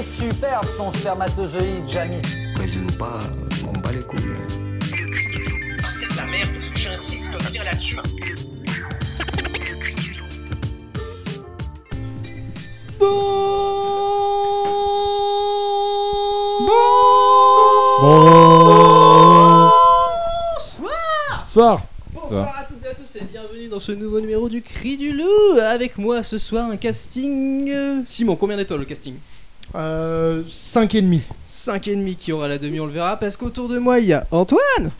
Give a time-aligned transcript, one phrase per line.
[0.00, 2.22] est superbe ton spermatozoïde, Jamie.
[2.56, 4.20] Baise-nous pas, euh, on bat les couilles.
[5.82, 7.96] Ah, c'est de la merde, j'insiste bien là-dessus.
[21.46, 21.82] Soir.
[22.14, 25.12] Bonsoir à toutes et à tous et bienvenue dans ce nouveau numéro du Cri du
[25.12, 25.58] Loup.
[25.60, 27.70] Avec moi ce soir un casting.
[27.70, 29.16] euh, Simon, combien d'étoiles le casting?
[29.74, 31.20] Euh, 5 et demi.
[31.44, 34.06] 5 et demi qui aura la demi, on le verra parce qu'autour de moi il
[34.06, 34.90] y a Antoine,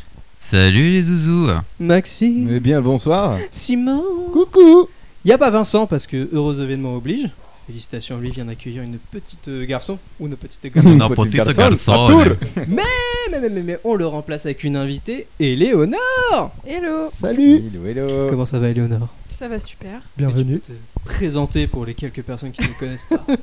[0.40, 1.48] Salut les zouzous
[1.78, 3.36] Maxime, Eh bien, bonsoir.
[3.50, 4.02] Simon.
[4.32, 4.88] Coucou.
[5.24, 7.28] Il n'y a pas Vincent parce que heureux événement oblige.
[7.66, 10.98] Félicitations, lui vient d'accueillir une petite euh, garçon ou une petite garçon.
[11.14, 12.20] Petite garçon, garçon, tour.
[12.22, 12.32] allez.
[12.68, 12.82] mais,
[13.30, 16.52] mais, mais, mais on le remplace avec une invitée, Éléonore.
[16.66, 17.62] Hello, Salut.
[17.72, 18.26] Hello, hello.
[18.28, 19.08] Comment ça va Éléonore?
[19.40, 20.02] Ça va super.
[20.18, 20.60] Bienvenue.
[21.06, 23.24] Présenter pour les quelques personnes qui ne connaissent pas.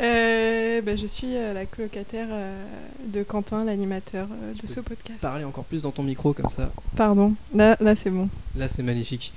[0.00, 2.62] Euh, bah, je suis euh, la colocataire euh,
[3.06, 5.20] de Quentin, l'animateur euh, de peux ce podcast.
[5.22, 6.70] Parler encore plus dans ton micro comme ça.
[6.96, 8.28] Pardon, là, là c'est bon.
[8.56, 9.32] Là, c'est magnifique.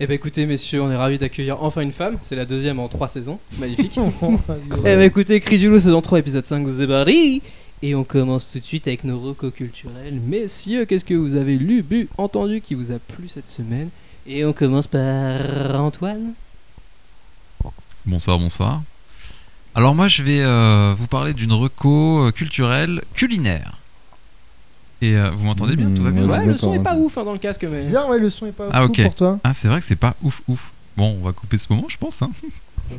[0.00, 2.18] Eh ben écoutez, messieurs, on est ravis d'accueillir enfin une femme.
[2.20, 3.38] C'est la deuxième en trois saisons.
[3.58, 3.98] Magnifique.
[4.78, 7.42] eh ben écoutez, Cri du Loup, saison 3, épisode 5, Zebari.
[7.82, 10.20] Et on commence tout de suite avec nos recos culturels.
[10.26, 13.90] Messieurs, qu'est-ce que vous avez lu, bu, entendu qui vous a plu cette semaine?
[14.26, 16.32] Et on commence par Antoine.
[18.06, 18.82] Bonsoir, bonsoir.
[19.74, 23.76] Alors moi je vais euh, vous parler d'une reco euh, culturelle culinaire.
[25.02, 25.90] Et euh, vous m'entendez bien?
[25.94, 26.24] Tout va bien?
[26.24, 27.82] Ouais, Ouais, je le vous son est pas ouf hein, dans le casque, mais.
[27.82, 29.02] Bizarre, ouais, le son est pas Ah, ok.
[29.02, 29.38] pour toi.
[29.44, 30.60] Ah c'est vrai que c'est pas ouf ouf.
[30.96, 32.20] Bon on va couper ce moment je pense.
[32.22, 32.30] Hein.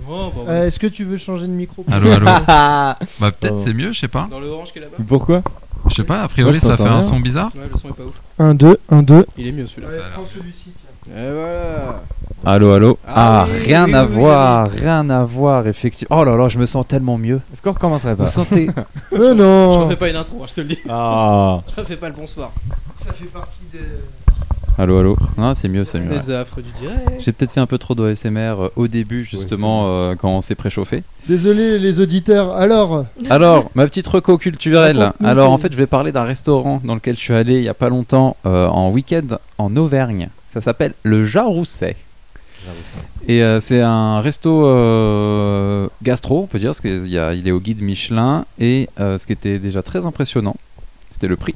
[0.08, 1.86] Bon, bon, Euh, Est-ce que tu veux changer de micro?
[1.92, 2.26] Allô allô.
[2.48, 3.64] Ah Bah peut-être Oh.
[3.66, 4.28] c'est mieux, je sais pas.
[4.32, 5.44] Dans le orange qui est là-bas Pourquoi?
[5.90, 7.02] Je sais pas, a priori ça fait un bien.
[7.02, 7.52] son bizarre.
[7.56, 8.16] Ouais, le son est pas ouf.
[8.40, 9.26] 1, 2, 1, 2.
[9.38, 9.92] Il est mieux celui-là.
[9.92, 10.28] L'air prends mieux.
[10.28, 10.91] celui-ci, tiens.
[11.08, 12.02] Et voilà.
[12.44, 12.98] Allô, allô.
[13.08, 16.18] Ah Ah, oui, rien oui, à oui, oui, voir, rien à voir, effectivement.
[16.20, 17.40] Oh là là, je me sens tellement mieux.
[17.54, 18.26] Est-ce qu'on recommencerait Bah.
[18.26, 18.70] Vous sentez
[19.14, 19.86] Euh, Je non.
[19.86, 20.80] refais pas une intro, hein, je te le dis.
[20.90, 21.60] Ah.
[21.76, 22.52] Je refais pas le bonsoir.
[23.06, 23.80] Ça fait partie de.
[24.78, 25.18] Allô, allô.
[25.38, 26.10] Non, c'est mieux, c'est mieux.
[26.10, 26.16] ouais.
[26.18, 27.20] Les affres du direct.
[27.20, 30.56] J'ai peut-être fait un peu trop d'ASMR euh, au début, justement, euh, quand on s'est
[30.56, 31.04] préchauffé.
[31.28, 32.52] Désolé les auditeurs.
[32.54, 35.12] Alors, Alors, ma petite reco culturelle.
[35.24, 37.70] Alors, en fait, je vais parler d'un restaurant dans lequel je suis allé il y
[37.70, 40.30] a pas longtemps euh, en week-end en Auvergne.
[40.48, 41.96] Ça s'appelle le Jarousset.
[43.28, 47.82] Et euh, c'est un resto euh, gastro, on peut dire, parce qu'il est au guide
[47.82, 48.46] Michelin.
[48.60, 50.56] Et euh, ce qui était déjà très impressionnant,
[51.12, 51.56] c'était le prix.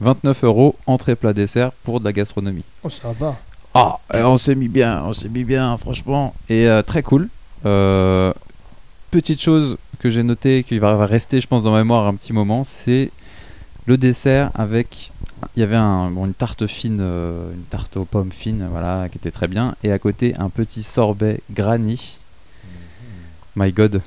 [0.00, 2.64] 29 euros, entrée, plat, dessert pour de la gastronomie.
[2.82, 3.36] oh, ça va.
[3.74, 6.34] Ah, euh, on s'est mis bien, on s'est mis bien, franchement.
[6.48, 7.28] Et euh, très cool.
[7.64, 8.32] Euh,
[9.10, 12.32] petite chose que j'ai notée, qui va rester, je pense, dans ma mémoire un petit
[12.32, 13.10] moment, c'est
[13.86, 15.12] le dessert avec.
[15.56, 19.08] Il y avait un, bon, une tarte fine, euh, une tarte aux pommes fines, voilà,
[19.10, 19.74] qui était très bien.
[19.82, 22.18] Et à côté, un petit sorbet granny.
[23.54, 24.02] My God.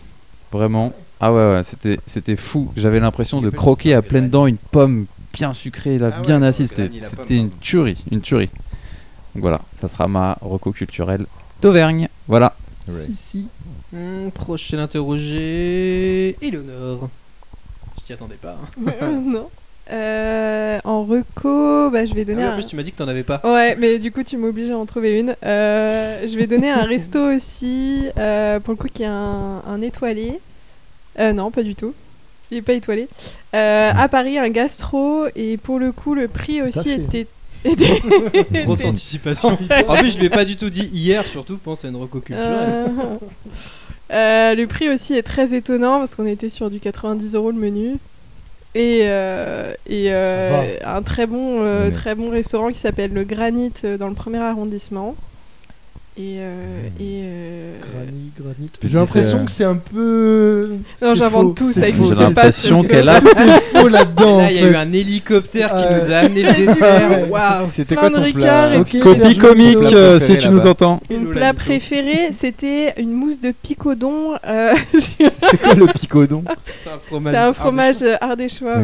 [0.52, 0.94] Vraiment.
[1.20, 2.72] Ah ouais, ouais, c'était, c'était fou.
[2.76, 6.40] J'avais l'impression de croquer à pleines dents une pomme bien sucrée, là, Ah ouais, bien
[6.40, 6.70] le assise.
[6.70, 8.50] C'était, une tuerie, une tuerie.
[9.36, 11.26] Donc voilà, ça sera ma reco culturelle
[11.62, 12.08] d'Auvergne.
[12.28, 12.56] Voilà.
[12.88, 13.48] Si, si.
[13.94, 16.36] Hmm, prochain interrogé.
[16.42, 17.10] Eleonore.
[18.00, 18.58] Je t'y attendais pas.
[19.02, 19.12] hein.
[19.26, 19.50] non.
[19.92, 22.54] Euh, en reco, bah, je vais Ah donner oui, en un...
[22.58, 23.42] plus, tu m'as dit que t'en avais pas.
[23.44, 25.36] Ouais, mais du coup, tu m'obliges à en trouver une.
[25.44, 29.82] Euh, je vais donner un resto aussi, euh, pour le coup, qui est un, un
[29.82, 30.40] étoilé.
[31.18, 31.96] Euh, non, pas du tout.
[32.52, 33.08] Il est pas étoilé.
[33.54, 37.28] Euh, à Paris, un gastro, et pour le coup, le prix aussi était.
[37.66, 39.50] était- Grosse anticipation.
[39.88, 42.20] en plus, je lui ai pas du tout dit hier, surtout, pense à une reco
[42.20, 42.70] culturelle.
[42.70, 43.18] Euh,
[44.14, 47.58] euh, le prix aussi est très étonnant parce qu'on était sur du 90 euros le
[47.58, 47.98] menu.
[48.76, 53.74] Et, euh, et euh, un très bon, euh, très bon restaurant qui s'appelle le Granit
[54.00, 55.16] dans le premier arrondissement.
[56.22, 58.70] Et, euh, et euh, Granit, granit.
[58.84, 60.72] J'ai l'impression euh, que c'est un peu.
[61.02, 63.22] Non, j'invente tout, c'est ça existe J'ai pas, l'impression ce qu'elle a.
[63.22, 64.40] Tout est faux là-dedans.
[64.40, 66.04] Là, il y a eu un hélicoptère qui Ouais.
[66.06, 67.10] nous a amené le dessert.
[67.10, 67.30] Ouais.
[67.30, 67.68] Waouh!
[67.72, 71.00] C'était quoi ton Ricard plat Copie comique euh, si tu nous entends.
[71.10, 74.34] Mon la plat préféré, c'était une mousse de picodon.
[74.46, 76.44] euh, C'est quoi le picodon?
[76.84, 77.34] C'est un fromage.
[77.34, 78.76] C'est un fromage ardéchois.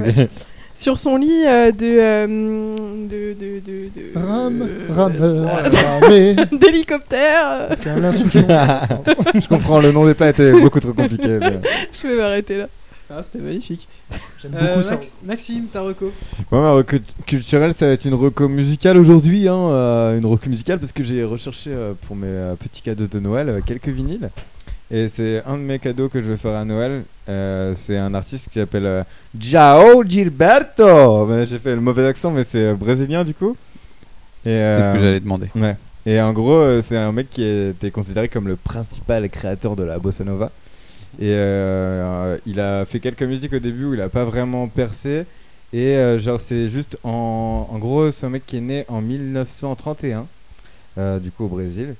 [0.75, 2.75] Sur son lit euh, de, euh,
[3.07, 5.45] de, de, de, de- Ram, euh, ram, euh,
[6.01, 6.36] ramé.
[6.60, 7.45] d'hélicoptère.
[7.72, 8.45] euh, C'est Alain Souchon.
[9.33, 11.39] Je comprends, le nom des plats était beaucoup trop compliqué.
[11.39, 11.62] mais-
[11.94, 12.68] Je vais m'arrêter là.
[13.10, 13.88] Ah, c'était magnifique.
[14.42, 14.92] J'aime Euh, beaucoup ça.
[14.95, 16.06] Max- Maxime, ta reco.
[16.51, 19.48] Ouais, ma reco culturelle, ça va être une reco musicale aujourd'hui.
[19.48, 23.07] Hein, euh, une reco musicale parce que j'ai recherché euh, pour mes euh, petits cadeaux
[23.07, 24.30] de Noël euh, quelques vinyles.
[24.92, 27.04] Et c'est un de mes cadeaux que je vais faire à Noël.
[27.28, 29.04] Euh, c'est un artiste qui s'appelle euh,
[29.38, 31.28] Jao Gilberto.
[31.46, 33.58] J'ai fait le mauvais accent, mais c'est euh, brésilien du coup.
[34.44, 35.48] C'est ce que euh, j'allais demander.
[35.56, 35.76] Ouais.
[36.06, 39.98] Et en gros, c'est un mec qui était considéré comme le principal créateur de la
[39.98, 40.52] bossa nova.
[41.20, 41.32] Et
[42.46, 45.26] il a fait quelques musiques au début où il a pas vraiment percé.
[45.74, 50.28] Et genre, c'est juste en, en gros, c'est un mec qui est né en 1931,
[50.98, 51.96] euh, du coup au Brésil.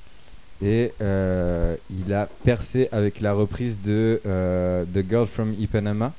[0.62, 6.13] Et euh, il a percé avec la reprise de euh, The Girl from Ipanema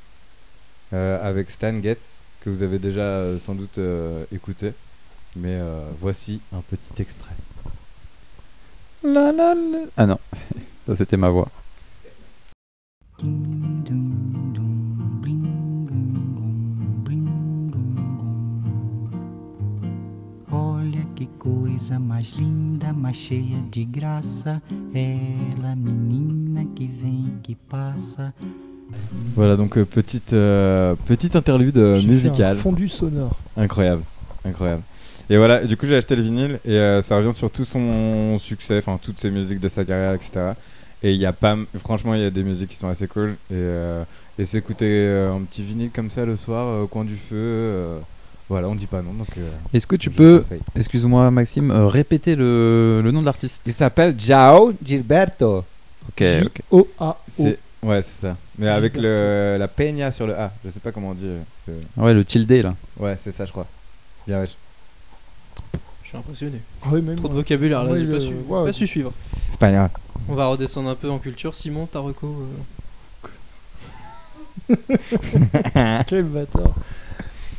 [0.92, 4.72] euh, avec Stan Getz, que vous avez déjà euh, sans doute euh, écouté.
[5.36, 7.34] Mais euh, voici un petit extrait.
[9.02, 9.78] La, la, la.
[9.96, 10.18] Ah non,
[10.86, 11.48] ça c'était ma voix.
[20.86, 24.62] Olha que coisa mais linda, mais cheia de graça.
[24.94, 28.32] Ela, menina que vem e que passa.
[29.34, 32.56] Voilà, donc euh, petite, euh, petite interlude euh, J'ai fait musicale.
[32.56, 33.36] un fondu sonore.
[33.56, 34.02] Incroyable,
[34.44, 34.82] incroyable.
[35.28, 38.38] Et voilà, du coup j'ai acheté le vinyle et euh, ça revient sur tout son
[38.38, 40.52] succès, enfin toutes ses musiques de sa carrière, etc.
[41.02, 43.30] Et il y a pas, franchement, il y a des musiques qui sont assez cool.
[43.50, 44.04] Et, euh,
[44.38, 47.34] et s'écouter euh, un petit vinyle comme ça le soir euh, au coin du feu,
[47.34, 47.98] euh,
[48.48, 49.12] voilà, on dit pas non.
[49.12, 50.42] Donc, euh, Est-ce que tu peux,
[50.76, 55.64] excuse-moi Maxime, euh, répéter le, le nom de l'artiste Il s'appelle Jao Gilberto.
[56.08, 56.60] Ok, ok.
[56.70, 57.16] O-A-O.
[57.36, 58.36] C'est- Ouais, c'est ça.
[58.58, 61.26] Mais avec le, la peña sur le A, je sais pas comment on dit.
[61.26, 62.74] euh, le- Ouais, le tilde là.
[62.98, 63.66] Ouais, c'est ça, je crois.
[64.26, 64.56] Bien, wesh.
[66.02, 66.60] Je suis impressionné.
[66.82, 67.42] Ah oui, même Trop de moi.
[67.42, 68.64] vocabulaire là, Ouais, j'ai le- pas, su, ouais.
[68.64, 69.12] pas su suivre.
[69.50, 69.90] Espagnol.
[70.28, 71.54] On va redescendre un peu en culture.
[71.54, 72.26] Simon, ta reco
[74.68, 74.74] euh,
[76.06, 76.74] Quel bâtard.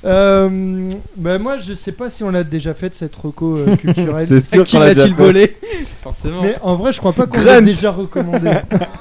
[0.06, 4.28] Euh, bah moi je sais pas si on l'a déjà fait cette reco euh, culturelle.
[4.30, 5.24] C'est sûr Qui qu'on l'a l'a-t-il déjà fait.
[5.24, 5.58] volé
[6.04, 6.42] Forcément.
[6.44, 7.46] mais en vrai je crois pas qu'on Grunt.
[7.46, 8.52] l'a déjà recommandé.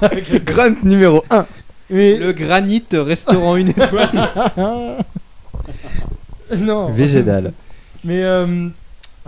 [0.47, 1.47] Grunt numéro 1.
[1.91, 4.11] Mais Le granit restaurant une étoile.
[6.59, 6.91] non.
[6.93, 7.53] Végétal.
[8.05, 8.69] Mais euh,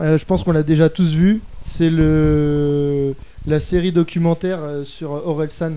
[0.00, 1.40] euh, je pense qu'on l'a déjà tous vu.
[1.62, 3.14] C'est le
[3.46, 5.72] la série documentaire euh, sur Orelsan.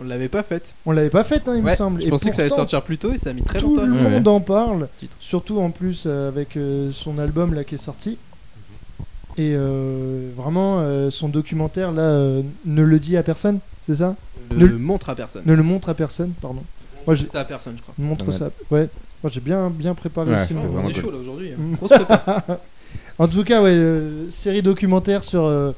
[0.00, 0.74] On l'avait pas faite.
[0.86, 2.00] On l'avait pas faite, hein, il me semble.
[2.00, 3.68] je Et pensais que ça allait sortir plus tôt et ça a mis très Tout
[3.76, 3.86] longtemps.
[3.86, 5.16] le Ouais, monde en parle, Titre.
[5.20, 8.16] surtout en plus euh, avec euh, son album là qui est sorti.
[9.36, 14.16] Et euh, vraiment, euh, son documentaire là euh, ne le dit à personne, c'est ça?
[14.50, 15.42] Ne le montre à personne.
[15.46, 16.62] Ne le montre à personne, pardon.
[17.06, 17.94] Moi, j'ai ça à personne, je crois.
[17.98, 18.50] montre ça.
[18.70, 18.88] Ouais.
[19.22, 20.54] Moi, j'ai bien bien préparé Ouais, aussi.
[20.54, 21.50] On est chaud là aujourd'hui.
[21.52, 21.56] hein.
[21.58, 22.54] Mm.
[23.18, 25.72] En tout cas, ouais, euh, série documentaire sur euh,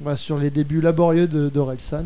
[0.00, 2.04] bah, sur les débuts laborieux de d'Orelsan.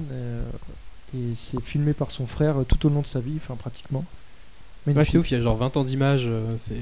[1.17, 4.05] Et c'est filmé par son frère euh, tout au long de sa vie, enfin pratiquement.
[4.87, 6.27] Ouais, c'est ouf, il y a genre 20 ans d'images.
[6.29, 6.77] euh, c'est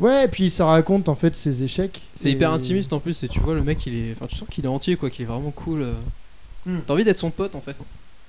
[0.00, 2.00] Ouais, et puis ça raconte en fait ses échecs.
[2.16, 3.22] c'est Et- hyper intimiste en plus.
[3.22, 4.10] Et tu vois, le mec, il est.
[4.12, 5.08] Enfin, tu sens qu'il est entier, quoi.
[5.08, 5.82] Qu'il est vraiment cool.
[5.82, 5.92] euh.
[6.66, 6.78] Hmm.
[6.86, 7.76] T'as envie d'être son pote en fait.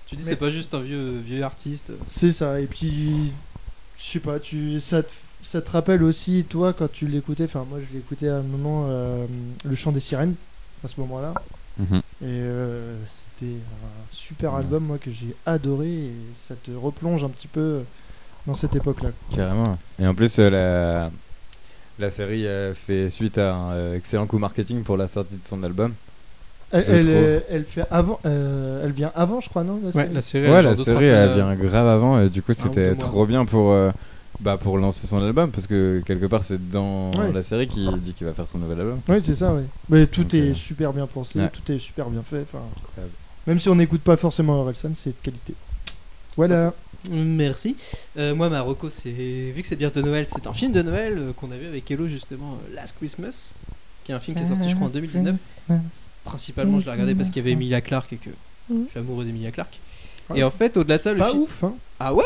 [0.08, 1.92] Tu dis, Mais- c'est pas juste un vieux, vieux artiste.
[2.08, 3.34] C'est ça, et puis
[3.98, 5.10] je sais pas, tu ça te,
[5.42, 8.86] ça te rappelle aussi toi quand tu l'écoutais, enfin moi je l'écoutais à un moment
[8.90, 9.26] euh,
[9.64, 10.36] le chant des sirènes
[10.84, 11.34] à ce moment-là
[11.80, 11.98] Mhm.
[11.98, 12.96] et euh,
[13.38, 17.82] c'était un super album moi que j'ai adoré et ça te replonge un petit peu
[18.48, 19.10] dans cette époque-là.
[19.36, 19.78] Carrément.
[20.00, 24.38] Et en plus, euh, la, la série euh, fait suite à un euh, excellent coup
[24.38, 25.94] marketing pour la sortie de son album.
[26.72, 30.14] Elle, elle, euh, fait avant, euh, elle vient avant je crois non la Ouais, série
[30.14, 30.52] la série.
[30.52, 33.46] Ouais, la série elle vient grave avant et du coup ou deux c'était trop bien
[33.46, 33.92] pour, euh,
[34.42, 37.32] bah, pour lancer son album parce que quelque part c'est dans Ouais.
[37.32, 39.00] la série qu'il dit qu'il va faire son nouvel album.
[39.08, 39.64] Oui c'est ça, ouais.
[39.90, 41.50] Mais tout est super bien pensé, ouais.
[41.50, 42.42] tout est super bien fait.
[42.52, 42.64] enfin,
[43.48, 45.54] Même si on n'écoute pas forcément Orelsan, c'est de qualité.
[46.38, 46.74] Voilà.
[47.12, 47.76] Merci.
[48.18, 51.14] Euh, moi, ma reco, c'est vu que c'est bientôt Noël, c'est un film de Noël
[51.18, 53.54] euh, qu'on a vu avec Hello justement, euh, Last Christmas,
[54.04, 55.36] qui est un film qui est sorti, je crois, en 2019.
[56.24, 58.32] Principalement, je l'ai regardé parce qu'il y avait Emilia Clarke et que
[58.70, 58.86] Mhm.
[58.86, 59.78] je suis amoureux d'Emilia Clarke.
[60.28, 60.34] Ah.
[60.36, 61.44] Et en fait, au-delà de ça, le Pas film.
[61.44, 61.76] ouf, hein.
[62.00, 62.24] Ah ouais?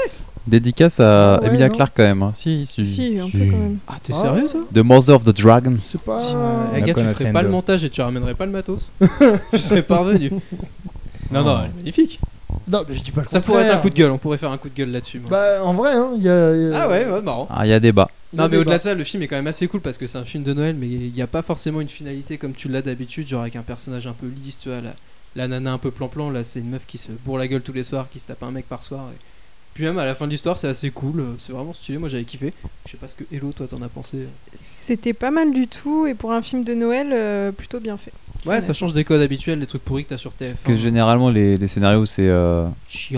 [0.47, 1.75] Dédicace à Ah ouais, Emilia non.
[1.75, 2.23] Clarke quand même.
[2.23, 2.31] hein.
[2.33, 2.85] Si, si.
[2.85, 3.77] Si, un peu quand même.
[3.85, 4.21] Ah, t'es Ah.
[4.21, 4.61] sérieux toi?
[4.73, 5.75] The Mother of the Dragon.
[5.83, 6.17] C'est pas.
[6.33, 8.89] Euh, la Eh, gars, tu ferais pas le montage et tu ramènerais pas le matos
[9.53, 10.31] Tu serais parvenu.
[11.31, 12.19] Non, non, elle est magnifique.
[12.67, 14.37] Non, mais je dis pas le Ça pourrait être un coup de gueule, on pourrait
[14.37, 15.19] faire un coup de gueule là-dessus.
[15.19, 15.29] moi.
[15.29, 16.55] Bah, en vrai, hein, il y a.
[16.55, 17.47] il y a- ah ouais, ouais, marrant.
[17.51, 18.09] Ah, il y a débat.
[18.33, 18.61] il y a Non mais débat.
[18.61, 20.43] au-delà de ça, le film est quand même assez cool parce que c'est un film
[20.43, 23.41] de Noël, mais il n'y a pas forcément une finalité comme tu l'as d'habitude, genre
[23.41, 24.93] avec un personnage un peu lisse, tu vois, la,
[25.35, 27.73] la nana un peu plan-plan, là c'est une meuf qui se bourre la gueule tous
[27.73, 29.05] les soirs, qui se tape un mec par soir.
[29.13, 29.17] Et...
[29.75, 32.09] Puis même à la fin de l'histoire, c'est assez cool, euh, c'est vraiment stylé, moi
[32.09, 32.53] j'avais kiffé.
[32.85, 34.17] Je sais pas ce que Hello, toi t'en as pensé.
[34.55, 38.11] C'était pas mal du tout et pour un film de Noël, euh, plutôt bien fait.
[38.45, 40.37] Ouais, ça change des codes habituels, des trucs pourris que t'as sur TF1.
[40.37, 42.67] Parce que généralement, les, les scénarios, c'est euh,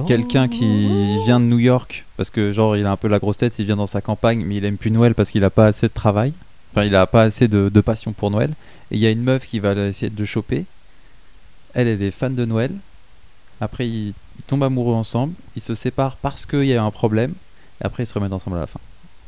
[0.08, 0.88] quelqu'un qui
[1.25, 3.66] vient de New York, parce que genre, il a un peu la grosse tête, il
[3.66, 5.94] vient dans sa campagne, mais il aime plus Noël parce qu'il a pas assez de
[5.94, 6.34] travail.
[6.72, 8.51] Enfin, il a pas assez de, de passion pour Noël.
[8.90, 10.66] Et il y a une meuf qui va essayer de le choper.
[11.74, 12.72] Elle, elle est fan de Noël.
[13.60, 15.34] Après, ils, ils tombent amoureux ensemble.
[15.56, 17.34] Ils se séparent parce qu'il y a un problème.
[17.82, 18.80] Et après, ils se remettent ensemble à la fin.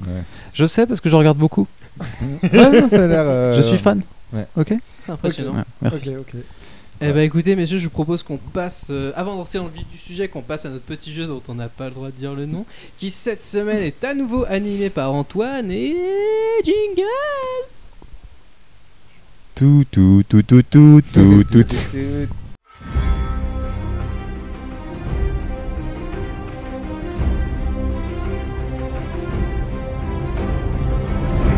[0.01, 0.23] Ouais.
[0.53, 1.67] Je sais parce que je regarde beaucoup.
[2.41, 4.01] Ouais, non, ça a l'air, euh, Je suis fan.
[4.33, 4.47] Ouais.
[4.57, 4.73] Ok.
[4.99, 5.55] C'est impressionnant.
[5.55, 6.15] Ouais, merci.
[6.15, 6.41] Ok, ok.
[7.01, 9.71] Eh ben écoutez messieurs, je vous propose qu'on passe, euh, avant de rentrer dans le
[9.71, 12.07] vif du sujet, qu'on passe à notre petit jeu dont on n'a pas le droit
[12.07, 12.65] de dire le nom,
[12.97, 15.95] qui cette semaine est à nouveau animé par Antoine et
[16.63, 17.03] Jingle
[19.55, 21.63] Tout, tout, tout, tout, tout, tout, tout.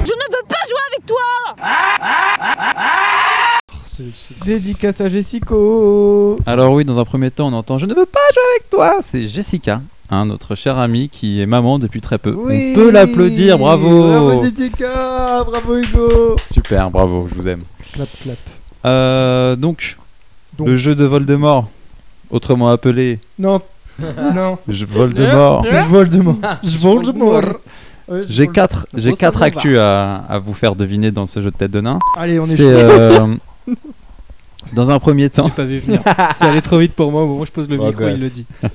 [0.03, 2.14] Je ne veux pas jouer avec toi
[4.45, 6.37] Dédicace à Jessico.
[6.45, 8.97] Alors oui, dans un premier temps, on entend Je ne veux pas jouer avec toi.
[9.01, 12.33] C'est Jessica, hein, notre chère amie qui est maman depuis très peu.
[12.35, 12.71] Oui.
[12.71, 14.07] On peut l'applaudir, bravo.
[14.07, 16.35] Bravo Jessica, bravo Hugo.
[16.51, 17.61] Super, bravo, je vous aime.
[17.93, 18.37] Clap clap.
[18.85, 19.97] Euh, donc,
[20.57, 20.67] Donc.
[20.67, 21.67] le jeu de Voldemort,
[22.29, 23.59] autrement appelé Non,
[24.33, 24.57] non.
[24.67, 25.65] je Voldemort.
[25.69, 26.35] Je Voldemort.
[26.63, 27.41] Je Voldemort.
[28.07, 31.55] Je J'ai quatre, j'ai quatre actus à, à vous faire deviner dans ce jeu de
[31.55, 31.97] tête de nain.
[32.15, 33.27] Allez, on est euh,
[34.73, 36.01] dans un premier temps, pas vu venir.
[36.35, 38.19] C'est allé trop vite pour moi, au moment où je pose le Oh, micro, il
[38.19, 38.45] le dit.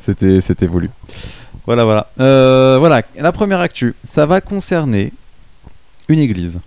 [0.00, 0.90] c'était c'était voulu.
[1.66, 2.10] Voilà, voilà.
[2.20, 5.12] Euh, voilà, la première actu, ça va concerner
[6.08, 6.60] une église.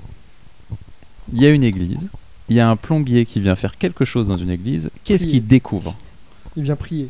[1.33, 2.09] Il y a une église,
[2.49, 4.89] il y a un plombier qui vient faire quelque chose dans une église.
[5.03, 5.39] Qu'est-ce Prier.
[5.39, 5.95] qu'il découvre?
[6.55, 7.09] Il vient prier.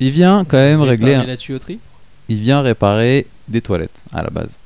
[0.00, 1.78] Il vient quand même régler, un- la tuyauterie?
[2.28, 4.58] il vient réparer des toilettes à la base.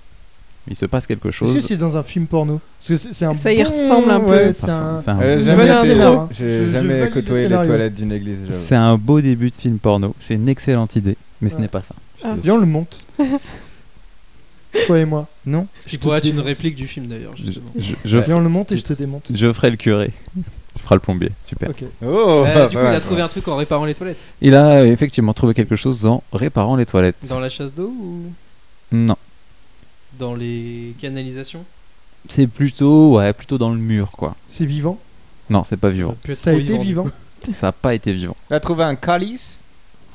[0.71, 1.65] Il se passe quelque Est-ce que chose.
[1.67, 4.21] c'est dans un film porno Parce que c'est c'est un Ça y bon- ressemble un
[4.21, 4.31] peu.
[4.31, 5.01] ouais, c'est un...
[5.21, 8.39] Euh, jamais Je- J'ai je jamais côtoyé les toilettes d'une église.
[8.51, 10.15] C'est un beau début de film porno.
[10.19, 11.95] C'est une excellente idée, mais ce n'est pas ça.
[12.25, 12.35] Ah.
[12.43, 13.01] Viens, on le monte.
[14.87, 15.27] Toi et moi.
[15.47, 17.71] Non Je qui te pourrait être une réplique du film d'ailleurs, Je, justement.
[17.77, 19.27] je, je, Viens, on le monte et je te démonte.
[19.35, 20.13] je ferai le curé.
[20.77, 21.31] Je ferai le plombier.
[21.43, 21.71] Super.
[22.05, 24.19] Oh Euh, du coup, il a trouvé un truc en réparant les toilettes.
[24.43, 27.17] Il a effectivement trouvé quelque chose en réparant les toilettes.
[27.31, 28.23] Dans la chasse d'eau ou?
[28.93, 29.17] Non.
[30.19, 31.65] Dans les canalisations
[32.29, 34.35] C'est plutôt, ouais, plutôt dans le mur, quoi.
[34.49, 34.99] C'est vivant.
[35.51, 36.15] Non, c'est pas vivant.
[36.35, 37.07] Ça a été vivant.
[37.51, 38.37] Ça a pas été vivant.
[38.51, 39.61] Il a trouvé un calice.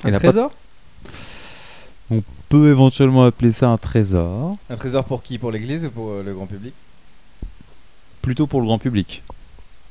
[0.04, 0.52] Un Il a pas- trésor
[2.10, 4.56] On peut éventuellement appeler ça un trésor.
[4.70, 5.38] Un trésor pour qui?
[5.38, 6.74] Pour l'église ou pour euh, le grand public?
[8.22, 9.22] Plutôt pour le grand public.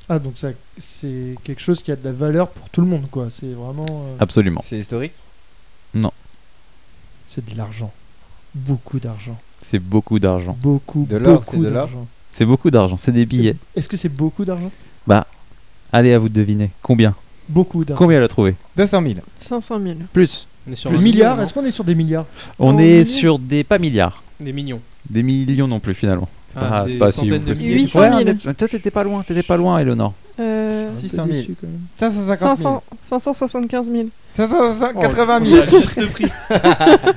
[0.09, 3.07] Ah, donc ça, c'est quelque chose qui a de la valeur pour tout le monde,
[3.09, 3.29] quoi.
[3.29, 3.85] C'est vraiment.
[3.89, 4.61] euh, Absolument.
[4.67, 5.13] C'est historique?
[7.27, 7.91] C'est de l'argent.
[8.53, 9.39] Beaucoup d'argent.
[9.63, 10.57] C'est beaucoup d'argent.
[10.61, 12.07] Beaucoup, De beaucoup d'argent.
[12.31, 12.97] C'est beaucoup d'argent.
[12.97, 13.55] C'est des billets.
[13.75, 14.71] Est-ce que c'est beaucoup d'argent
[15.95, 16.71] Allez, à vous de deviner.
[16.81, 17.13] Combien
[17.47, 17.99] Beaucoup d'argent.
[17.99, 19.13] Combien elle a trouvé 200 000.
[19.37, 19.95] 500 000.
[20.11, 20.47] Plus.
[20.67, 22.25] On est sur Plus un milliards Est-ce qu'on est sur des milliards
[22.57, 23.05] On Oh, est millions.
[23.05, 24.23] sur des pas milliards.
[24.39, 24.79] Des millions.
[25.09, 26.27] Des millions non plus finalement.
[26.53, 27.63] C'est Ah, pas, c'est pas si centaines ouf de aussi.
[27.63, 27.75] milliers.
[27.75, 28.21] 800 Ouais, 000.
[28.21, 30.13] on est- toi t'étais pas loin, t'étais pas loin, Eleonore.
[30.39, 31.27] Euh, Un peu 600 000.
[31.27, 31.79] déçu, quand même.
[31.99, 32.55] 550 000.
[32.55, 34.07] 500, 575 000.
[34.35, 35.59] 580 Oh, 000.
[35.59, 36.25] la juste prix.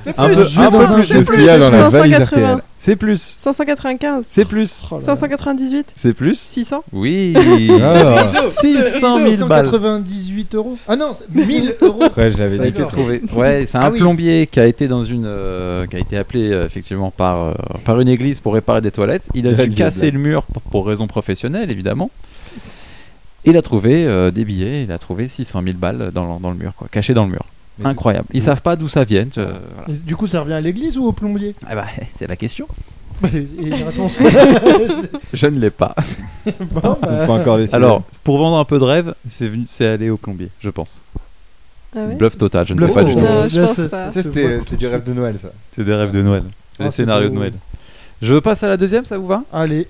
[0.01, 2.61] C'est Un peu- un peu plus, dans la 580.
[2.79, 3.35] C'est plus.
[3.39, 4.25] 595.
[4.27, 4.83] C'est plus.
[4.91, 5.15] Oh là là.
[5.15, 5.93] 598.
[5.95, 6.39] C'est plus.
[6.39, 6.83] 600.
[6.93, 7.33] Oui.
[7.81, 8.23] Ah.
[8.23, 9.65] 600 000 balles.
[9.65, 10.77] 198 euros.
[10.87, 12.03] Ah non, c'est 1000 euros.
[12.03, 12.85] Après, j'avais va.
[12.85, 13.21] trouvé.
[13.35, 13.99] Ouais, c'est un Ah oui.
[13.99, 17.53] plombier qui a été dans une, euh, qui a été appelé euh, effectivement par euh,
[17.83, 19.29] par une église pour réparer des toilettes.
[19.33, 22.11] Il a dû casser le mur pour, pour raison professionnelle évidemment.
[23.45, 24.83] Il a trouvé euh, des billets.
[24.83, 27.45] Il a trouvé 600 000 balles dans, dans le mur, quoi, cachés dans le mur.
[27.83, 28.27] Incroyable.
[28.33, 29.27] Ils savent pas d'où ça vient.
[29.37, 29.89] euh, voilà.
[29.89, 31.55] Et du coup, ça revient à l'église ou au plombier?
[31.67, 31.85] Ah bah,
[32.17, 32.67] c'est la question.
[33.33, 34.19] Et une réponse.
[35.33, 35.95] Je ne l'ai pas.
[36.45, 37.59] Bon, Faut bah, pas encore.
[37.71, 41.01] Alors, pour vendre un peu de rêve, c'est venu, c'est aller au plombier, je pense.
[41.95, 42.15] Ah ouais?
[42.15, 43.19] Bluff total, je ne Bluff sais pas du tout.
[43.19, 43.27] pas.
[43.27, 45.49] Euh, tout de du rêve de Noël, ça.
[45.71, 46.43] C'est des rêves de Noël.
[46.79, 47.53] Ah, des c'est scénarios de Noël.
[48.21, 49.43] Je passe à la deuxième, ça vous va?
[49.51, 49.87] Allez.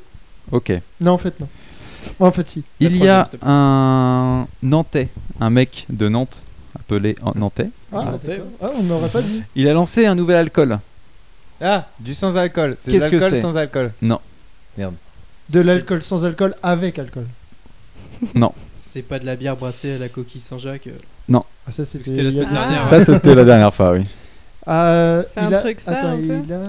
[0.52, 0.72] Ok.
[1.02, 1.48] Non, en fait, non.
[2.20, 2.64] En fait, si.
[2.80, 5.10] Il y a un Nantais,
[5.42, 6.44] un mec de Nantes,
[6.80, 7.70] appelé Nantais.
[7.94, 8.46] Ah, Ah, d'accord.
[8.62, 9.44] Ah, on n'aurait pas dit.
[9.56, 10.80] Il a lancé un nouvel alcool.
[11.62, 12.76] Ah, du sans alcool.
[12.82, 13.92] C'est de Qu'est-ce que l'alcool c'est sans alcool.
[15.50, 17.26] De l'alcool sans alcool avec alcool.
[18.76, 20.88] C'est pas de la bière brassée à la coquille Saint-Jacques.
[20.88, 21.38] euh.
[21.68, 22.84] Ah, ça, c'était C'était la semaine dernière.
[22.84, 24.06] Ça, c'était la dernière fois, oui.
[24.66, 26.64] Ah, C'est il un a- truc, ça, Attends, un peu il a.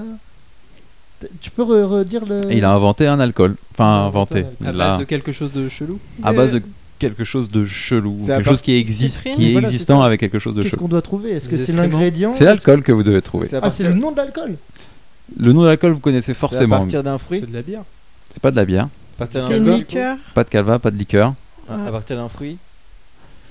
[1.41, 2.41] Tu peux re- redire le.
[2.53, 3.57] Et il a inventé un alcool.
[3.73, 5.99] Enfin, inventé À Il base a- de quelque chose de chelou.
[6.23, 6.63] à base de
[6.99, 8.17] quelque chose de chelou.
[8.19, 10.63] C'est Quelque part- chose qui existe, qui est Voilà, c'est existant avec quelque chose de
[10.63, 10.83] Qu'est-ce chelou.
[10.83, 11.31] qu'on doit trouver?
[11.33, 13.49] Est-ce que c'est l'ingrédient C'est l'alcool que vous devez trouver.
[13.49, 14.57] C'est Ah, c'est le nom de l'alcool
[15.39, 16.79] Le nom de l'alcool, vous connaissez c'est à forcément.
[16.79, 17.41] partir d'un C'est fruit.
[17.41, 17.83] de la bière.
[18.31, 20.91] C'est pas de la bière, À partir d'un C'est une liqueur, pas de calva, pas
[20.91, 21.35] de liqueur.
[21.69, 22.59] À partir d'un fruit.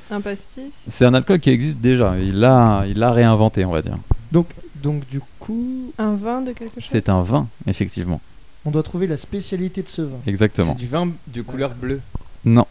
[0.10, 0.74] un pastis.
[0.88, 2.16] C'est un alcool qui existe déjà.
[2.20, 3.98] Il l'a, il l'a réinventé, on va dire.
[4.32, 4.48] donc,
[4.82, 6.90] donc, du coup, Un vin de quelque chose?
[6.90, 8.22] C'est un vin, effectivement.
[8.64, 10.18] on doit trouver la spécialité de ce vin.
[10.28, 10.74] Exactement.
[10.78, 12.00] C'est du vin de couleur bleue
[12.46, 12.66] Non,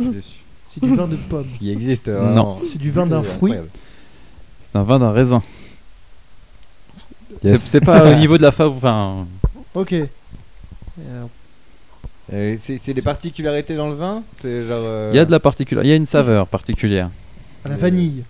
[0.00, 0.38] dessus.
[0.70, 1.46] C'est du vin de pomme.
[1.48, 2.08] Ce qui existe.
[2.08, 2.60] Non.
[2.70, 3.52] C'est du vin d'un C'est fruit.
[3.52, 3.70] incroyable.
[4.70, 5.42] c'est un vin d'un raisin.
[7.44, 7.60] Yes.
[7.62, 8.72] C'est, pas au niveau de la fave.
[8.72, 9.26] Enfin,
[9.74, 9.92] Ok.
[9.92, 10.06] Euh,
[12.32, 14.82] Euh, c'est c'est des particularités dans le vin C'est genre.
[14.82, 17.08] euh, Il y a de la particulière, il y a une saveur particulière.
[17.64, 18.24] À la vanille,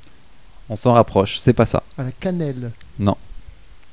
[0.69, 1.83] On s'en rapproche, c'est pas ça.
[1.97, 2.71] à la cannelle,
[3.01, 3.17] Non,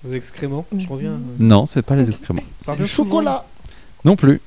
[0.07, 1.13] Aux excréments, je reviens.
[1.13, 1.19] euh.
[1.39, 2.43] non, c'est pas les excréments.
[2.63, 3.09] Ça du revient souvent.
[3.09, 3.45] chocolat.
[4.03, 4.41] Non plus.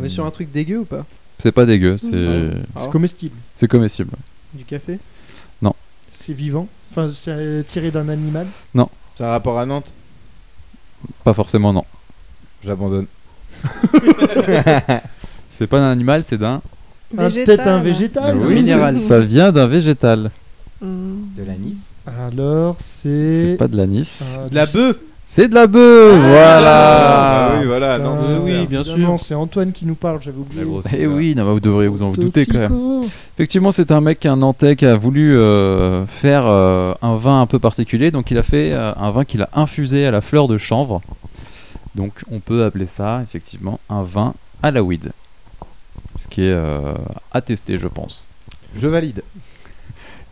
[0.00, 1.04] On est sur un truc dégueu ou pas?
[1.40, 2.50] C'est pas dégueu, c'est Ouais.
[2.76, 2.86] C'est Ah.
[2.90, 3.36] comestible.
[3.54, 4.12] c'est comestible.
[4.54, 4.98] Du café?
[6.12, 6.68] C'est vivant?
[6.90, 8.46] Enfin, c'est tiré d'un animal?
[9.16, 9.90] C'est un rapport à Nantes?
[11.24, 11.84] Pas forcément non.
[12.62, 13.06] J'abandonne.
[15.48, 16.60] C'est pas un animal, c'est d'un.
[17.16, 17.56] Un- Végétal.
[17.56, 18.36] Peut-être un végétal.
[18.36, 18.98] Oui, minéral.
[18.98, 20.30] Ça vient d'un végétal.
[20.80, 21.22] Hmm.
[21.36, 21.94] De l'anis?
[22.06, 23.32] Alors, c'est.
[23.32, 24.36] C'est pas de l'anis.
[24.38, 24.98] Ah, De la bœuf
[25.32, 27.50] C'est de la bœuf, voilà.
[27.52, 27.94] Ah oui, voilà.
[27.94, 28.20] Putain, Nantes.
[28.42, 29.20] oui, bien sûr.
[29.20, 30.64] c'est Antoine qui nous parle, j'avais oublié.
[30.92, 33.02] Eh oui, non, bah, vous devriez vous en douter quand même.
[33.36, 37.46] Effectivement, c'est un mec, un Nantais, qui a voulu euh, faire euh, un vin un
[37.46, 38.10] peu particulier.
[38.10, 41.00] Donc, il a fait euh, un vin qu'il a infusé à la fleur de chanvre.
[41.94, 44.34] Donc, on peut appeler ça, effectivement, un vin
[44.64, 45.12] à la weed.
[46.16, 46.92] Ce qui est euh,
[47.30, 48.30] à tester, je pense.
[48.76, 49.22] Je valide.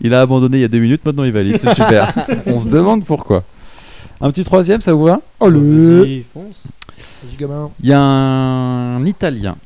[0.00, 2.12] Il a abandonné il y a deux minutes, maintenant il valide, c'est super.
[2.47, 3.45] on se demande pourquoi.
[4.20, 5.20] Un petit troisième, ça vous va?
[5.40, 6.22] Oh le.
[6.32, 6.64] Fonce.
[7.22, 7.70] Vas-y, gamin.
[7.82, 9.56] Il y a un Italien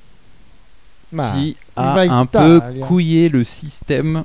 [1.13, 2.87] Bah, qui il a va un peu Italien.
[2.87, 4.25] couillé le système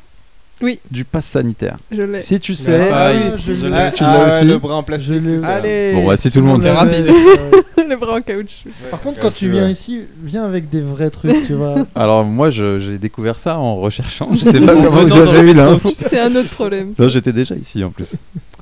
[0.62, 0.80] Oui.
[0.92, 1.78] du pass sanitaire.
[1.92, 2.20] Je l'ai.
[2.20, 3.86] Si tu sais, Ah, Ah, il- je je l'ai.
[3.86, 3.92] l'ai.
[3.94, 5.24] tu l'as Ah, aussi Le bras en plastique.
[5.24, 5.48] Tout ça.
[5.48, 7.06] Allez Bon, bah, si tout le monde l'avait, rapide.
[7.90, 8.70] le bras en caoutchouc.
[8.92, 11.76] Par contre, quand tu viens ici, viens avec des vrais trucs, tu vois.
[11.96, 15.26] Alors moi je- j'ai découvert ça en recherchant, je sais pas En comment vous venant
[15.26, 15.90] dans avez eu l'info.
[15.96, 16.94] C'est un autre problème.
[17.00, 18.16] Non, j'étais déjà ici en plus.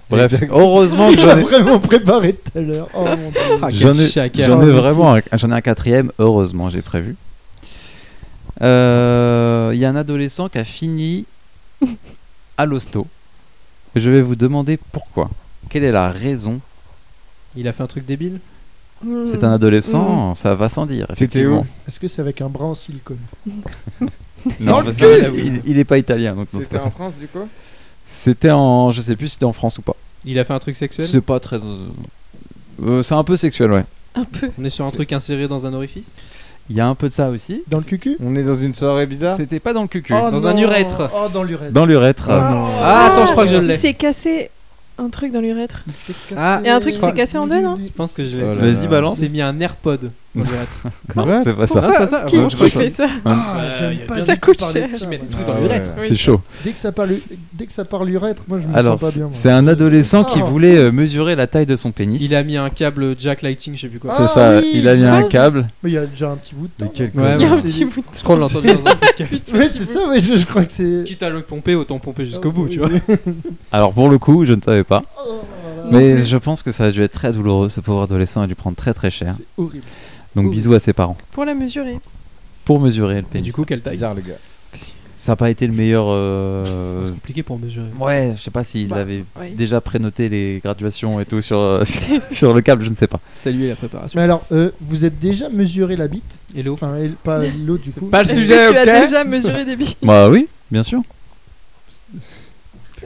[0.10, 0.60] Bref, Exactement.
[0.60, 2.88] heureusement que j'en ai, vraiment préparé tout à l'heure.
[2.94, 3.40] Oh mon dieu.
[3.62, 4.72] Ah, j'en ai, j'en ai merci.
[4.72, 7.16] vraiment un, j'en ai un quatrième, heureusement j'ai prévu.
[8.62, 11.26] Euh, Il y a un adolescent qui a fini
[12.58, 13.08] à l'hosto.
[13.96, 15.30] Je vais vous demander pourquoi.
[15.70, 16.60] Quelle est la raison
[17.56, 18.40] Il a fait un truc débile.
[19.26, 21.06] C'est un adolescent, ça va sans dire.
[21.10, 21.66] Effectivement.
[21.88, 23.18] Est-ce que c'est avec un bras en silicone
[24.60, 24.98] Non, parce
[25.36, 26.92] il, il est pas italien, donc C'était en.
[26.92, 27.48] France du coup
[28.06, 29.96] C'était en, je sais plus si c'était en France ou pas.
[30.26, 31.58] Il a fait un truc sexuel C'est pas très.
[31.58, 31.88] euh,
[32.84, 33.84] euh, c'est un peu sexuel, ouais.
[34.16, 34.50] Un peu.
[34.60, 36.08] On est sur un truc inséré dans un orifice
[36.70, 37.64] Il y a un peu de ça aussi.
[37.68, 40.14] Dans le cucu On est dans une soirée bizarre C'était pas dans le cucu.
[40.16, 41.10] Oh Dans un urètre.
[41.14, 41.74] Oh, dans l'urètre.
[41.74, 42.30] Dans l'urètre.
[42.30, 43.78] Ah, attends, je crois que je Il l'ai.
[43.78, 44.50] s'est cassé
[44.98, 45.84] un truc dans l'urètre.
[45.88, 47.78] Il s'est cassé- Ah, Et un truc qui s'est cassé en deux, non?
[47.84, 48.44] Je pense que je l'ai.
[48.44, 49.18] Oh Vas-y, balance.
[49.18, 50.12] C'est mis un AirPod.
[51.16, 51.82] Non, c'est pas ça.
[51.84, 52.38] Ah, c'est pas ça Qui,
[52.70, 54.90] fait ça Ah, j'aime pas du Ça coûte cher.
[54.92, 56.02] Ah.
[56.08, 56.42] C'est chaud.
[56.64, 57.10] Dès que ça parle,
[57.54, 59.30] dès que ça parle l'urètre, moi je me Alors, sens pas bien.
[59.32, 60.48] c'est un adolescent qui Oh.
[60.48, 62.22] voulait euh, mesurer la taille de son pénis.
[62.24, 64.12] Il a mis un câble jack lighting, je sais plus quoi.
[64.16, 65.30] C'est Ah ça, il a mis un Ah.
[65.30, 65.68] câble.
[65.84, 66.92] Mais il y a déjà un petit bout de temps.
[66.96, 69.54] Il y a un petit bout de Je crois qu'on l'a entendu dans un podcast.
[69.54, 71.04] Ouais, c'est ça, ouais, je, crois que c'est.
[71.06, 72.90] Quitte à le pomper, autant pomper jusqu'au bout, tu vois.
[73.72, 75.04] Alors pour le coup, je ne savais pas.
[75.28, 75.42] Oh.
[75.92, 77.70] Mais je pense que ça a dû être très douloureux.
[77.70, 79.34] Ce pauvre adolescent a dû prendre très très cher.
[79.38, 79.84] C'est horrible.
[80.36, 80.50] Donc Ouh.
[80.50, 81.18] bisous à ses parents.
[81.32, 82.00] Pour la mesurer.
[82.66, 83.46] Pour mesurer le Et pénis.
[83.46, 84.34] du coup, quelle taille Bizarre le gars.
[85.20, 86.06] ça n'a pas été le meilleur.
[86.10, 87.88] euh, C'est compliqué pour mesurer.
[88.00, 89.52] Ouais, je sais pas s'il Bah, avait ouais.
[89.52, 91.84] déjà prénoté les graduations et tout sur, euh,
[92.32, 93.20] sur le câble, je ne sais pas.
[93.32, 94.18] Saluer la préparation.
[94.20, 96.40] Mais alors, euh, vous êtes déjà mesuré la bite?
[96.56, 98.08] Et l'eau Enfin, elle- pas l'autre du coup.
[98.08, 100.84] Pas le Est-ce sujet, que tu ok as déjà mesuré des billes Bah oui, bien
[100.84, 101.02] sûr.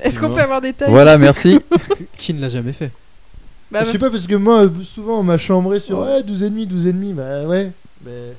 [0.02, 0.90] Est-ce qu'on peut avoir des tailles?
[0.90, 1.60] Voilà, merci.
[2.18, 2.92] Qui ne l'a jamais fait?
[3.72, 6.50] Bah, je sais pas parce que moi, souvent on m'a chambré sur ouais, 12 et
[6.50, 7.14] demi, 12 et demi.
[7.14, 7.72] Bah ouais.
[8.04, 8.34] Mais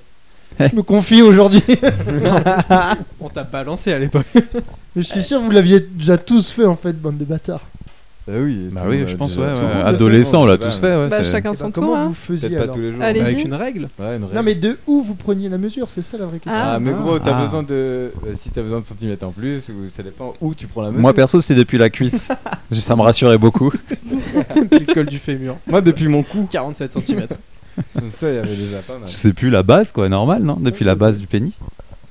[0.71, 1.63] je me confie aujourd'hui.
[3.21, 4.27] On t'a balancé à l'époque.
[4.35, 7.63] Mais je suis sûr que vous l'aviez déjà tous fait en fait, bande de bâtards.
[8.31, 8.69] Bah oui.
[8.71, 9.45] Bah oui, je pense, ouais.
[9.45, 9.83] ouais.
[9.85, 11.09] Adolescent, on l'a tous fait, ouais.
[11.09, 11.97] bah, c'est- chacun son comment tour.
[11.97, 12.15] vous hein.
[12.15, 13.03] faisiez Peut-être pas alors tous les jours.
[13.03, 13.21] Allez.
[13.21, 16.17] Avec une règle Ouais, une Non mais de où vous preniez la mesure, c'est ça
[16.17, 16.53] la vraie question.
[16.63, 16.75] Ah.
[16.75, 17.43] Ah, mais gros, t'as Ah.
[17.43, 18.13] besoin de.
[18.39, 21.01] si t'as besoin de centimètres en plus, ou ça dépend où tu prends la mesure.
[21.03, 22.31] Moi perso, c'était depuis la cuisse.
[22.71, 23.71] ça me rassurait beaucoup.
[24.01, 25.57] Puis le col du fémur.
[25.67, 26.47] Moi, depuis mon cou.
[26.51, 27.27] 47 cm.
[28.13, 29.09] Ça, il y avait déjà pas mal.
[29.09, 30.57] Je sais plus la base, quoi, normal, non?
[30.61, 31.59] Depuis la base du pénis.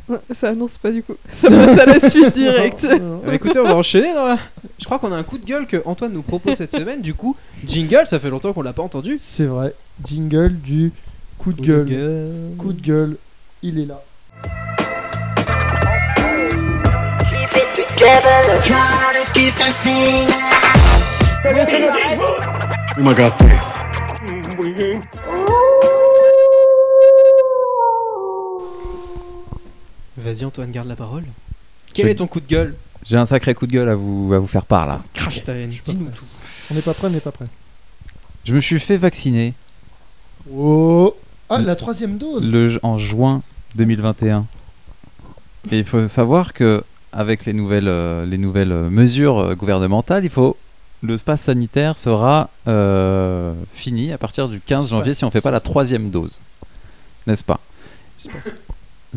[0.32, 1.15] Ça annonce pas du coup.
[1.32, 2.86] Ça passe à la suite direct.
[3.26, 4.38] Bah, écoutez, on va enchaîner dans la.
[4.80, 7.02] Je crois qu'on a un coup de gueule que Antoine nous propose cette semaine.
[7.02, 9.17] Du coup, jingle, ça fait longtemps qu'on l'a pas entendu.
[9.22, 9.74] C'est vrai.
[10.06, 10.91] Jingle du
[11.38, 12.56] coup de gueule.
[12.58, 13.17] Coup de gueule,
[13.62, 14.02] il est là.
[30.20, 31.24] Vas-y, Antoine, garde la parole.
[31.94, 34.32] Quel Je- est ton coup de gueule J'ai un sacré coup de gueule à vous,
[34.34, 35.02] à vous faire part là.
[35.14, 36.26] Crash ta haine, dis-nous tout.
[36.72, 37.48] On n'est pas prêt, on n'est pas prêt.
[38.46, 39.54] Je me suis fait vacciner
[40.54, 41.16] Oh
[41.50, 43.42] Ah, la troisième dose le, en juin
[43.76, 44.46] 2021.
[45.72, 50.24] Et il faut savoir que avec les nouvelles, euh, les nouvelles euh, mesures euh, gouvernementales,
[50.24, 50.58] il faut
[51.02, 55.52] le space sanitaire sera euh, fini à partir du 15 janvier si on fait pas
[55.52, 56.40] la troisième dose.
[57.26, 57.60] n'est-ce pas?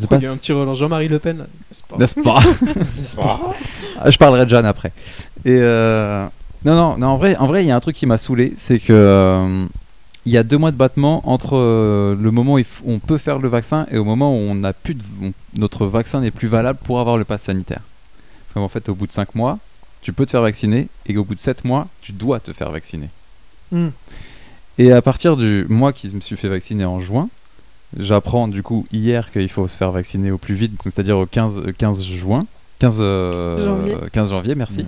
[0.00, 2.14] The quoi, Il y a Pass- un petit relance Jean-Marie Le Pen, n'est-ce pas N'est-ce
[2.14, 2.38] pas
[2.96, 3.40] N'est-ce pas
[4.00, 4.92] Ah, Je parlerai de Jeanne après.
[5.44, 6.24] Et euh,
[6.64, 8.54] non, non, non, en vrai, en vrai, il y a un truc qui m'a saoulé,
[8.56, 9.66] c'est que euh,
[10.24, 13.38] il y a deux mois de battement entre euh, le moment où on peut faire
[13.38, 15.02] le vaccin et au moment où on n'a plus de,
[15.56, 17.82] notre vaccin n'est plus valable pour avoir le pass sanitaire.
[18.44, 19.58] Parce qu'en fait, au bout de 5 mois,
[20.00, 22.70] tu peux te faire vacciner et au bout de 7 mois, tu dois te faire
[22.70, 23.08] vacciner.
[23.72, 23.88] Hmm.
[24.78, 27.28] Et à partir du mois qui me suis fait vacciner en juin,
[27.98, 31.62] j'apprends du coup hier qu'il faut se faire vacciner au plus vite, c'est-à-dire au 15,
[31.66, 32.46] euh, 15 juin,
[32.78, 33.96] 15 euh, Janvier.
[34.12, 34.84] 15 janvier, merci.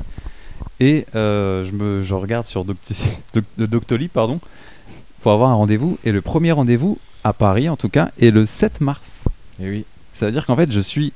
[0.81, 2.65] Et euh, je, me, je regarde sur
[3.35, 4.41] Doc- Doctolib, pardon,
[5.23, 5.99] pour avoir un rendez-vous.
[6.05, 9.29] Et le premier rendez-vous, à Paris en tout cas, est le 7 mars.
[9.61, 9.85] Et oui.
[10.13, 11.13] Ça veut dire qu'en fait, je suis.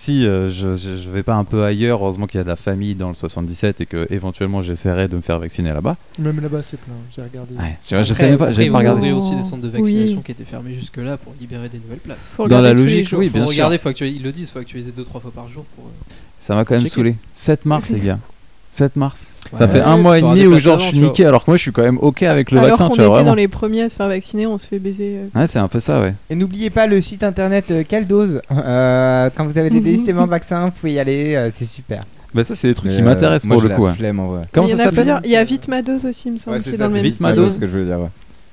[0.00, 2.54] Si euh, je, je, vais pas un peu ailleurs, heureusement qu'il y a de la
[2.54, 5.96] famille dans le 77 et que éventuellement j'essaierai de me faire vacciner là-bas.
[6.20, 6.94] Même là-bas, c'est plein.
[7.16, 7.56] J'ai regardé.
[7.56, 9.10] Ouais, tu vois, je savais pas, ils pas regardé.
[9.10, 10.22] aussi des centres de vaccination Oui.
[10.22, 12.18] qui étaient fermés jusque-là pour libérer des nouvelles places.
[12.36, 13.18] Faut Dans la logique, jours.
[13.18, 13.50] oui, Faut bien sûr.
[13.54, 15.86] regarder, faut actualiser, ils le disent, faut actualiser 2-3 fois par jour pour.
[15.86, 16.94] euh, Ça m'a quand même Checker.
[16.94, 17.16] saoulé.
[17.32, 18.20] 7 mars, les gars.
[18.70, 19.34] 7 mars.
[19.52, 19.68] ça Ouais.
[19.72, 21.72] fait un mois et demi où genre je suis niqué alors que moi je suis
[21.72, 23.30] quand même ok avec le Alors vaccin, qu'on tu vois était vraiment.
[23.30, 25.20] dans les premiers à se faire vacciner, on se fait baiser.
[25.34, 25.40] euh.
[25.40, 26.14] Ouais, c'est un peu ça, ouais.
[26.28, 30.26] Et n'oubliez pas le site internet euh, Quelle dose Euh, Quand vous avez des désistements
[30.26, 32.04] de vaccins, vous pouvez y aller, euh, c'est super.
[32.34, 33.84] Bah ça c'est des trucs Mais, qui euh, m'intéressent pour le coup.
[33.86, 33.94] ouais.
[33.94, 34.42] flemme, en vrai.
[34.52, 35.20] Comment il y ça a s'appelle plusieurs.
[35.24, 36.96] Il y a Vitmados aussi, il me semble, Ouais, qui c'est est ça, dans le
[36.96, 37.50] c'est même Vitmados, style.
[37.52, 38.08] c'est ce que je veux dire, ouais.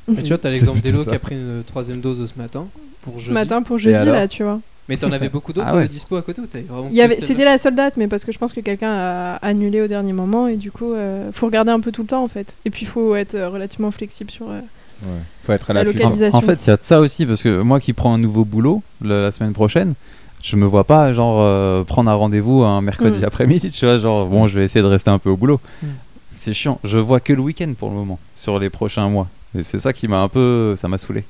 [0.08, 2.67] Mais tu vois, t'as l'exemple d'Elo qui a pris une troisième dose ce matin.
[3.01, 3.34] Pour Ce jeudi.
[3.34, 4.62] matin pour jeudi, alors là, tu vois.
[4.88, 5.88] Mais t'en avais beaucoup d'autres Ah ouais.
[5.88, 8.08] dispo à côté ou t'avais vraiment Il y avait, que c'était la seule date, mais
[8.08, 11.32] parce que je pense que quelqu'un a annulé au dernier moment et du coup, euh,
[11.34, 12.56] faut regarder un peu tout le temps en fait.
[12.65, 14.50] Et puis, il faut être euh, relativement flexible sur.
[14.50, 14.60] euh,
[15.04, 15.10] Ouais.
[15.43, 15.82] Faut être à La.
[15.82, 16.39] En, localisation.
[16.39, 18.45] en fait, il y a de ça aussi parce que moi qui prends un nouveau
[18.45, 19.93] boulot la, la semaine prochaine,
[20.41, 23.26] je me vois pas genre euh, prendre un rendez-vous un mercredi Mm.
[23.26, 25.60] après-midi, tu vois, genre bon, je vais essayer de rester un peu au boulot.
[25.84, 25.88] Mm.
[26.34, 29.28] C'est chiant, je vois que le week-end pour le moment sur les prochains mois.
[29.58, 31.26] Et c'est ça qui m'a un peu ça m'a saoulé.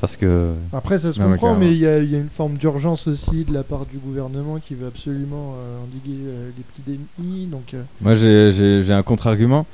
[0.00, 2.28] Parce que Après, ça se Non, comprend, mais il y, a il y a une
[2.28, 7.46] forme d'urgence aussi de la part du gouvernement qui veut absolument euh, endiguer euh, l'épidémie.
[7.46, 9.66] Donc, euh, Moi, j'ai- un contre-argument.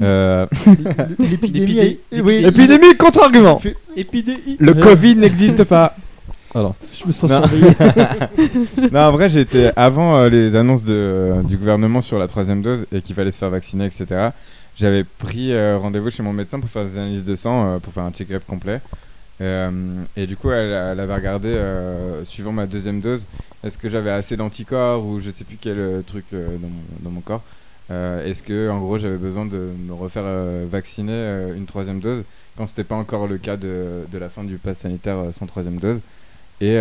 [0.00, 1.98] L'épidémie.
[2.12, 2.44] Oui,
[2.98, 3.60] contre-argument.
[4.58, 4.74] Le.
[4.74, 5.96] Covid n'existe pas.
[6.52, 6.74] Pardon.
[7.00, 7.40] Je me sens Non.
[7.48, 7.72] surveillé.
[8.92, 12.62] non, en vrai, j'étais avant euh, les annonces de, euh, du gouvernement sur la troisième
[12.62, 14.28] dose et qu'il fallait se faire vacciner, etc.
[14.76, 17.92] J'avais pris euh, rendez-vous chez mon médecin pour faire des analyses de sang, euh, pour
[17.92, 18.80] faire un check-up complet.
[19.40, 23.26] Euh, et du coup, elle, elle avait regardé, euh, suivant ma deuxième dose,
[23.64, 27.42] est-ce que j'avais assez d'anticorps ou je sais plus quel euh, truc dans, mon, corps.
[27.90, 30.24] Est-ce que, en gros, j'avais besoin de me refaire
[30.70, 32.24] vacciner une troisième dose
[32.56, 36.00] quand c'était pas encore le cas de, la fin du pass sanitaire sans troisième dose.
[36.60, 36.78] Et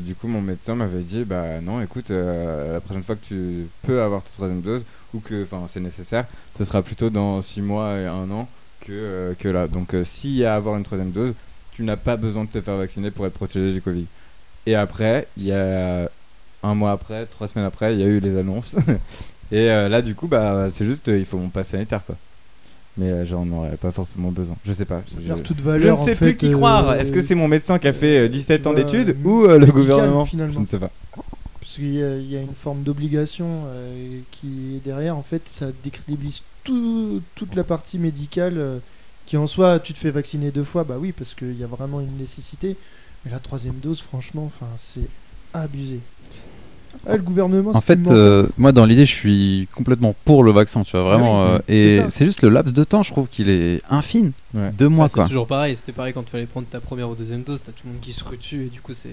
[0.00, 4.00] du coup, mon médecin m'avait dit Bah non, écoute, la prochaine fois que tu peux
[4.00, 8.06] avoir ta troisième dose, ou que c'est nécessaire, ce sera plutôt dans 6 mois et
[8.06, 8.48] un an
[8.80, 9.66] que, que là.
[9.66, 11.34] Donc, s'il y a à avoir une troisième dose,
[11.74, 14.06] tu n'as pas besoin de te faire vacciner pour être protégé du Covid.
[14.66, 16.08] Et après, il y a
[16.62, 18.76] un mois après, trois semaines après, il y a eu les annonces.
[19.52, 22.16] et euh, là, du coup, bah, c'est juste, euh, il faut mon pass sanitaire, quoi.
[22.96, 24.56] Mais euh, j'en aurais pas forcément besoin.
[24.64, 25.02] Je sais pas.
[25.20, 26.94] Je, toute je valeur, ne sais en plus fait, qui euh, croire.
[26.94, 29.44] Est-ce que c'est mon médecin qui a fait euh, 17 ans vois, d'études euh, ou
[29.44, 30.24] euh, le médical, gouvernement?
[30.24, 30.54] finalement.
[30.54, 30.90] Je ne sais pas.
[31.60, 35.16] Parce qu'il y, y a une forme d'obligation euh, qui est derrière.
[35.16, 38.78] En fait, ça décrédibilise tout- toute la partie médicale euh,
[39.26, 40.84] qui, en soi, tu te fais vacciner deux fois.
[40.84, 42.76] Bah oui, parce qu'il y a vraiment une nécessité.
[43.24, 45.08] Mais la troisième dose, franchement, enfin, c'est
[45.52, 46.00] abusé.
[47.06, 50.52] Ah, le gouvernement, En c'est fait, euh, moi dans l'idée, je suis complètement pour le
[50.52, 51.42] vaccin, tu vois, vraiment.
[51.44, 54.30] Ah oui, euh, et c'est juste le laps de temps, je trouve qu'il est infime.
[54.54, 54.70] Ouais.
[54.78, 55.26] Deux mois, Ah, c'est quoi.
[55.26, 57.82] toujours pareil, c'était pareil quand il fallait prendre ta première ou deuxième dose, t'as tout
[57.86, 59.08] le monde qui se rue dessus et du coup c'est.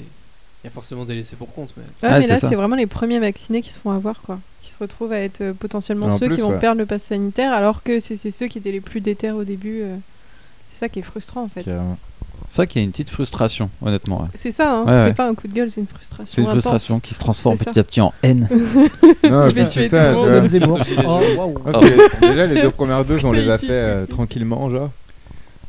[0.63, 1.74] Il y a forcément des laissés pour compte.
[1.78, 1.84] Mais...
[1.84, 2.50] Ouais, Ah, mais là, ça.
[2.50, 4.39] c'est vraiment les premiers vaccinés qui se font avoir, quoi.
[4.62, 6.60] Qui se retrouvent à être euh, potentiellement En ceux plus, qui vont ouais.
[6.60, 9.43] perdre le pass sanitaire, alors que c'est c'est ceux qui étaient les plus déter au
[9.43, 9.82] début.
[9.82, 9.95] euh.
[10.69, 11.65] C'est ça qui est frustrant, en fait.
[12.47, 14.21] C'est vrai qu'il y a une petite frustration, honnêtement.
[14.24, 14.28] ouais.
[14.36, 14.84] C'est ça, hein.
[14.86, 15.13] Ouais, c'est ouais.
[15.13, 16.26] pas un coup de gueule, c'est une frustration.
[16.36, 16.62] C'est une intense.
[16.63, 17.65] frustration qui se transforme ça.
[17.65, 18.47] petit à petit en haine.
[19.24, 20.47] Non, Je vais tuer ça, tout le monde.
[20.50, 20.80] Zemmour.
[21.74, 21.80] Oh,
[22.21, 24.89] déjà, les deux premières doses, on les a fait euh, tranquillement, genre.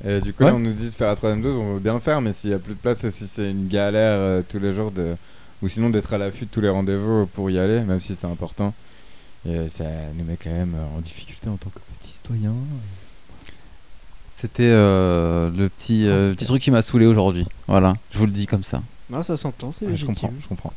[0.04, 0.50] Et du coup, Ouais.
[0.50, 2.32] là, on nous dit de faire la troisième dose, on veut bien le faire, mais
[2.32, 5.14] s'il y a plus de place, si c'est une galère euh, tous les jours, de...
[5.62, 8.26] ou sinon d'être à l'affût de tous les rendez-vous pour y aller, même si c'est
[8.26, 8.74] important,
[9.48, 9.84] et ça
[10.16, 12.52] nous met quand même euh, en difficulté en tant que petits citoyens.
[14.34, 17.46] C'était euh, le petit, euh, petit truc qui m'a saoulé aujourd'hui.
[17.68, 18.82] Voilà, je vous le dis comme ça.
[19.10, 20.14] Non, ça s'entend, c'est Ouais, je légitime.
[20.14, 20.72] comprends, je comprends.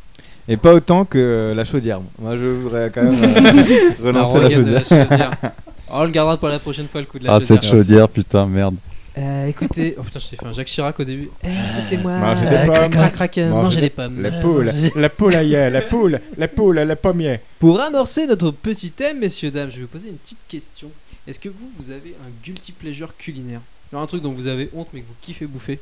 [0.48, 2.00] Et pas autant que la chaudière.
[2.20, 5.08] Moi, je voudrais quand même euh, relancer la regarde de chaudière.
[5.10, 5.32] chaudière.
[5.88, 7.62] Oh, on le gardera pour la prochaine fois le coup de la Ah, chaudière.
[7.62, 8.76] cette chaudière, putain, merde.
[9.18, 11.30] Euh, écoutez, oh putain, je t'ai fait un Jacques Chirac au début.
[11.44, 11.48] Eh,
[11.80, 12.76] Écoutez-moi, Mangez des euh, pommes.
[12.76, 14.22] crac, crac, crac, euh, Mangez mangez des- des pommes.
[14.22, 17.40] La poule, la poule aïe, la poule, la poule, la pommier.
[17.60, 20.92] Pour amorcer notre petit thème, messieurs, dames, je vais vous poser une petite question.
[21.28, 23.62] Est-ce que vous, vous avez un guilty pleasure culinaire?
[23.94, 25.80] Genre un truc dont vous avez honte mais que vous kiffez bouffer?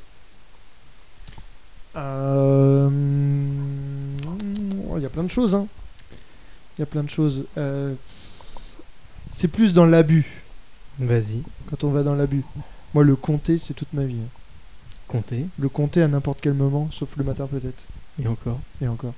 [1.96, 2.90] Euh,
[4.96, 5.56] Il y a plein de choses.
[5.56, 5.66] hein.
[6.78, 7.46] Il y a plein de choses.
[7.58, 7.94] Euh,
[9.32, 10.26] C'est plus dans l'abus.
[11.00, 11.42] Vas-y.
[11.70, 12.44] Quand on va dans l'abus.
[12.94, 14.16] Moi, le compter, c'est toute ma vie.
[14.24, 14.30] hein.
[15.08, 15.46] Compter.
[15.60, 17.84] Le compter à n'importe quel moment, sauf le matin peut-être.
[18.24, 18.60] Et encore.
[18.82, 19.14] Et encore.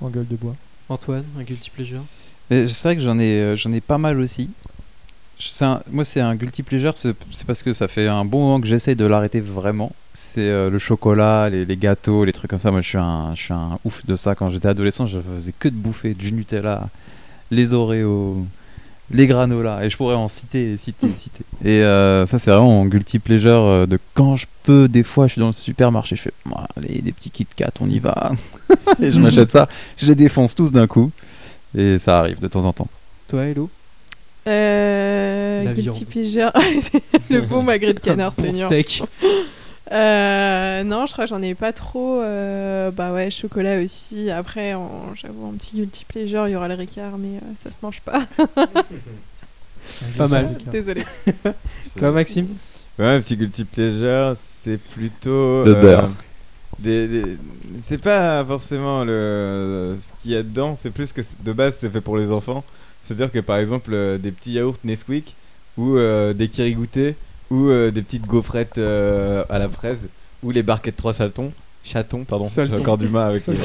[0.00, 0.56] En gueule de bois.
[0.88, 2.02] Antoine, un guilty pleasure?
[2.50, 4.50] Mais C'est vrai que j'en ai, euh, j'en ai pas mal aussi.
[5.38, 8.24] Je- c'est un- moi, c'est un guilty pleasure, c'est c'est parce que ça fait un
[8.24, 9.92] bon moment que j'essaye de l'arrêter vraiment.
[10.12, 12.70] C'est euh, le chocolat, les, les gâteaux, les trucs comme ça.
[12.70, 14.34] Moi, je suis un, je suis un ouf de ça.
[14.34, 16.88] Quand j'étais adolescent, je faisais que de bouffer du Nutella,
[17.50, 18.44] les Oreos,
[19.10, 19.84] les granolas.
[19.84, 21.44] Et je pourrais en citer, citer, citer.
[21.64, 24.88] Et euh, ça, c'est vraiment mon guilty pleasure euh, de quand je peux.
[24.88, 27.70] Des fois, je suis dans le supermarché, je fais, Moi, allez, des petits Kit Kat,
[27.80, 28.32] on y va.
[29.02, 29.68] et je m'achète ça.
[29.96, 31.10] Je les défonce tous d'un coup.
[31.76, 32.88] Et ça arrive de temps en temps.
[33.28, 33.68] Toi, Hello?
[34.46, 36.04] Euh, guilty viande.
[36.04, 36.52] pleasure.
[37.30, 38.68] le bon magret de canard Bon saignant.
[38.68, 39.02] steak.
[39.92, 42.20] Euh, non, je crois que j'en ai pas trop.
[42.20, 44.30] euh, bah ouais, chocolat aussi.
[44.30, 44.74] Après,
[45.14, 48.00] j'avoue, un petit guilty pleasure, il y aura le Ricard, mais euh, ça se mange
[48.00, 48.22] pas.
[50.16, 50.56] Pas mal.
[50.72, 51.04] Désolé.
[51.98, 52.48] Toi, Maxime?
[52.98, 55.64] Ouais, un petit guilty pleasure, c'est plutôt.
[55.64, 56.10] Le beurre.
[56.78, 57.36] des- des-
[57.80, 59.96] C'est pas forcément le...
[60.00, 62.64] ce qu'il y a dedans, c'est plus que de base c'est fait pour les enfants.
[63.04, 65.34] C'est-à-dire que par exemple, euh, des petits yaourts Nesquik
[65.76, 67.16] ou euh, des kirigoutés
[67.50, 70.08] ou euh, des petites gaufrettes euh, à la fraise
[70.42, 71.52] ou les barquettes 3 saltons.
[71.84, 72.46] Chatons, pardon.
[72.46, 73.56] J'ai encore du mal avec les,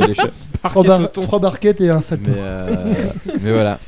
[0.00, 0.28] les les chats.
[0.62, 2.30] Trois, bar- trois barquettes et un salto.
[2.30, 2.94] Mais, euh,
[3.40, 3.78] mais voilà.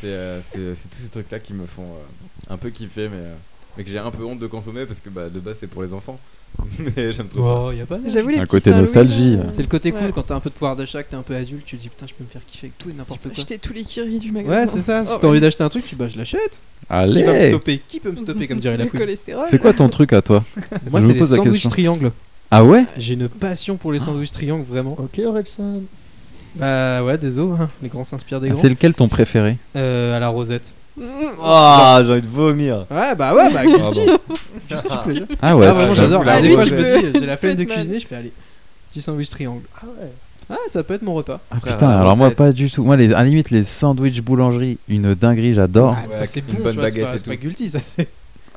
[0.00, 3.34] C'est euh, c'est- tous ces trucs-là qui me font euh, un peu kiffer, mais, euh,
[3.76, 5.82] mais que j'ai un peu honte de consommer parce que bah, de base c'est pour
[5.82, 6.18] les enfants.
[6.78, 7.76] mais j'aime trop Oh, ça.
[7.76, 9.36] y a pas J'avoue, les Un côté nostalgie.
[9.36, 10.12] là, C'est le côté cool ouais.
[10.14, 11.88] quand t'as un peu de pouvoir d'achat, que t'es un peu adulte, tu te dis
[11.88, 13.32] putain, je peux me faire kiffer avec tout et n'importe quoi.
[13.32, 14.54] Acheter tous les kiris du magasin.
[14.54, 15.04] Ouais, c'est ça.
[15.04, 15.30] Si Oh, t'as ouais.
[15.32, 16.60] envie d'acheter un truc, tu bah je l'achète.
[16.82, 17.82] Qui va me Allez stopper?
[17.88, 19.44] Qui peut me stopper, comme dirait la Le fouille cholestérol.
[19.50, 20.44] C'est quoi ton truc à toi?
[20.90, 22.12] Moi, Je c'est me les pose la sandwichs triangles.
[22.52, 22.84] Ah ouais?
[22.98, 24.92] J'ai une passion pour les sandwichs triangles, vraiment.
[25.00, 25.80] Ok, Orelsan.
[26.54, 27.70] Bah ouais, désolé, hein.
[27.82, 28.60] les grands s'inspirent des Ah, grands.
[28.62, 29.56] C'est lequel ton préféré?
[29.74, 30.72] Euh, à la rosette.
[31.42, 32.86] Ah, j'ai envie de vomir.
[32.90, 33.80] Ouais, bah ouais, bah guilty.
[33.80, 34.18] Pardon.
[34.68, 35.26] Guilty pleasure.
[35.42, 36.22] Ah ouais Ah, vraiment, j'adore.
[36.26, 37.64] Ah, des lui, fois, tu je me peux- dis, j'ai tu la peux flemme de
[37.64, 38.32] cuisiner, je fais aller.
[38.90, 39.62] Petit sandwich triangle.
[39.82, 40.12] Ah ouais.
[40.50, 41.40] Ah, ça peut être mon repas.
[41.50, 42.84] Ah, Putain, alors moi pas du tout.
[42.84, 45.96] Moi, les, à la limite, les sandwichs boulangerie, une dinguerie, j'adore.
[45.98, 47.34] Ah, ça avec c'est une bon, bonne tu vois, c'est baguette pas, et c'est pas
[47.34, 47.40] tout.
[47.40, 48.08] guilty, ça c'est.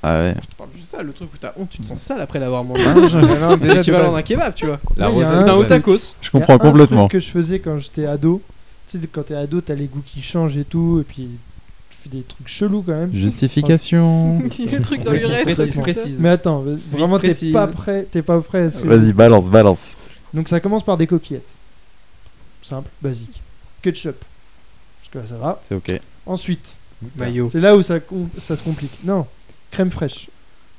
[0.03, 0.35] Ah ouais.
[0.39, 2.39] Je te parle juste ça, le truc où t'as honte, tu te sens sale après
[2.39, 2.83] l'avoir mangé.
[2.85, 3.01] Ah, non,
[3.57, 4.79] déjà, L'équivalent de d'un kebab, tu vois.
[4.95, 5.41] La Ouais, il y a rosette.
[5.41, 6.15] un D'un haut truc- tacos.
[6.21, 7.07] Je comprends un complètement.
[7.07, 8.41] truc que je faisais quand j'étais ado.
[8.91, 11.29] Tu sais, quand t'es ado, t'as les goûts qui changent et tout, et puis
[12.07, 13.13] des trucs chelous quand même.
[13.13, 14.39] Justification.
[14.41, 16.19] le truc dans Précise, précise, précise.
[16.19, 19.97] Mais attends, vraiment, t'es pas prêt, t'es pas prêt à ce que- Vas-y, balance, balance.
[20.33, 21.53] Donc ça commence par des coquillettes.
[22.61, 23.41] Simple, basique.
[23.81, 24.15] Ketchup.
[24.99, 25.61] Parce que là, ça va.
[25.63, 26.01] C'est ok.
[26.25, 26.77] Ensuite,
[27.15, 27.49] Maillot.
[27.49, 27.99] c'est là où ça,
[28.37, 28.91] se complique.
[29.05, 29.25] Non,
[29.71, 30.27] crème fraîche.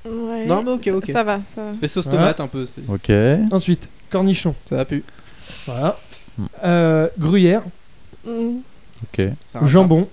[0.04, 0.46] Ouais.
[0.46, 1.10] Non, mais ok, ça- ok.
[1.12, 1.72] Ça va, ça va.
[1.80, 2.20] Fais sauce Voilà.
[2.34, 2.66] tomate un peu.
[2.66, 3.10] c'est- Ok.
[3.52, 4.54] Ensuite, cornichon.
[4.66, 5.02] Ça va plus.
[5.66, 5.98] Voilà.
[6.36, 6.46] Hmm.
[6.64, 7.62] Euh, gruyère,
[8.26, 8.58] Mm.
[9.04, 9.28] Ok.
[9.46, 10.08] Ça jambon.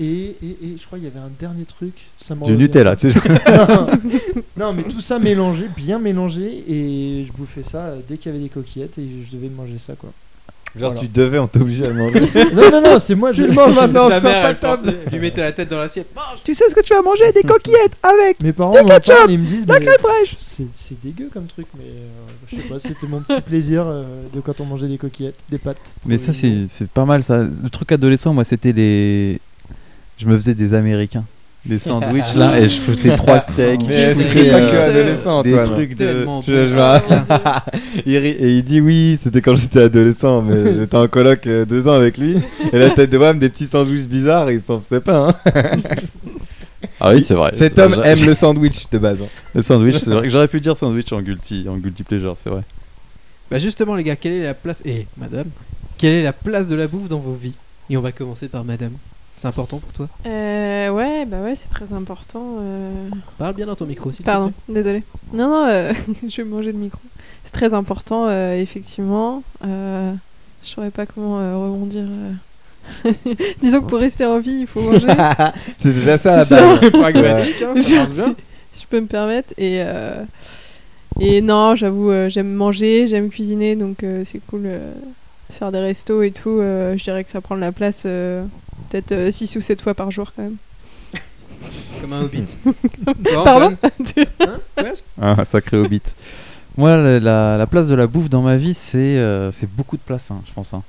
[0.00, 1.92] Et, et, et je crois qu'il y avait un dernier truc.
[2.22, 2.56] Ça Du.
[2.56, 3.18] Nutella, tu sais.
[4.56, 6.64] non, mais tout ça mélangé, bien mélangé.
[6.68, 9.94] Et je bouffais ça dès qu'il y avait des coquillettes et je devais manger ça
[9.94, 10.10] quoi.
[10.78, 11.00] Genre, Voilà.
[11.00, 12.20] tu devais, on t'obligeait à le manger.
[12.54, 13.86] non, non, non, c'est moi, je mange pas.
[13.86, 14.08] maintenant.
[14.10, 16.14] Sa mère, pas elle lui mettait la tête dans l'assiette.
[16.14, 19.14] Mange Tu sais ce que tu vas manger Des coquillettes avec Mes parents Du ketchup,
[19.16, 20.36] parlent, ils me disent la mais crème fraîche.
[20.40, 22.06] c'est c'est dégueu comme truc, mais euh,
[22.48, 25.58] je sais pas, c'était mon petit plaisir euh, de quand on mangeait des coquillettes, des
[25.58, 25.78] pâtes.
[26.06, 27.38] Mais ça, c'est c'est pas mal ça.
[27.44, 29.40] Le truc adolescent, moi, c'était les.
[30.18, 31.24] Je me faisais des américains.
[31.66, 33.80] Des sandwichs là, et je foutais trois steaks.
[33.82, 36.24] Je foutais euh, adolescent, des trucs de.
[36.46, 41.08] Je- je- il rit et il dit oui, c'était quand j'étais adolescent, mais j'étais en
[41.08, 42.36] coloc euh, deux ans avec lui.
[42.72, 45.28] Et la tête de Wam, des petits sandwichs bizarres, il s'en faisait pas.
[45.44, 45.80] Hein.
[47.00, 47.50] Ah oui, c'est vrai.
[47.56, 49.18] Cet homme aime le sandwich de base.
[49.20, 49.26] hein.
[49.54, 52.50] Le sandwich, c'est vrai que j'aurais pu dire sandwich en guilty, en guilty pleasure, c'est
[52.50, 52.62] vrai.
[53.50, 55.46] Bah justement les gars, quelle est la place et madame,
[55.96, 57.54] quelle est la place de la bouffe dans vos vies?
[57.90, 58.92] Et on va commencer par madame.
[59.38, 62.56] C'est important pour toi Euh, ouais, bah ouais, c'est très important.
[62.60, 62.90] euh.
[63.38, 65.02] Parle bien dans ton micro s'il te Pardon, désolé.
[65.32, 65.92] Non, non, euh,
[66.28, 66.98] je vais manger le micro.
[67.44, 69.42] C'est très important, euh, effectivement.
[69.64, 70.12] Euh,
[70.64, 72.04] je saurais pas comment euh, rebondir.
[72.04, 73.12] euh.
[73.62, 75.06] Disons que pour rester en vie, il faut manger.
[75.78, 76.78] C'est déjà ça la base.
[76.80, 78.34] C'est pragmatique, hein, ça bien.
[78.72, 79.52] si je peux me permettre.
[79.56, 80.24] Et, euh,
[81.20, 84.62] et non, j'avoue, euh, j'aime manger, j'aime cuisiner, donc euh, c'est cool.
[84.66, 84.92] euh,
[85.50, 88.44] faire des restos et tout, euh, je dirais que ça prend de la place euh,
[88.90, 90.56] peut-être 6 ou 7 fois par jour quand même.
[92.00, 92.56] Comme un hobbit.
[93.44, 93.76] Pardon
[94.40, 96.02] Hein Ouais Ah, sacré hobbit.
[96.76, 100.02] Moi, la, la- la place de la bouffe dans ma vie, c'est euh, beaucoup de
[100.02, 100.72] place, hein, je pense.
[100.74, 100.82] hein.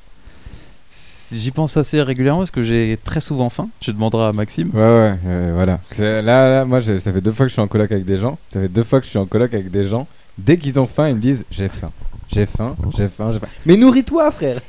[1.31, 3.69] J'y pense assez régulièrement parce que j'ai très souvent faim.
[3.79, 4.69] Tu demanderas à Maxime.
[4.73, 5.79] Ouais, ouais, euh, voilà.
[5.99, 8.39] Là, là, moi, ça fait deux fois que je suis en coloc avec des gens.
[8.51, 10.07] Ça fait deux fois que je suis en coloc avec des gens.
[10.39, 11.91] dès qu'ils ont faim, ils me disent J'ai faim,
[12.33, 13.47] j'ai faim, j'ai faim, j'ai faim.
[13.67, 14.59] Mais nourris-toi, frère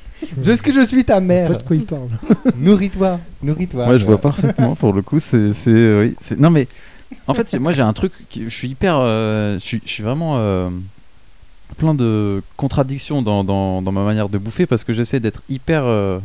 [0.47, 2.09] Est-ce que je suis ta mère de quoi il parle.
[2.57, 3.89] Nourris-toi, nourris-toi.
[3.89, 5.19] Ouais, je vois parfaitement pour le coup.
[5.19, 6.69] C'est, c'est, oui, c'est- Non, mais
[7.27, 8.13] en fait, moi j'ai un truc.
[8.29, 8.45] Qui...
[8.45, 8.97] Je suis hyper.
[8.99, 10.69] euh, Je suis, je suis vraiment euh,
[11.79, 15.83] plein de contradictions dans, dans, dans ma manière de bouffer parce que j'essaie d'être hyper.
[15.85, 16.19] euh,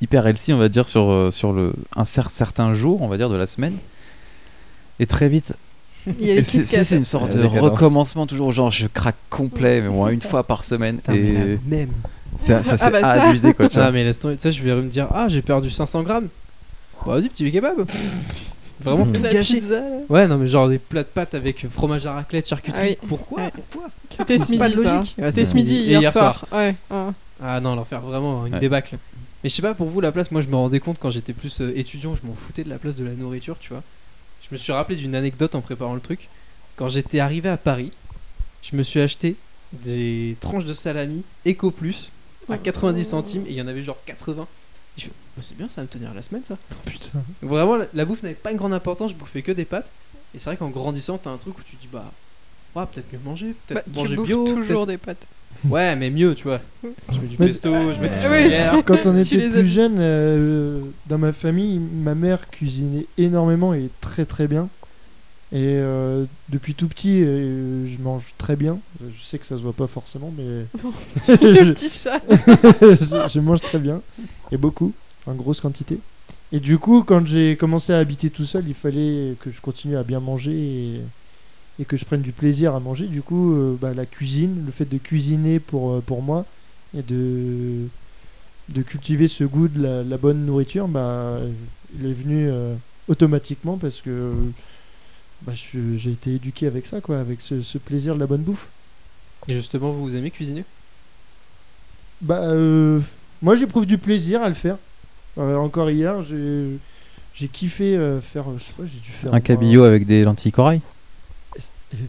[0.00, 3.16] hyper healthy, on va dire, sur, euh, sur le, un cer- certain jour, on va
[3.16, 3.74] dire, de la semaine.
[5.00, 5.54] Et très vite.
[6.20, 10.06] Et c'est, c'est- c'est une sorte de recommencement, toujours genre je craque complet, mais bon,
[10.06, 11.00] une fois par semaine.
[11.12, 11.90] Et Même.
[12.36, 13.22] C'est, ça, Ah bah ça.
[13.24, 13.68] abusé quoi.
[13.68, 13.86] tu vois.
[13.86, 14.36] Ah, mais laisse tomber.
[14.36, 16.28] Tu sais, je vais me dire, ah, j'ai perdu 500 grammes.
[17.06, 17.86] Bah, vas-y, petit kebab.
[18.80, 19.54] Vraiment tout La gâché.
[19.54, 19.86] pizza, là.
[20.08, 22.80] Ouais, non, mais genre des plats de pâtes avec fromage à raclette, charcuterie.
[22.80, 23.08] Ah oui.
[23.08, 23.52] Pourquoi Ouais.
[23.70, 24.94] Pourquoi C'était ce pas midi, ça.
[24.98, 25.16] logique.
[25.18, 26.46] Ouais, C'était ce midi, Et hier soir.
[26.52, 26.74] Ouais.
[26.90, 26.96] ouais.
[27.42, 28.60] Ah non, l'enfer, vraiment, une Ouais.
[28.60, 28.96] débâcle.
[29.42, 31.32] Mais je sais pas, pour vous, la place, moi je me rendais compte quand j'étais
[31.32, 33.82] plus euh, étudiant, je m'en foutais de la place de la nourriture, tu vois.
[34.42, 36.28] Je me suis rappelé d'une anecdote en préparant le truc.
[36.76, 37.92] Quand j'étais arrivé à Paris,
[38.62, 39.36] je me suis acheté
[39.72, 42.10] des tranches de salami Eco Plus
[42.50, 44.46] à 90 centimes et il y en avait genre 80.
[44.96, 46.56] Et je fais, Bah, c'est bien, ça va me tenir la semaine ça.
[46.84, 47.22] Putain.
[47.42, 49.90] Donc Vraiment, la, la bouffe n'avait pas une grande importance, je bouffais que des pâtes.
[50.34, 52.10] Et c'est vrai qu'en grandissant, t'as un truc où tu te dis, bah,
[52.76, 54.44] ouais, peut-être mieux manger, peut-être Bah, tu manger bouffes bio.
[54.54, 55.26] toujours peut-être- des pâtes.
[55.68, 56.60] Ouais, mais mieux, tu vois.
[57.10, 58.82] Je mets du Mais- pesto, je mets du Ah oui.
[58.86, 63.88] Quand on Tu était plus jeune, euh, dans ma famille, ma mère cuisinait énormément et
[64.02, 64.68] très très bien.
[65.50, 68.78] Et euh, depuis tout petit, euh, je mange très bien.
[69.00, 70.44] Je sais que ça se voit pas forcément, mais
[71.40, 72.20] Le petit chat.
[72.28, 74.02] je, je mange très bien
[74.52, 74.92] et beaucoup,
[75.26, 76.00] en grosse quantité.
[76.52, 79.96] Et du coup, quand j'ai commencé à habiter tout seul, il fallait que je continue
[79.96, 81.00] à bien manger et,
[81.80, 83.06] et que je prenne du plaisir à manger.
[83.06, 86.44] Du coup, euh, bah, la cuisine, le fait de cuisiner pour, pour moi
[86.94, 87.86] et de,
[88.68, 91.38] de cultiver ce goût de la, la bonne nourriture, bah,
[91.98, 92.50] il est venu
[93.08, 94.32] automatiquement parce que
[95.42, 98.42] bah, je- j'ai été éduqué avec ça, quoi, avec ce, ce plaisir de la bonne
[98.42, 98.68] bouffe.
[99.48, 100.64] Et justement, vous, vous aimez cuisiner?
[102.20, 103.00] Bah, euh,
[103.42, 104.76] moi j'éprouve du plaisir à le faire.
[105.38, 106.76] Euh, encore hier, j'ai
[107.34, 109.32] j'ai kiffé euh, faire, je sais pas, j'ai dû faire.
[109.32, 110.80] Un cabillaud avec des lentilles corail?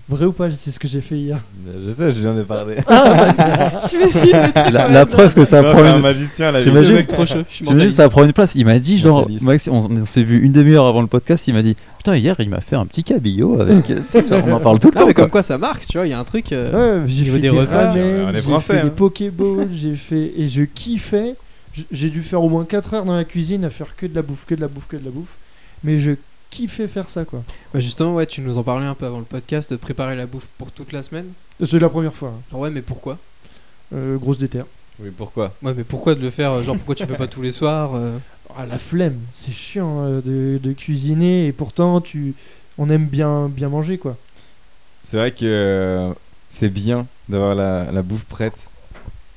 [0.10, 1.40] Vrai ou pas, c'est ce que j'ai fait hier.
[1.86, 2.76] Je sais, je viens de parler.
[3.88, 6.02] T'imagines le truc La, la preuve que ça Non, prend c'est un une...
[6.02, 7.98] magicien, J'imagine- trop chaud, J'imagine mentaliste.
[7.98, 8.56] ça prend une place.
[8.56, 9.28] Il m'a dit genre.
[9.42, 11.48] Max, on, on s'est vu une demi-heure avant le podcast.
[11.48, 13.86] Il m'a dit putain hier il m'a fait un petit cabillaud avec.
[14.02, 15.08] Si, genre, on en parle tout le Non, temps.
[15.08, 15.24] mais quoi.
[15.26, 16.52] comme quoi ça marque, tu vois, il y a un truc.
[16.52, 18.84] euh, Ouais, j'ai fait des des, ramen, est j'ai fait hein.
[18.86, 21.36] des pokéballs, j'ai fait et je kiffais.
[21.92, 24.22] J'ai dû faire au moins 4 heures dans la cuisine à faire que de la
[24.24, 25.36] bouffe, que de la bouffe, que de la bouffe.
[25.86, 26.12] Mais je
[26.50, 27.44] kiffais faire ça quoi.
[27.74, 30.26] bah, justement, ouais, tu nous en parlais un peu avant le podcast, de préparer la
[30.26, 31.28] bouffe pour toute la semaine.
[31.66, 32.30] C'est la première fois.
[32.30, 32.42] hein.
[32.52, 33.18] Genre, ouais, mais pourquoi?
[33.94, 34.66] Euh, grosse déterre.
[35.00, 35.54] Oui, pourquoi?
[35.62, 37.96] Ouais, mais pourquoi de le faire euh, Genre, pourquoi tu fais pas tous les soirs
[37.96, 38.18] euh?
[38.58, 42.34] Ah, la flemme, c'est chiant euh, de, de cuisiner et pourtant tu,
[42.80, 44.18] on aime bien bien manger quoi.
[45.04, 46.12] C'est vrai que euh,
[46.50, 48.68] c'est bien d'avoir la, la bouffe prête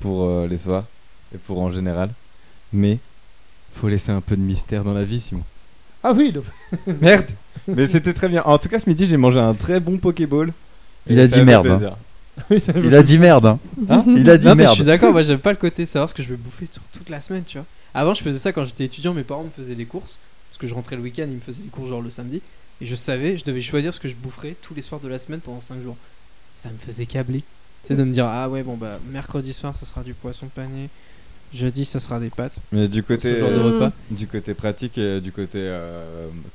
[0.01, 0.87] pour euh, les soirs
[1.35, 2.09] et pour en général.
[2.73, 2.99] Mais
[3.75, 5.43] faut laisser un peu de mystère dans la vie, Simon.
[6.03, 6.45] Ah oui, donc-
[7.01, 7.27] Merde
[7.69, 8.43] Mais c'était très bien.
[8.45, 10.53] En tout cas, ce midi, j'ai mangé un très bon Pokéball.
[11.09, 11.97] Il a dit merde, hein.
[12.51, 13.45] Il a dit merde.
[13.47, 13.59] Hein.
[13.91, 14.75] Hein il a dit Non, mais je merde.
[14.75, 17.11] suis d'accord, moi j'aime pas le côté savoir ce que je vais bouffer sur toute
[17.11, 17.67] la semaine, tu vois.
[17.95, 20.19] Avant, je faisais ça quand j'étais étudiant, mes parents me faisaient les courses.
[20.51, 22.41] Parce que je rentrais le week-end, ils me faisaient les courses genre le samedi.
[22.81, 25.19] Et je savais, je devais choisir ce que je boufferais tous les soirs de la
[25.19, 25.97] semaine pendant 5 jours.
[26.57, 27.43] Ça me faisait câbler.
[27.85, 30.89] C'est de me dire, ah ouais, bon bah, mercredi soir, ça sera du poisson pané.
[31.55, 32.57] Jeudi, ça sera des pâtes.
[32.73, 33.93] Mais du côté, Ce genre de euh, repas.
[34.11, 36.03] du côté pratique et du côté euh,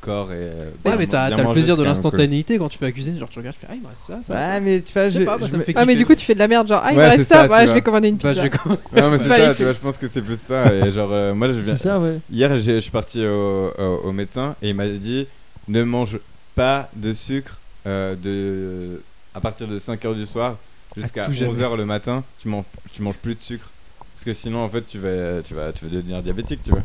[0.01, 0.37] corps et.
[0.37, 3.19] euh, Ouais, mais t'as le plaisir de l'instantanéité quand tu fais la cuisine.
[3.19, 4.33] Genre, tu regardes, tu fais, ah, il me reste ça, ça.
[4.33, 4.59] Ouais, ça.
[4.59, 6.05] mais tu vois, Je sais je, pas, moi, je ça me fait Ah, mais du
[6.05, 7.47] coup, tu fais de la merde, genre, ah, il Ouais, me reste c'est ça, ça,
[7.47, 8.33] bah, je vais commander une Bah, pizza.
[8.33, 10.39] je vais comm- Non, mais c'est Bah, ça, tu vois, je pense que c'est plus
[10.39, 10.73] ça.
[10.73, 11.75] Et genre, euh, moi, je viens.
[11.75, 12.17] c'est ça ouais.
[12.31, 15.27] Hier, je suis parti au, au- au médecin et il m'a dit
[15.67, 16.17] ne mange
[16.55, 19.01] pas de sucre euh, de,
[19.35, 20.55] à partir de 5h du soir
[20.95, 21.51] jusqu'à tout jamais.
[21.53, 22.23] 11h le matin.
[22.41, 23.69] Tu, manges, tu manges plus de sucre.
[24.17, 26.81] Parce que sinon, en fait, tu vas, tu vas, tu vas devenir diabétique, tu vois.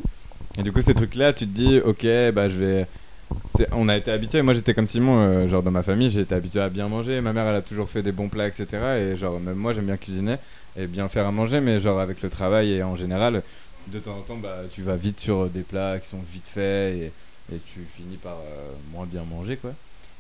[0.59, 2.05] Et du coup, ces trucs-là, tu te dis ok,
[2.35, 2.87] bah je vais.
[3.73, 4.43] On a été habitué.
[4.43, 7.23] Moi, j'étais comme Simon, euh, genre dans ma famille, j'ai été habitué à bien manger.
[7.23, 8.67] Ma mère, elle a toujours fait des bons plats, etc.
[9.01, 10.37] Et genre, même moi, j'aime bien cuisiner
[10.77, 13.43] et bien faire à manger, mais genre avec le travail et en général,
[13.87, 16.95] de temps en temps, bah, tu vas vite sur des plats qui sont vite faits
[16.95, 17.13] et,
[17.67, 19.73] tu finis par euh, moins bien manger, quoi.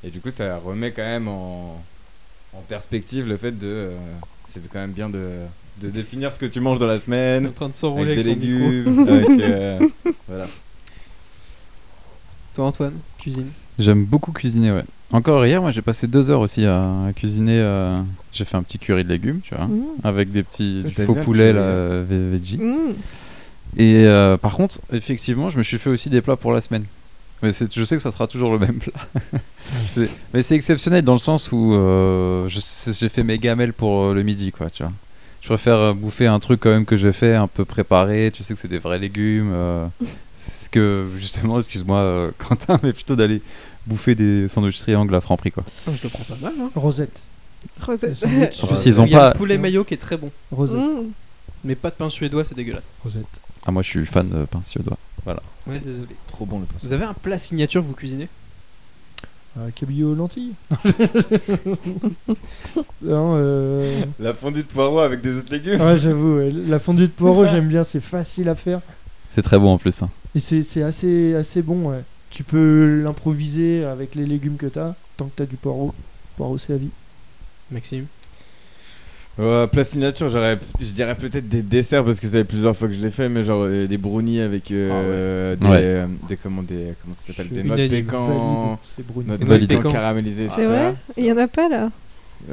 [0.02, 1.78] Et du coup, ça remet quand même en,
[2.54, 3.66] en perspective le fait de.
[3.66, 3.98] euh,
[4.48, 5.40] c'est quand même bien de,
[5.80, 8.38] de définir ce que tu manges dans la semaine, en train de s'enrouler avec avec,
[8.38, 9.28] des son légumes, avec.
[9.40, 9.78] euh,
[10.28, 10.46] voilà.
[12.54, 13.48] Toi, Antoine, cuisine?
[13.78, 14.84] J'aime beaucoup cuisiner, ouais.
[15.12, 17.58] Encore hier, moi j'ai passé deux heures aussi à, à cuisiner.
[17.60, 18.00] euh,
[18.32, 19.82] J'ai fait un petit curry de légumes, tu vois, Mmh.
[20.04, 22.58] avec des petits du faux poulet là, ve- veggie.
[22.58, 22.94] Mmh.
[23.78, 26.84] Et euh, par contre, effectivement, je me suis fait aussi des plats pour la semaine.
[27.42, 28.92] Mais je sais que ça sera toujours le même plat.
[30.32, 34.52] Mais c'est exceptionnel dans le sens où euh, j'ai fait mes gamelles pour le midi,
[34.52, 34.92] quoi, tu vois.
[35.42, 38.30] Je préfère euh, bouffer un truc quand même que j'ai fait, un peu préparé.
[38.32, 39.50] Tu sais que c'est des vrais légumes.
[39.52, 39.86] euh,
[40.34, 43.42] c'est ce que justement, excuse-moi, euh, Quentin, mais plutôt d'aller
[43.86, 45.64] bouffer des sandwichs triangles à Franprix, quoi.
[45.92, 46.52] je te prends pas mal.
[46.60, 46.70] Hein.
[46.76, 47.20] Rosette.
[47.80, 48.24] Rosette.
[48.62, 49.28] En plus, ils ont Il y a pas.
[49.30, 50.30] le poulet mayo qui est très bon.
[50.52, 50.78] Rosette.
[50.78, 51.10] Mmh.
[51.64, 52.90] Mais pas de pain suédois, c'est dégueulasse.
[53.02, 53.26] Rosette.
[53.66, 54.98] Ah, moi, je suis fan de pain suédois.
[55.24, 55.40] Voilà.
[55.66, 56.16] Ouais, désolé.
[56.28, 56.86] Trop bon le poisson.
[56.86, 58.28] Vous avez un plat signature que vous cuisinez?
[59.58, 60.54] Euh, cabillaud aux lentilles.
[63.02, 64.04] non, euh...
[64.18, 65.80] La fondue de poireau avec des autres légumes.
[65.80, 68.80] Ouais, j'avoue, ouais, la fondue de poireau, j'aime bien, c'est facile à faire.
[69.28, 70.02] C'est très bon en plus.
[70.02, 70.10] hein.
[70.34, 72.02] Et c'est c'est assez, assez bon, ouais.
[72.30, 75.92] Tu peux l'improviser avec les légumes que t'as, tant que t'as du poireau.
[76.36, 76.90] Poireau, c'est la vie.
[77.70, 78.06] Maxime?
[79.38, 82.86] Ouais, plat signature, j'aurais, je dirais peut-être des desserts parce que ça fait plusieurs fois
[82.88, 85.76] que je l'ai fait, mais genre euh, des brownies avec euh, des, Ouais.
[85.80, 89.44] euh, des, comment, des, comment ça s'appelle, des noix de pécan, c'est noix de Des
[89.46, 90.48] noix de pécan caramélisées.
[90.50, 90.68] C'est tout ça.
[90.90, 91.90] vrai Il y en a pas là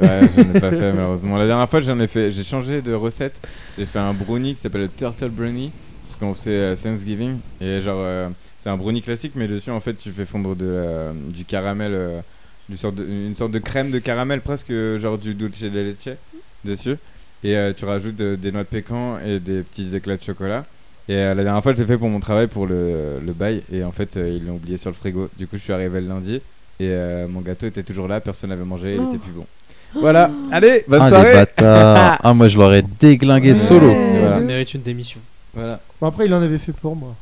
[0.00, 1.36] Ouais, j'en ai pas fait malheureusement.
[1.36, 3.46] La dernière fois, j'en ai fait, j'ai changé de recette.
[3.76, 5.72] J'ai fait un brownie qui s'appelle le Turtle Brownie
[6.06, 8.28] parce qu'on sait euh, Thanksgiving et genre euh,
[8.60, 12.20] c'est un brownie classique, mais dessus en fait tu fais fondre de du caramel, euh,
[12.68, 16.16] du sorte de- une sorte de crème de caramel presque genre du dulce de leche
[16.64, 16.96] dessus
[17.42, 20.64] et euh, tu rajoutes des noix de pécan et des petits éclats de chocolat.
[21.08, 23.62] Et euh, la dernière fois, je l'ai fait pour mon travail pour le, le bail
[23.72, 25.28] et en fait euh, ils l'ont oublié sur le frigo.
[25.38, 26.40] Du coup, je suis arrivé le lundi et
[26.82, 29.08] euh, mon gâteau était toujours là, personne n'avait mangé, il Oh.
[29.08, 29.46] était plus bon.
[29.94, 32.18] Voilà, allez, bonne ah, soirée bâtards.
[32.22, 33.54] ah, moi, je l'aurais déglingué Ouais.
[33.56, 33.88] solo.
[33.88, 34.18] Ouais.
[34.20, 34.34] Voilà.
[34.34, 35.18] Ça mérite une démission.
[35.52, 35.80] Voilà.
[36.00, 37.16] Bon, après, il en avait fait pour moi.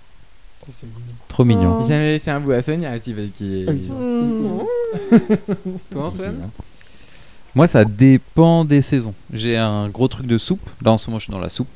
[0.70, 1.14] C'est mignon.
[1.28, 1.78] Trop mignon.
[1.80, 1.84] Oh.
[1.86, 3.64] Ils avaient laissé un bout à Sonia aussi parce qu'il.
[3.66, 4.60] Ah, ils ont- Mmh.
[5.90, 6.50] Toi, Antoine?
[7.58, 9.14] Moi, ça dépend des saisons.
[9.32, 10.60] J'ai un gros truc de soupe.
[10.80, 11.66] Là, en ce moment, je suis dans la soupe.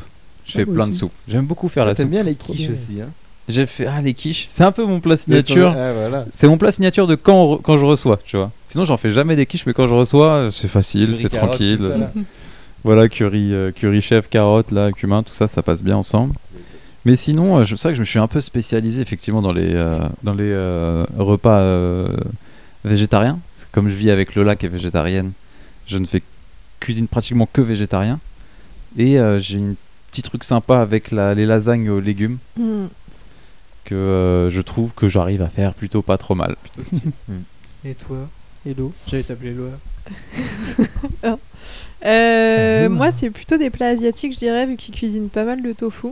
[0.46, 1.10] Je Ah, fais plein de soupes.
[1.26, 2.12] J'aime beaucoup faire la T'aimes soupe.
[2.12, 3.08] bien les quiches aussi, hein
[3.48, 4.46] J'ai fait ah les quiches.
[4.48, 5.74] C'est un peu mon plat signature.
[5.76, 6.24] Ah, voilà.
[6.30, 8.52] C'est mon plat signature de quand, re- quand je reçois, tu vois.
[8.68, 11.78] Sinon, j'en fais jamais des quiches, mais quand je reçois, c'est facile, Curry c'est tranquille.
[11.80, 12.12] ça.
[12.84, 16.34] Voilà, curry, euh, curry chef, carotte, là, cumin, tout ça, ça passe bien ensemble.
[17.04, 19.52] Mais sinon, euh, je- c'est vrai que je me suis un peu spécialisé effectivement dans
[19.52, 22.08] les, euh, dans les euh, repas euh,
[22.84, 23.38] végétariens.
[23.54, 25.30] Parce que comme je vis avec Lola qui est végétarienne,
[25.86, 26.22] je ne fais
[26.80, 28.18] cuisine pratiquement que végétarien.
[28.98, 29.74] Et euh, j'ai un
[30.10, 32.86] petit truc sympa avec la- les lasagnes aux légumes Mmh.
[33.84, 36.56] que euh, je trouve que j'arrive à faire plutôt pas trop mal.
[37.84, 38.28] Et toi
[38.66, 38.92] Hello?
[39.08, 39.70] J'allais t'appeler Loa.
[42.04, 42.92] Euh, Mmh.
[42.94, 46.08] Moi, c'est plutôt des plats asiatiques, je dirais, vu qu'ils cuisinent pas mal de tofu.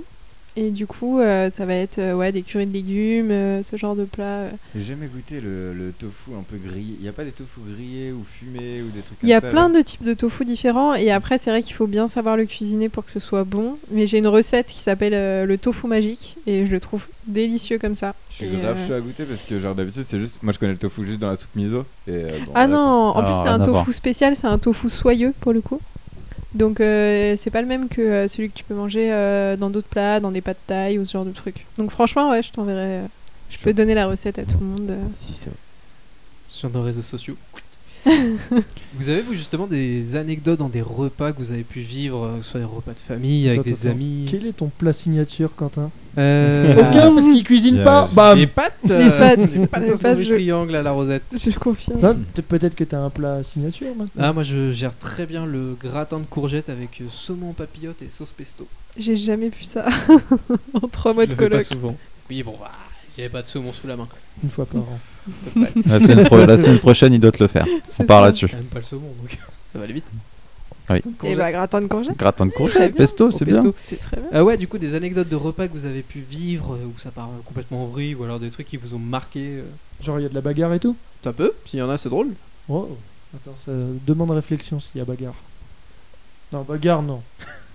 [0.57, 3.77] Et du coup, euh, ça va être euh, ouais, des currys de légumes, euh, ce
[3.77, 4.25] genre de plat.
[4.25, 4.51] euh.
[4.75, 6.97] J'ai jamais goûté le, le tofu un peu grillé.
[6.99, 9.41] Il y a pas des tofu grillés ou fumés ou des trucs Il y a
[9.41, 10.95] comme ça, plein là de types de tofu différents.
[10.95, 13.79] Et après, c'est vrai qu'il faut bien savoir le cuisiner pour que ce soit bon.
[13.93, 16.37] Mais j'ai une recette qui s'appelle euh, le tofu magique.
[16.47, 18.15] Et je le trouve délicieux comme ça.
[18.31, 20.59] Je suis grave euh, chaud à goûter parce que genre d'habitude c'est juste moi je
[20.59, 23.23] connais le tofu juste dans la soupe miso et euh, bon, Ah non, en Ah,
[23.23, 25.81] plus c'est rien un tofu spécial, c'est un tofu soyeux pour le coup.
[26.55, 29.71] Donc euh, c'est pas le même que euh, celui que tu peux manger euh, dans
[29.71, 31.67] d'autres plats, dans des pâtes de taille ou ce genre de trucs.
[31.79, 32.99] Donc franchement ouais, je t'enverrai.
[32.99, 33.07] euh,
[33.51, 34.91] je peux donner la recette à tout le monde.
[34.91, 34.99] euh.
[35.19, 35.59] Si, c'est vrai.
[36.49, 37.37] Sur nos réseaux sociaux.
[38.95, 42.39] vous avez vous justement des anecdotes dans des repas que vous avez pu vivre, euh,
[42.39, 43.91] que ce soit des repas de famille avec Attends, des attends.
[43.97, 44.27] amis?
[44.31, 45.91] Quel est ton plat signature, Quentin?
[46.19, 48.09] Euh, Aucun, parce qu'il cuisine pas.
[48.13, 50.83] Bam Les pâtes Les euh, pâtes, Les pâtes les au pâtes, sandwich je- triangle à
[50.83, 51.23] la rosette.
[51.33, 52.25] Je confirme.
[52.49, 54.23] Peut-être que t'as un plat signature maintenant.
[54.25, 58.09] Ah moi je gère très bien le gratin de courgettes avec euh, saumon papillote et
[58.11, 58.67] sauce pesto.
[58.97, 59.89] J'ai jamais vu ça
[60.75, 61.63] en trois mois Je de le fais pas coloc.
[61.67, 61.97] souvent.
[62.29, 62.71] Oui bon bah,
[63.17, 64.09] j'avais pas de saumon sous la main.
[64.43, 64.99] Une fois par an.
[65.87, 67.67] La semaine, pro- la semaine prochaine, il doit te le faire.
[67.99, 68.49] On part là-dessus.
[68.49, 69.37] J'aime pas le saumon donc
[69.73, 70.07] ça va aller vite.
[70.89, 71.01] Oui.
[71.23, 72.97] Et bah gratin de courgettes, Gratin de Très bien.
[72.97, 73.63] pesto, c'est pesto.
[73.63, 73.73] bien.
[73.85, 74.27] c'est très bien.
[74.33, 76.99] Ah ouais, du coup, des anecdotes de repas que vous avez pu vivre, euh, où
[76.99, 79.59] ça part euh, complètement en vrille, ou alors des trucs qui vous ont marqué.
[79.59, 79.63] euh.
[80.03, 80.97] Genre, il y a de la bagarre et tout?
[81.23, 82.29] Ça peut, s'il y en a, c'est drôle.
[82.69, 82.89] Oh,
[83.37, 83.71] attends, ça
[84.05, 85.37] demande réflexion s'il y a bagarre.
[86.53, 87.23] Non, bagarre, non.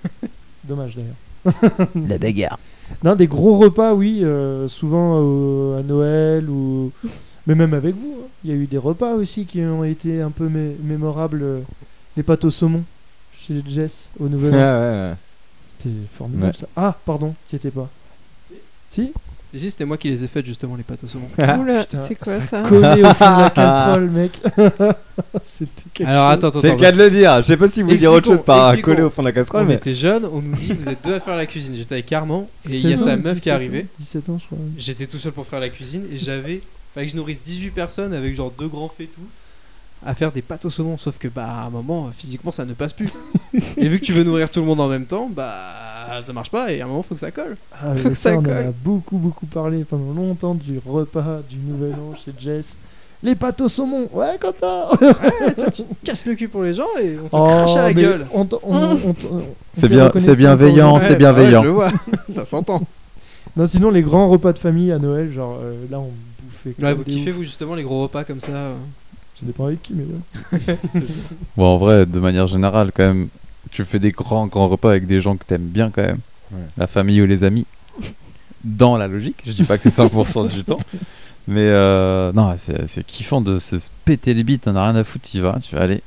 [0.66, 1.88] Dommage d'ailleurs.
[2.10, 2.60] La bagarre.
[3.04, 6.92] Non, des gros repas, oui, euh, souvent euh, à Noël ou.
[7.48, 8.28] Mais même avec vous, hein.
[8.44, 11.42] il y a eu des repas aussi qui ont été un peu mé- mémorables.
[11.44, 11.60] euh,
[12.18, 12.84] Les pâtes au saumon
[13.38, 14.58] chez Jess au Nouvel An.
[14.58, 15.16] Ah, ouais, ouais.
[15.68, 16.58] C'était formidable Ouais.
[16.60, 16.68] ça.
[16.76, 17.90] Ah, pardon, t'y étais pas.
[18.90, 19.12] Si?
[19.54, 21.28] Ici, c'était moi qui les ai faites justement, les pâtes au saumon.
[21.38, 24.42] Oula, Putain, c'est quoi ça Collé au fond de la casserole, mec.
[25.42, 26.38] C'était quelque Alors chose.
[26.38, 27.38] attends, attends, C'est le cas de le dire.
[27.42, 29.64] Je sais pas si vous dire autre chose par coller au fond de la casserole,
[29.64, 31.74] On mais était jeunes, on nous dit vous êtes deux à faire la cuisine.
[31.76, 33.86] J'étais avec Armand et il y a 16 sa meuf qui 17 est arrivée.
[34.00, 34.58] 17 ans, je crois.
[34.78, 36.62] J'étais tout seul pour faire la cuisine et j'avais.
[36.96, 39.22] Fallait que je nourrisse 18 personnes avec genre deux grands faits tout
[40.06, 40.98] à faire des pâtes au saumon.
[40.98, 43.12] Sauf que bah à un moment, physiquement ça ne passe plus.
[43.78, 46.50] et vu que tu veux nourrir tout le monde en même temps, bah ça marche
[46.52, 47.58] pas et à un moment faut que ça colle.
[47.74, 48.74] Ah, Faut que ça, ça on a colle.
[48.84, 52.78] beaucoup, beaucoup parlé pendant longtemps du repas du Nouvel An chez Jess.
[53.24, 56.74] Les pâtes au saumon, ouais, Quentin Ouais, tiens, tu te casses le cul pour les
[56.74, 58.24] gens et on te Oh, crache à la gueule.
[59.74, 61.62] C'est bien- c'est bienveillant, c'est Ouais, bienveillant.
[61.62, 61.92] ouais, je le vois,
[62.30, 62.82] ça s'entend.
[63.58, 66.12] Non, sinon, les grands repas de famille à Noël, genre euh, là, on
[66.82, 68.52] Ouais, vous kiffez vous justement les gros repas comme ça.
[68.52, 68.76] euh.
[69.34, 70.78] Ça dépend avec qui, mais ouais.
[71.58, 73.28] Bon, en vrai, de manière générale, quand même,
[73.72, 76.20] tu fais des grands, grands repas avec des gens que t'aimes bien, quand même.
[76.52, 76.60] Ouais.
[76.78, 77.66] La famille ou les amis.
[78.64, 79.42] Dans la logique.
[79.46, 80.80] Je dis pas que c'est 100% du temps.
[81.48, 84.64] Mais euh, non, c'est c'est kiffant de se péter les bites.
[84.64, 85.60] T'en as rien à foutre, tu vas.
[85.62, 86.02] Tu vas aller.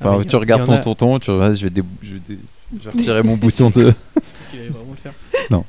[0.00, 1.18] Ah, Enfin, tu y- regardes y ton a- tonton.
[1.18, 2.38] Tu vas, je vais, dé- je vais, dé-
[2.78, 3.82] je vais retirer mon bouton de.
[4.52, 5.12] Allait vraiment le faire.
[5.50, 5.64] Non.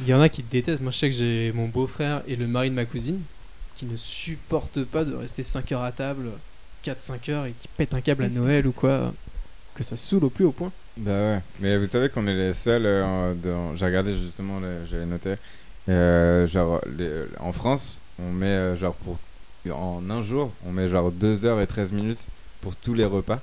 [0.00, 0.82] Il y en a qui détestent.
[0.82, 3.20] Moi, je sais que j'ai mon beau-frère et le mari de ma cousine
[3.78, 6.30] qui ne supportent pas de rester 5 heures à table,
[6.84, 9.12] 4-5 heures et qui pètent un câble à Noël ou quoi.
[9.74, 10.72] Que ça saoule au plus haut point.
[10.96, 12.84] Bah ouais, mais vous savez qu'on est les seuls.
[12.84, 14.60] euh, dans- J'ai regardé justement,
[14.90, 15.34] j'avais noté.
[15.88, 19.18] euh, genre, les- en France, on met euh, genre pour.
[19.70, 22.28] En un jour, on met genre 2 heures et 13 minutes
[22.62, 23.38] pour tous les repas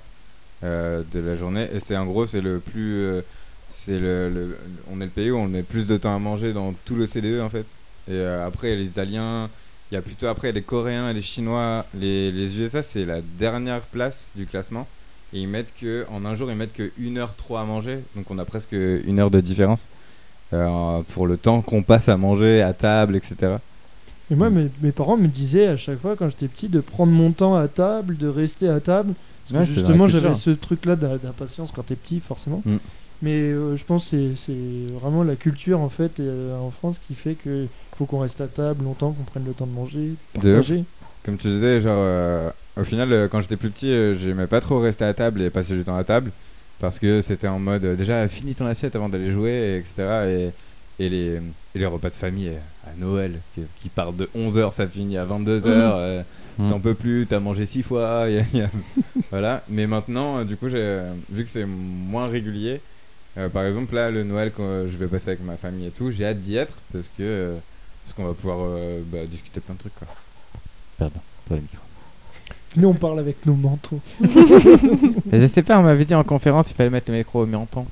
[0.64, 1.70] euh, de la journée.
[1.74, 2.96] Et c'est en gros, c'est le plus.
[3.04, 3.22] euh,
[3.68, 4.58] c'est le, le-
[4.92, 7.06] On est le pays où on met plus de temps à manger dans tout le
[7.06, 7.66] CDE en fait.
[8.08, 9.50] Et euh, après, les Italiens.
[9.92, 11.86] Il y a plutôt après les Coréens et les Chinois.
[11.94, 14.88] Les, les USA, c'est la dernière place du classement.
[15.34, 18.00] Et ils mettent que, en un jour, ils mettent que 1h03 à manger.
[18.16, 19.88] Donc on a presque une heure de différence
[20.54, 23.58] euh, pour le temps qu'on passe à manger à table, etc.
[24.32, 27.12] Et moi, mes, mes parents me disaient à chaque fois, quand j'étais petit, de prendre
[27.12, 29.14] mon temps à table, de rester à table.
[29.48, 32.64] Parce Ouais, que justement, j'avais ce truc-là d'impatience quand t'es petit, forcément.
[32.66, 32.78] Mm.
[33.22, 37.00] Mais euh, je pense que c'est- c'est vraiment la culture, en fait, euh, en France,
[37.08, 40.12] qui fait qu'il faut qu'on reste à table longtemps, qu'on prenne le temps de manger,
[40.52, 40.84] partager.
[41.24, 44.80] Comme tu disais, genre, euh, au final, quand j'étais plus petit, euh, j'aimais pas trop
[44.80, 46.32] rester à table et passer du temps à table.
[46.80, 49.94] Parce que c'était en mode, euh, déjà, finis ton assiette avant d'aller jouer, et etc.
[50.28, 50.50] Et,
[51.06, 51.36] et, les,
[51.74, 52.52] et les repas de famille
[52.86, 56.24] à Noël, qui, qui partent de 11h, ça finit à 22h.
[56.58, 56.70] Mhm.
[56.70, 58.26] T'en peux plus, t'as mangé 6 fois.
[58.30, 58.70] y a- y a-
[59.32, 59.64] voilà.
[59.70, 61.02] Mais maintenant, du coup, j'ai
[61.32, 62.82] vu que c'est moins régulier.
[63.38, 65.92] Euh, par exemple, là, le Noël, quand euh, je vais passer avec ma famille et
[65.92, 67.58] tout, j'ai hâte d'y être parce que euh,
[68.04, 69.96] parce qu'on va pouvoir euh, bah, discuter plein de trucs.
[69.96, 70.08] Quoi.
[70.98, 71.20] Pardon,
[71.50, 71.78] pas le micro.
[72.78, 74.00] Nous, on parle avec nos manteaux.
[74.22, 77.46] Mais je sais pas, on m'avait dit en conférence il fallait mettre le micro au
[77.46, 77.88] mi-temps.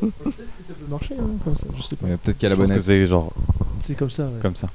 [0.00, 2.06] Peut-être que ça peut marcher, hein, comme ça, je sais pas.
[2.06, 3.32] Ouais, Peut-être qu'à la bonne que c'est genre
[3.84, 4.40] C'est comme ça, ouais.
[4.40, 4.68] comme ça.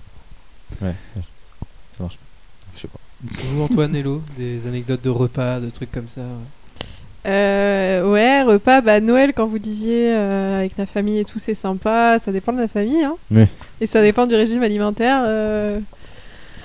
[0.82, 0.94] Ouais,
[1.98, 2.20] ça marche.
[2.76, 3.00] Je sais pas.
[3.24, 6.24] Vous, Antoine Hello, des anecdotes de repas, de trucs comme ça.
[7.26, 11.56] Euh, ouais, repas, bah Noël, quand vous disiez euh, avec la famille et tout, c'est
[11.56, 12.18] sympa.
[12.24, 13.16] Ça dépend de la famille, hein.
[13.32, 13.44] Oui.
[13.82, 15.24] Et ça dépend du régime alimentaire.
[15.26, 15.80] euh,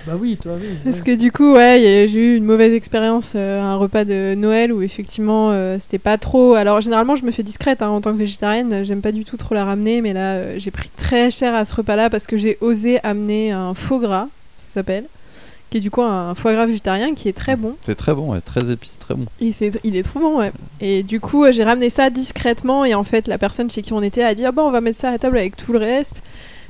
[0.06, 0.66] Bah oui, toi, oui.
[0.84, 1.04] Parce ouais.
[1.04, 4.04] que du coup, ouais, y a- j'ai eu une mauvaise expérience euh, à un repas
[4.04, 6.54] de Noël où effectivement euh, c'était pas trop.
[6.54, 9.36] Alors généralement, je me fais discrète hein, en tant que végétarienne, j'aime pas du tout
[9.36, 12.36] trop la ramener, mais là euh, j'ai pris très cher à ce repas-là parce que
[12.36, 15.04] j'ai osé amener un faux gras, ça s'appelle,
[15.70, 17.74] qui est du coup un foie gras végétarien qui est très bon.
[17.84, 19.26] C'est très bon, ouais, très épice, très bon.
[19.40, 20.52] Il, c'est- il est trop bon, ouais.
[20.80, 22.84] Et du coup, euh, j'ai ramené ça discrètement.
[22.84, 24.80] Et en fait, la personne chez qui on était a dit Ah bon, on va
[24.80, 26.22] mettre ça à table avec tout le reste.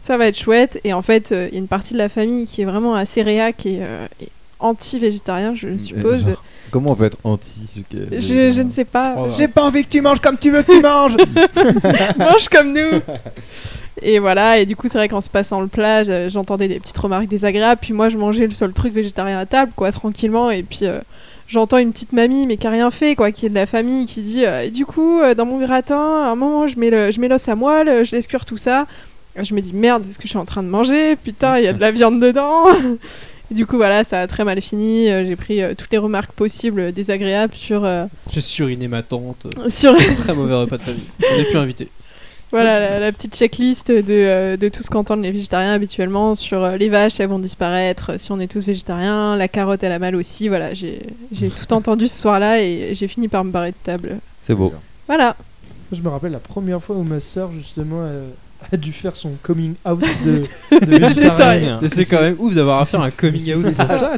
[0.03, 0.81] Ça va être chouette.
[0.85, 2.95] Et en fait, euh, il y a une partie de la famille qui est vraiment
[2.95, 4.29] assez réac et, euh, et
[4.61, 6.27] anti-végétarien, je suppose.
[6.27, 7.51] genre, Comment on peut être anti
[8.13, 9.15] Je, je ne sais pas.
[9.17, 11.17] Oh, J'ai pas envie que tu manges comme tu veux que tu manges
[12.19, 13.01] Mange comme nous
[14.03, 16.79] Et voilà, et du coup, c'est vrai qu'en se passant le plat, je- j'entendais des
[16.81, 17.81] petites remarques désagréables.
[17.81, 20.51] Puis moi, je mangeais le seul truc végétarien à table, quoi, tranquillement.
[20.51, 20.81] Et puis.
[20.83, 21.01] euh,
[21.51, 24.05] J'entends une petite mamie, mais qui a rien fait, quoi, qui est de la famille,
[24.05, 26.91] qui dit euh, Et du coup, euh, dans mon gratin, à un moment, je mets
[26.91, 28.87] le- je mets l'os à moelle, euh, je laisse cuire tout ça.
[29.35, 31.17] Et Je me dis Merde, c'est ce que je suis en train de manger?
[31.17, 32.67] Putain, il y a de la viande dedans
[33.51, 35.09] Et Du coup, voilà, ça a très mal fini.
[35.09, 37.83] Euh, J'ai pris euh, toutes les remarques possibles euh, désagréables sur.
[37.87, 39.47] euh, J'ai suriné ma tante.
[39.71, 41.07] sur Très mauvais repas de famille.
[41.33, 41.89] On n'est plus invité.
[42.51, 46.65] Voilà la, la petite checklist de, euh, de tout ce qu'entendent les végétariens habituellement sur
[46.65, 49.99] euh, les vaches, elles vont disparaître si on est tous végétariens, la carotte elle a
[49.99, 50.49] mal aussi.
[50.49, 51.01] Voilà, j'ai
[51.33, 54.19] tout entendu ce soir-là et j'ai fini par me barrer de table.
[54.39, 54.73] C'est beau.
[55.07, 55.37] Voilà.
[55.93, 58.29] Je me rappelle la première fois où ma soeur, justement, euh,
[58.73, 60.45] a dû faire son coming out de,
[60.87, 61.81] de végétarien.
[61.89, 63.67] C'est quand même ouf d'avoir à faire un coming out.
[63.75, 64.15] C'est ça,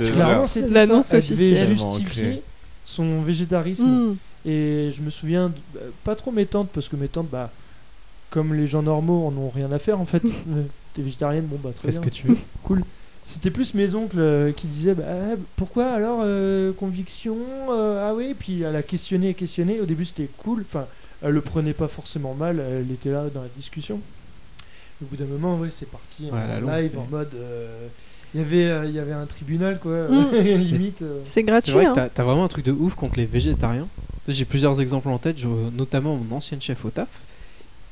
[0.69, 1.69] L'annonce officielle.
[1.69, 2.43] justifier
[2.85, 3.87] son végétarisme.
[3.87, 4.17] Mm.
[4.47, 7.51] Et je me souviens, bah, pas trop mes tantes, parce que mes tantes, bah,
[8.31, 10.23] comme les gens normaux, en ont rien à faire en fait.
[10.49, 10.63] Euh,
[10.95, 12.09] T'es végétarienne, bon bah très Fais ce bien.
[12.11, 12.37] que tu veux.
[12.65, 12.83] Cool.
[13.25, 17.37] C'était plus mes oncles euh, qui disaient bah, ah, pourquoi alors euh, conviction
[17.71, 20.87] euh, ah oui puis elle a questionné questionné au début c'était cool enfin
[21.23, 24.01] elle le prenait pas forcément mal elle était là dans la discussion
[25.01, 27.87] au bout d'un moment ouais c'est parti Ouais, en longue, live en mode euh,
[28.35, 30.37] il y avait euh, il y avait un tribunal quoi Mm.
[30.43, 31.21] limite euh.
[31.25, 31.73] C'est C'est gratuit.
[31.73, 31.95] vrai que hein.
[31.95, 33.87] t'as- t'as vraiment un truc de ouf contre les végétariens.
[34.27, 35.37] J'ai plusieurs exemples en tête,
[35.77, 37.09] notamment mon ancienne chef au taf.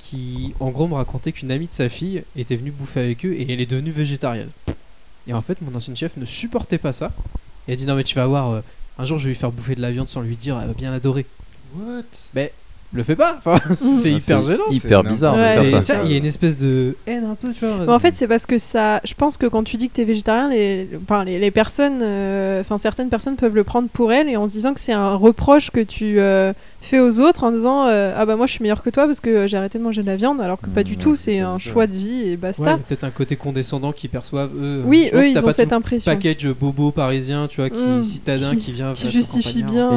[0.09, 3.34] Qui, en gros, me racontait qu'une amie de sa fille était venue bouffer avec eux
[3.34, 4.48] et elle est devenue végétarienne.
[5.26, 7.12] Et en fait, mon ancienne chef ne supportait pas ça.
[7.66, 8.61] Et elle dit non mais tu vas voir, euh,
[8.96, 10.72] un jour je vais lui faire bouffer de la viande sans lui dire, elle va
[10.72, 11.26] bien adorer.
[11.74, 12.04] What?
[12.32, 12.54] Mais
[12.95, 13.34] le fais pas.
[13.39, 14.64] Enfin, c'est Ah, hyper c'est gênant.
[14.70, 15.95] hyper C'est- bizarre de Ouais, faire C'est- ça.
[15.95, 17.84] tu vois, Il y a une espèce de haine un peu, tu vois.
[17.86, 19.01] Mais en fait, c'est parce que ça.
[19.05, 22.61] Je pense que quand tu dis que t'es végétarien, les, enfin, les, les personnes, euh,
[22.61, 25.14] enfin certaines personnes peuvent le prendre pour elles et en se disant que c'est un
[25.14, 28.62] reproche que tu euh, fais aux autres en disant euh, ah bah moi je suis
[28.62, 30.84] meilleur que toi parce que j'ai arrêté de manger de la viande alors que pas
[30.84, 32.78] du ouais, tout, c'est un choix de vie et basta.
[32.86, 34.82] peut-être un côté condescendant qu'ils perçoivent eux.
[34.86, 36.11] Oui, Je pense eux, ils ont pas cette impression.
[36.12, 38.03] Package bobo parisien, tu vois, qui Mm.
[38.03, 38.93] citadin Qui- qui vient.
[38.93, 39.91] qui justifie bien.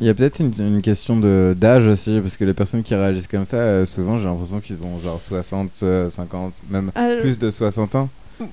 [0.00, 2.94] Il y a- peut-être une, une question de- d'âge aussi, parce que les personnes qui
[2.94, 7.08] réagissent comme ça, euh, souvent j'ai l'impression qu'ils ont genre 60, euh, 50, même Ah,
[7.20, 8.08] plus de 60 ans.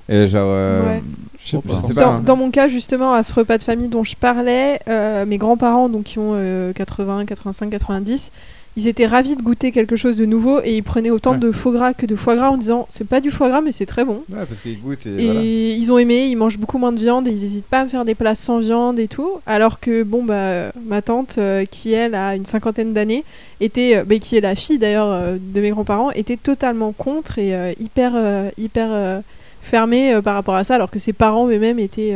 [0.08, 1.04] Et genre, euh, Ouais.
[1.44, 2.22] je sais pas, Dans, hein.
[2.24, 5.90] dans mon cas, justement, à ce repas de famille dont je parlais, euh, mes grands-parents,
[5.90, 8.32] donc qui ont euh, 80, 85, 90,
[8.78, 11.40] ils étaient ravis de goûter quelque chose de nouveau et ils prenaient autant Ouais.
[11.40, 13.72] de faux gras que de foie gras en disant c'est pas du foie gras mais
[13.74, 14.24] c'est très bon.
[14.30, 15.42] Ouais, parce qu'ils goûtent et, Et voilà.
[15.44, 17.90] ils ont aimé, ils mangent beaucoup moins de viande et ils hésitent pas à me
[17.90, 19.30] faire des plats sans viande et tout.
[19.46, 23.24] Alors que bon bah ma tante euh, qui elle a une cinquantaine d'années
[23.60, 27.40] était, euh, bah, qui est la fille d'ailleurs euh, de mes grands-parents, était totalement contre
[27.40, 28.14] et euh, hyper
[28.58, 29.22] hyper
[29.62, 32.16] fermée par rapport à ça alors que ses parents eux-mêmes étaient.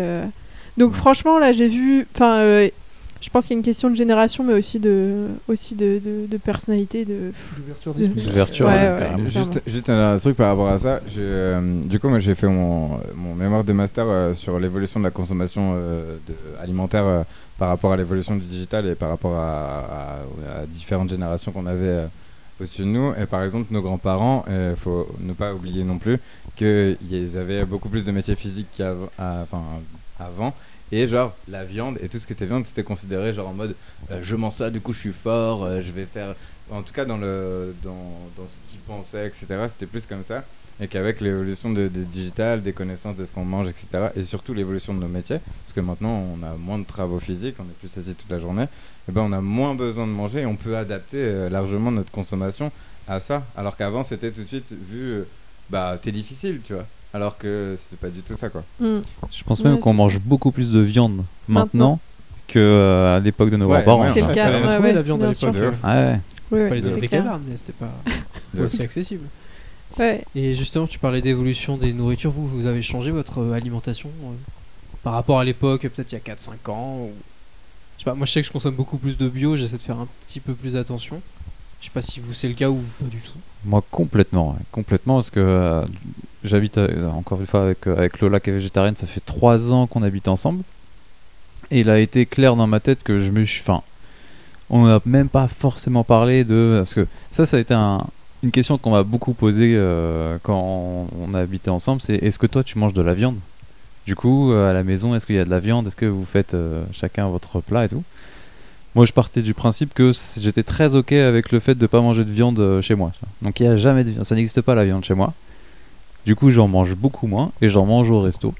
[0.77, 2.45] Donc franchement là j'ai vu, enfin
[3.21, 6.27] je pense qu'il y a une question de génération mais aussi de aussi de, de,
[6.27, 7.31] de personnalité de.
[7.57, 8.23] L'ouverture de- d'esprit.
[8.67, 9.27] Ouais, ouais, clairement.
[9.27, 10.99] Juste, juste un truc par rapport à ça.
[11.17, 15.05] euh, du coup, moi, j'ai fait mon, mon mémoire de master euh, sur l'évolution de
[15.05, 17.23] la consommation euh, de, alimentaire euh,
[17.57, 21.65] par rapport à l'évolution du digital et par rapport à, à- à différentes générations qu'on
[21.65, 22.05] avait euh,
[22.59, 23.13] au-dessus de nous.
[23.19, 26.19] Et par exemple, nos grands-parents, il faut ne pas oublier non plus
[26.55, 29.61] qu'ils avaient beaucoup plus de métiers physiques qu'av- à- enfin,
[30.19, 30.53] avant.
[30.91, 33.75] Et genre, la viande et tout ce qui était viande, c'était considéré genre en mode
[34.11, 36.35] euh, je mange ça, du coup je suis fort, euh, je vais faire.
[36.71, 40.43] En tout cas, dans, le, dans, dans ce qu'ils pensaient, etc., c'était plus comme ça.
[40.79, 44.53] Et qu'avec l'évolution de, des digital, des connaissances de ce qu'on mange, etc., et surtout
[44.53, 47.79] l'évolution de nos métiers, parce que maintenant on a moins de travaux physiques, on est
[47.79, 48.65] plus assis toute la journée,
[49.07, 52.11] et ben on a moins besoin de manger et on peut adapter euh, largement notre
[52.11, 52.71] consommation
[53.07, 53.45] à ça.
[53.55, 55.23] Alors qu'avant c'était tout de suite vu,
[55.69, 56.85] bah t'es difficile, tu vois.
[57.15, 58.63] Alors que c'était pas du tout ça, quoi.
[58.81, 58.97] Mm.
[59.31, 61.99] Je pense même Ouais, qu'on c'est mange beaucoup plus de viande maintenant, Maintenant.
[62.49, 64.01] que euh, à l'époque de nos Ouais, grands-parents.
[64.03, 64.29] ouais, C'est quoi.
[64.29, 65.55] le cas, fallait ouais, la viande à l'époque.
[65.55, 66.19] Ouais,
[66.51, 67.23] ouais, Pas les c'est des clair.
[67.23, 67.93] cavernes, mais c'était pas
[68.61, 69.23] aussi accessible.
[69.97, 70.25] Ouais.
[70.35, 72.31] Et justement, tu parlais d'évolution des nourritures.
[72.31, 74.33] Vous, vous avez changé votre euh, alimentation euh,
[75.01, 77.11] par rapport à l'époque, peut-être il y a 4-5 ans ou...
[77.97, 79.81] Je sais pas, moi je sais que je consomme beaucoup plus de bio, j'essaie de
[79.81, 81.21] faire un petit peu plus attention.
[81.81, 83.37] Je sais pas si vous c'est le cas ou pas du tout.
[83.63, 85.85] Moi complètement, complètement parce que euh,
[86.43, 89.73] j'habite euh, encore une fois avec, euh, avec Lola qui est végétarienne, ça fait trois
[89.73, 90.63] ans qu'on habite ensemble.
[91.71, 93.61] Et il a été clair dans ma tête que je me suis...
[93.61, 93.81] Enfin,
[94.69, 96.75] on n'a même pas forcément parlé de...
[96.77, 98.05] Parce que ça, ça a été un-
[98.43, 99.79] une question qu'on m'a beaucoup posée
[100.43, 103.37] quand on, on a habité ensemble, c'est est-ce que toi tu manges de la viande?
[104.05, 105.87] Du coup, à la maison, est-ce qu'il y a de la viande?
[105.87, 106.55] Est-ce que vous faites
[106.91, 108.03] chacun votre plat et tout?
[108.95, 112.23] Moi, je partais du principe que j'étais très ok avec le fait de pas manger
[112.23, 113.11] de viande euh, chez moi.
[113.41, 114.23] Donc, il n'y a jamais de viande.
[114.23, 115.33] Ça n'existe pas la viande chez moi.
[116.25, 118.53] Du coup, j'en mange beaucoup moins et j'en mange au resto.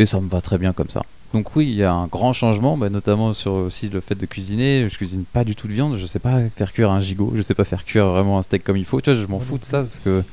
[0.00, 1.04] Et ça me va très bien comme ça.
[1.32, 4.26] Donc, oui, il y a un grand changement, bah, notamment sur aussi le fait de
[4.26, 4.88] cuisiner.
[4.88, 5.96] Je cuisine pas du tout de viande.
[5.96, 7.32] Je sais pas faire cuire un gigot.
[7.36, 9.00] Je sais pas faire cuire vraiment un steak comme il faut.
[9.00, 10.24] Tu vois, je m'en fous de ça parce que.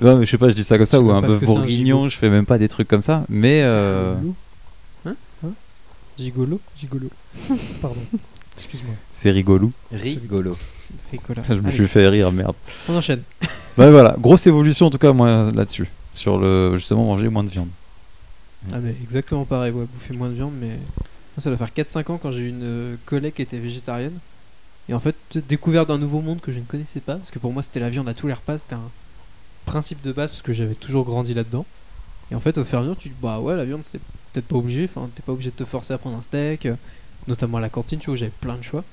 [0.00, 2.16] Non, mais je sais pas, je dis ça comme ça, ou un bœuf bourguignon, je
[2.16, 3.24] fais même pas des trucs comme ça.
[3.28, 3.62] Mais.
[3.62, 4.14] euh,
[6.20, 7.08] Gigolo Gigolo.
[7.82, 8.00] Pardon.
[8.56, 8.94] Excuse-moi.
[9.12, 9.72] C'est rigolo.
[9.90, 10.56] Rigolo.
[11.10, 11.42] Ricola.
[11.42, 12.54] Ça, je me Allez, suis fait rire, merde.
[12.88, 13.22] On enchaîne.
[13.78, 15.86] Bah voilà, grosse évolution en tout cas moi là-dessus.
[16.12, 17.68] Sur le justement manger moins de viande.
[18.72, 20.76] Ah mais exactement pareil, ouais, bouffer moins de viande, mais
[21.38, 24.18] ça doit faire 4-5 ans quand j'ai eu une euh, collègue qui était végétarienne.
[24.88, 25.14] Et en fait,
[25.48, 27.90] découvert d'un nouveau monde que je ne connaissais pas, parce que pour moi c'était la
[27.90, 28.90] viande à tous les repas, c'était un
[29.66, 31.64] principe de base, parce que j'avais toujours grandi là-dedans.
[32.30, 34.00] Et en fait, au fur et à mesure, tu dis, bah ouais, la viande, c'est
[34.32, 36.74] peut-être pas obligé, enfin, t'es pas obligé de te forcer à prendre un steak, euh,
[37.28, 38.84] notamment à la cantine, tu vois, j'avais plein de choix.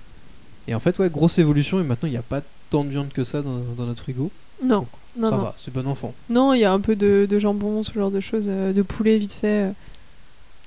[0.67, 3.09] Et en fait, ouais, grosse évolution, et maintenant, il n'y a pas tant de viande
[3.13, 4.31] que ça dans, dans notre frigo.
[4.63, 4.85] Non,
[5.17, 5.43] non, ça non.
[5.43, 6.13] va, c'est bon enfant.
[6.29, 8.81] Non, il y a un peu de, de jambon, ce genre de choses, euh, de
[8.81, 9.65] poulet vite fait.
[9.67, 9.71] euh.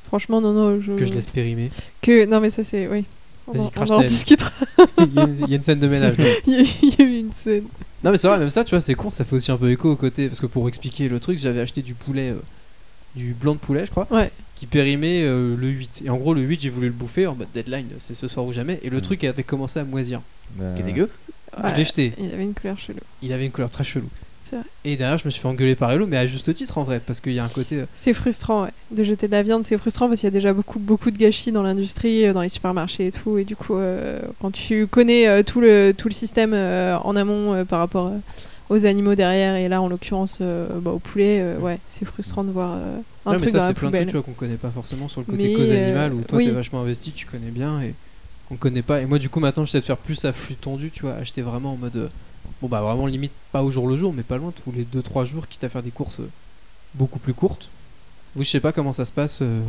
[0.06, 0.80] Franchement, non, non.
[0.80, 0.92] Je...
[0.92, 1.70] Que je laisse périmer.
[2.02, 2.24] Que...
[2.26, 2.88] Non, mais ça, c'est.
[2.88, 3.04] Oui.
[3.46, 4.50] On, en- on en discutera.
[4.98, 6.14] Il y, a une- il y a une scène de ménage.
[6.46, 7.64] Il y a il y a eu une scène.
[8.04, 9.70] Non mais c'est vrai, même ça, tu vois, c'est con, ça fait aussi un peu
[9.70, 10.28] écho au côté.
[10.28, 12.36] Parce que pour expliquer le truc, j'avais acheté du poulet, euh,
[13.16, 14.30] du blanc de poulet, je crois, Ouais.
[14.60, 16.02] Qui périmait euh, le 8.
[16.04, 18.44] Et en gros, le 8, j'ai voulu le bouffer en mode deadline, c'est ce soir
[18.44, 18.78] ou jamais.
[18.82, 19.00] Et le Mm.
[19.00, 20.20] truc avait commencé à moisir.
[20.68, 21.10] Ce qui est Euh, dégueu.
[21.70, 22.12] Je l'ai jeté.
[22.18, 22.98] Il avait une couleur chelou.
[23.22, 24.08] Il avait une couleur très chelou.
[24.52, 24.60] Vrai.
[24.84, 27.00] Et derrière, je me suis fait engueuler par Hello, mais à juste titre en vrai,
[27.04, 27.76] parce qu'il y a un côté.
[27.76, 28.70] euh, C'est frustrant, ouais.
[28.90, 31.16] De jeter de la viande, c'est frustrant parce qu'il y a déjà beaucoup, beaucoup de
[31.18, 33.38] gâchis dans l'industrie, euh, dans les supermarchés et tout.
[33.38, 37.14] Et du coup, euh, quand tu connais euh, tout, le, tout le système euh, en
[37.16, 38.18] amont euh, par rapport euh,
[38.70, 42.44] aux animaux derrière, et là, en l'occurrence, euh, bah, au poulet, euh, ouais, c'est frustrant
[42.44, 44.12] de voir euh, un ouais, mais truc ça, dans la c'est plein de trucs tu
[44.16, 46.46] vois, qu'on connaît pas forcément sur le côté Mais, cause euh, animale, où toi oui.
[46.46, 47.94] t'es vachement investi, tu connais bien, et
[48.48, 49.00] qu'on connaît pas.
[49.02, 51.42] Et moi, du coup, maintenant, j'essaie de faire plus à flux tendu, tu vois, acheter
[51.42, 51.96] vraiment en mode.
[51.96, 52.08] euh,
[52.62, 55.24] bon, bah, vraiment limite pas au jour le jour, mais pas loin, tous les 2-3
[55.24, 56.20] jours, quitte à faire des courses
[56.94, 57.68] beaucoup plus courtes.
[58.36, 59.60] Vous, je sais pas comment ça se passe, euh,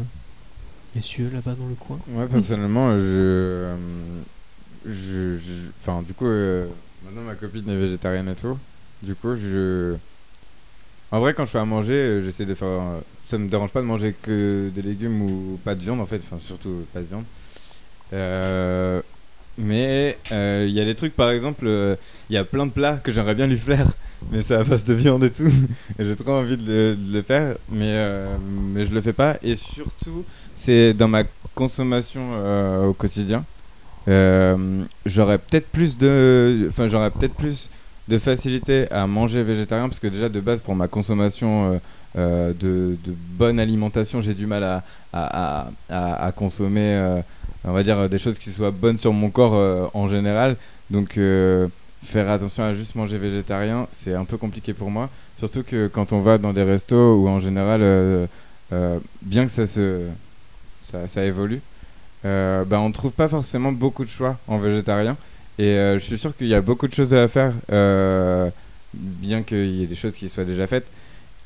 [0.95, 1.99] messieurs, là-bas dans le coin.
[2.08, 3.76] Moi personnellement, je, euh,
[4.86, 6.68] je, je- enfin du coup, euh,
[7.06, 8.58] maintenant ma copine est végétarienne et tout.
[9.02, 9.95] Du coup, je,
[11.12, 13.72] en vrai, quand je fais à manger, euh, j'essaie de faire, euh, ça me dérange
[13.72, 17.02] pas de manger que des légumes ou pas de viande en fait, enfin surtout pas
[17.02, 17.26] de viande.
[18.14, 19.02] Euh,
[19.58, 21.66] mais il y a des trucs, par exemple,
[22.30, 23.88] il y a plein de plats que j'aimerais bien lui faire,
[24.32, 25.52] mais c'est à base de viande et tout.
[25.99, 28.38] et j'ai trop envie de le, faire, mais, euh,
[28.74, 29.36] mais je le fais pas.
[29.43, 30.24] Et surtout,
[30.56, 31.24] c'est dans ma
[31.56, 33.43] consommation au quotidien.
[34.08, 37.70] J'aurais peut-être plus de, enfin j'aurais peut-être plus
[38.12, 41.78] de facilité à manger végétarien parce que déjà de base pour ma consommation euh,
[42.18, 44.84] euh, de, bonne alimentation, j'ai du mal
[45.14, 47.22] à, consommer, euh,
[47.64, 50.57] on va dire, des choses qui soient bonnes sur mon corps en général.
[50.89, 51.18] Donc,
[52.03, 55.09] faire attention à juste manger végétarien, c'est un peu compliqué pour moi.
[55.38, 57.82] Surtout que quand on va dans des restos où en général,
[59.22, 60.01] bien que ça, se,
[60.82, 61.62] ça, évolue,
[62.26, 65.16] euh, bah, on trouve pas forcément beaucoup de choix en végétarien.
[65.60, 68.49] Et euh, je suis sûr qu'il y a beaucoup de choses à faire, euh,
[68.93, 70.88] bien qu'il y ait des choses qui soient déjà faites.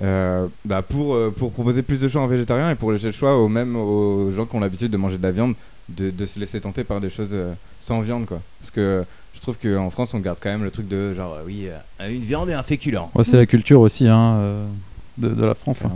[0.01, 3.38] Euh, bah pour, pour proposer plus de choix en végétarien et pour laisser le choix
[3.38, 5.53] aux même aux gens qui ont l'habitude de manger de la viande
[5.88, 7.34] de, de se laisser tenter par des choses
[7.80, 10.89] sans viande quoi parce que je trouve qu'en France on garde quand même le truc
[10.89, 11.70] de genre oui
[12.01, 14.38] une viande et un féculent Ouais, c'est la culture aussi hein,
[15.18, 15.86] de, de la France.
[15.86, 15.91] hein.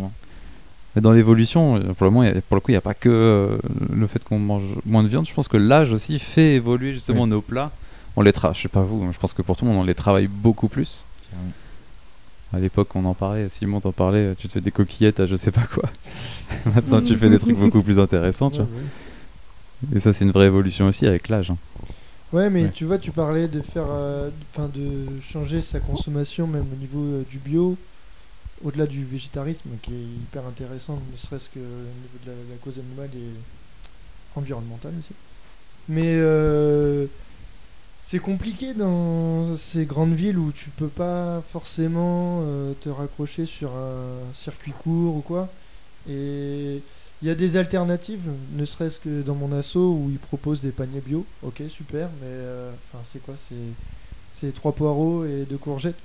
[0.96, 3.60] Mais dans l'évolution, pour le, moment, pour coup, il n'y a pas que
[3.94, 5.28] le fait qu'on mange moins de viande.
[5.28, 7.30] Je pense que l'âge aussi fait évoluer justement Oui.
[7.30, 7.72] nos plats.
[8.20, 9.80] On les tra- je sais pas vous, mais je pense que pour tout le monde,
[9.80, 11.04] on les travaille beaucoup plus.
[12.52, 15.38] À l'époque, on en parlait, Simon t'en parlait, tu te fais des coquillettes à je
[15.38, 15.90] sais pas quoi.
[16.76, 18.68] Maintenant, tu fais des trucs beaucoup plus intéressants, tu vois.
[19.96, 21.52] Et ça, c'est une vraie évolution aussi avec l'âge.
[21.52, 21.58] hein.
[22.34, 22.72] Ouais, mais Ouais.
[22.72, 27.00] tu vois, tu parlais de faire, euh, enfin, de changer sa consommation, même au niveau
[27.04, 27.78] euh, du bio,
[28.66, 32.56] au-delà du végétarisme, qui est hyper intéressant, ne serait-ce que au niveau de la, la
[32.62, 35.14] cause animale et environnementale aussi.
[35.88, 37.06] Mais euh,
[38.10, 43.70] c'est compliqué dans ces grandes villes où tu peux pas forcément euh, te raccrocher sur
[43.76, 45.48] un circuit court ou quoi.
[46.10, 46.82] Et
[47.22, 50.72] il y a des alternatives, ne serait-ce que dans mon asso où ils proposent des
[50.72, 51.24] paniers bio.
[51.44, 52.72] Ok, super, mais euh,
[53.06, 53.36] c'est quoi?
[54.34, 56.02] C'est trois poireaux et deux courgettes.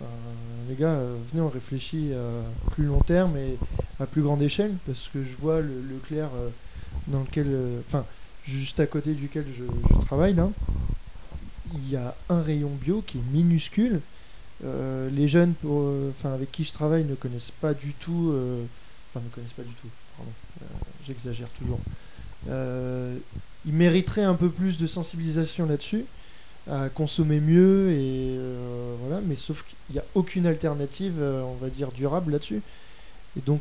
[0.68, 3.56] Les gars, euh, venez, on réfléchit à plus long terme et
[3.98, 6.50] à plus grande échelle parce que je vois le, clair euh,
[7.06, 8.04] dans lequel, euh, enfin,
[8.44, 10.50] juste à côté duquel je, je travaille là,
[11.72, 14.00] il y a un rayon bio qui est minuscule.
[14.64, 18.30] Euh, les jeunes, pour, euh, enfin, avec qui je travaille, ne connaissent pas du tout.
[18.32, 18.64] euh,
[19.10, 19.88] Enfin, ne connaissent pas du tout.
[20.16, 20.32] Pardon,
[21.06, 21.78] j'exagère toujours.
[23.66, 26.04] Ils mériteraient un peu plus de sensibilisation là-dessus,
[26.68, 28.36] à consommer mieux et
[29.02, 29.20] voilà.
[29.24, 32.60] Mais sauf qu'il n'y a aucune alternative, on va dire durable là-dessus.
[33.38, 33.60] Et donc,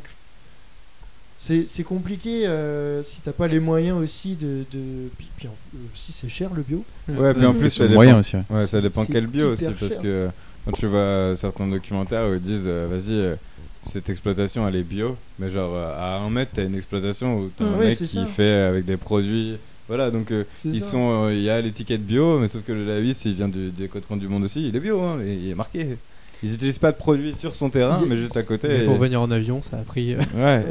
[1.46, 4.64] c'est c'est compliqué euh, si t'as pas les moyens aussi de.
[4.72, 5.08] de...
[5.18, 6.82] Puis, puis, euh, si c'est cher le bio.
[7.08, 8.42] Ouais, puis en plus, ça dépend, moyen aussi, ouais.
[8.50, 10.28] ouais, ça dépend quel bio aussi, parce que
[10.64, 13.34] quand tu vois certains documentaires où ils disent, euh, vas-y, euh,
[13.82, 17.50] cette exploitation elle est bio, mais genre euh, à un mètre, t'as une exploitation où
[17.54, 17.68] t'as Mm.
[17.74, 18.24] un Ouais, mec qui ça.
[18.24, 19.56] fait avec des produits.
[19.86, 20.92] Voilà, donc euh, ils ça.
[20.92, 23.68] sont, euh, il y a l'étiquette bio, mais sauf que le Lavis, il vient du,
[23.68, 25.98] des côtes du monde aussi, il est bio, hein, il est marqué.
[26.44, 28.68] Ils n'utilisent pas de produits sur son terrain, mais juste à côté.
[28.68, 30.14] Mais et- pour venir en avion, ça a pris.
[30.14, 30.64] euh, Ouais,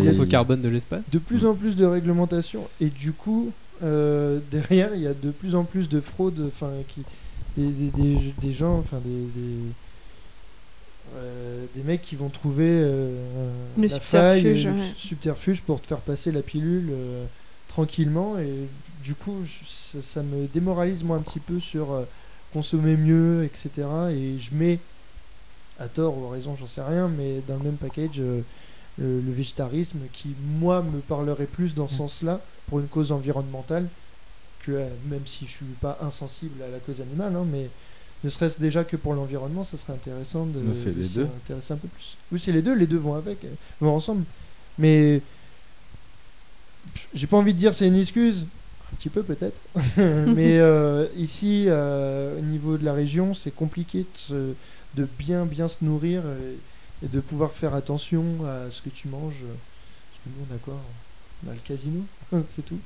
[0.00, 1.02] et, et- au carbone de l'espace.
[1.12, 3.50] de plus en plus de réglementation et du coup
[3.82, 7.02] euh, derrière il y a de plus en plus de fraudes enfin qui
[7.56, 9.58] des, des, des- des gens enfin des des,
[11.16, 13.10] euh, des mecs qui vont trouver euh,
[13.76, 14.92] Le la faille, subterfuge, le ouais.
[14.96, 17.24] subterfuge pour te faire passer la pilule euh,
[17.68, 18.68] tranquillement et
[19.02, 22.04] du coup je- ça, ça me démoralise moi un petit peu sur euh,
[22.54, 23.68] consommer mieux etc
[24.12, 24.78] et je mets
[25.78, 28.40] à tort ou à raison j'en sais rien mais dans le même package euh,
[28.96, 30.28] le, le végétarisme qui
[30.58, 33.86] moi me parlerait plus dans ce sens-là pour une cause environnementale
[34.62, 37.68] que euh, même si je suis pas insensible à la cause animale hein, mais
[38.22, 41.14] ne serait-ce déjà que pour l'environnement ça serait intéressant de, Mais c'est de les s'y
[41.16, 41.24] deux.
[41.44, 42.16] intéresser un peu plus.
[42.32, 43.48] Oui c'est les deux les deux vont avec euh,
[43.80, 44.24] vont ensemble.
[44.78, 45.20] Mais
[47.14, 48.46] j'ai pas envie de dire c'est une excuse
[48.94, 49.58] Un petit peu peut-être.
[49.96, 54.54] Mais euh, ici, euh, au niveau de la région, c'est compliqué de, se-
[54.94, 59.08] de bien bien se nourrir et, et de pouvoir faire attention à ce que tu
[59.08, 59.42] manges.
[59.42, 60.76] Parce que nous, on a quoi?
[61.46, 62.00] On a le casino,
[62.46, 62.78] c'est tout.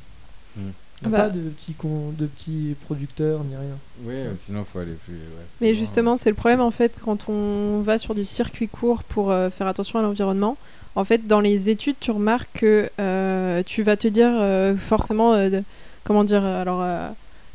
[0.56, 0.62] Il
[1.08, 1.24] n'y a Bah.
[1.24, 3.76] pas de petits, con- de petits producteurs ni rien.
[4.02, 5.14] Oui, euh, sinon faut aller plus.
[5.14, 9.04] ouais, Mais justement, c'est le problème en fait quand on va sur du circuit court
[9.04, 10.56] pour euh, faire attention à l'environnement.
[10.96, 15.34] En fait, dans les études, tu remarques que euh, tu vas te dire euh, forcément,
[15.34, 15.60] euh,
[16.08, 16.84] comment dire, euh, alors,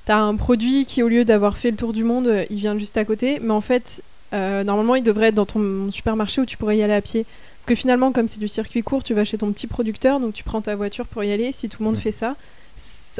[0.05, 2.57] tu as un produit qui, au lieu d'avoir fait le tour du monde, euh, il
[2.59, 3.39] vient juste à côté.
[3.41, 4.01] Mais en fait,
[4.33, 7.25] euh, normalement, il devrait être dans ton supermarché où tu pourrais y aller à pied.
[7.65, 10.43] Que finalement, comme c'est du circuit court, tu vas chez ton petit producteur, donc tu
[10.43, 11.51] prends ta voiture pour y aller.
[11.51, 12.35] Si tout le monde fait ça,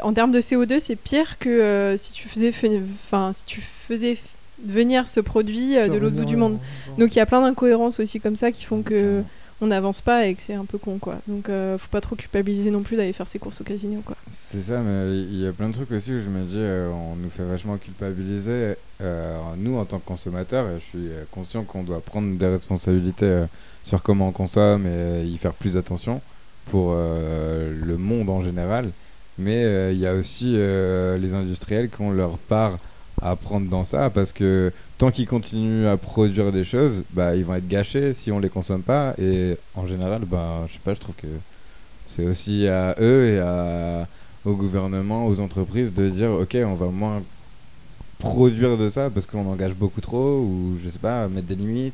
[0.02, 3.62] en termes de CO2, c'est pire que euh, si tu faisais, fe- enfin, si tu
[3.62, 4.18] faisais f-
[4.66, 6.58] venir ce produit euh, de l'autre bout du euh, monde.
[6.98, 9.22] Donc il y a plein d'incohérences aussi comme ça qui font que
[9.64, 11.16] on n'avance pas et que c'est un peu con quoi.
[11.28, 14.16] Donc euh, faut pas trop culpabiliser non plus d'aller faire ses courses au casino quoi.
[14.30, 16.90] C'est ça, mais il y a plein de trucs aussi où je me dis, euh,
[16.90, 18.76] on nous fait vachement culpabiliser.
[19.02, 23.46] Euh, nous, en tant que consommateurs, je suis euh, conscient qu'on doit prendre des responsabilités
[23.84, 26.22] sur comment on consomme et y faire plus attention
[26.66, 28.90] pour le monde en général.
[29.38, 32.78] Mais il y a aussi les industriels qui ont leur part
[33.22, 34.72] à prendre dans ça parce que
[35.04, 38.48] tant qu'ils continuent à produire des choses, bah, ils vont être gâchés si on les
[38.48, 39.14] consomme pas.
[39.22, 41.28] Et en général, bah, je sais pas, je trouve que
[42.08, 44.08] c'est aussi à eux et à,
[44.46, 47.22] au gouvernement, aux entreprises de dire ok, on va moins
[48.18, 51.94] produire de ça parce qu'on engage beaucoup trop ou je sais pas, mettre des limites,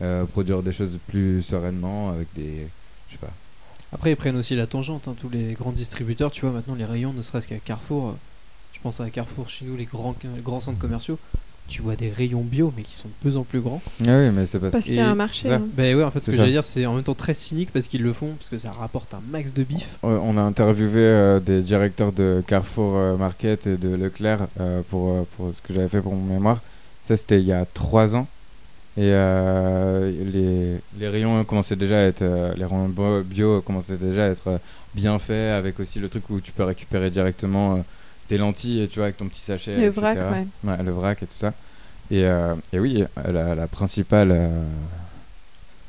[0.00, 2.68] euh, produire des choses plus sereinement avec des.
[3.08, 3.32] Je sais pas.
[3.92, 6.84] Après, ils prennent aussi la tangente, hein, tous les grands distributeurs, tu vois, maintenant les
[6.84, 8.12] rayons, ne serait-ce qu'à Carrefour, euh,
[8.74, 11.18] je pense à Carrefour chez nous, les grands, les grands centres commerciaux,
[11.68, 13.80] tu vois des rayons bio, mais qui sont de plus en plus grands.
[14.00, 15.52] Ah oui, mais c'est parce, Parce qu'il y a un marché.
[15.52, 15.62] hein.
[15.76, 17.88] Ben ouais, en fait, ce que j'allais dire, c'est en même temps très cynique parce
[17.88, 19.86] qu'ils le font, parce que ça rapporte un max de bif.
[20.02, 24.80] Ouais, on a interviewé euh, des directeurs de Carrefour euh, Market et de Leclerc euh,
[24.90, 26.60] pour, euh, pour ce que j'avais fait pour mon mémoire.
[27.06, 28.26] Ça, c'était il y a trois ans.
[28.96, 32.22] Et euh, les, les rayons commençaient déjà à être.
[32.22, 32.88] euh, les rayons
[33.24, 34.58] bio commençaient déjà à être euh,
[34.94, 37.78] bien faits, avec aussi le truc où tu peux récupérer directement euh,
[38.28, 39.74] tes lentilles, tu vois, avec ton petit sachet.
[39.76, 40.00] Le etc.
[40.00, 40.46] vrac, ouais.
[40.70, 41.52] Ouais, le vrac et tout ça.
[42.10, 44.30] Et, euh, et oui, la, la principale.
[44.32, 44.62] euh,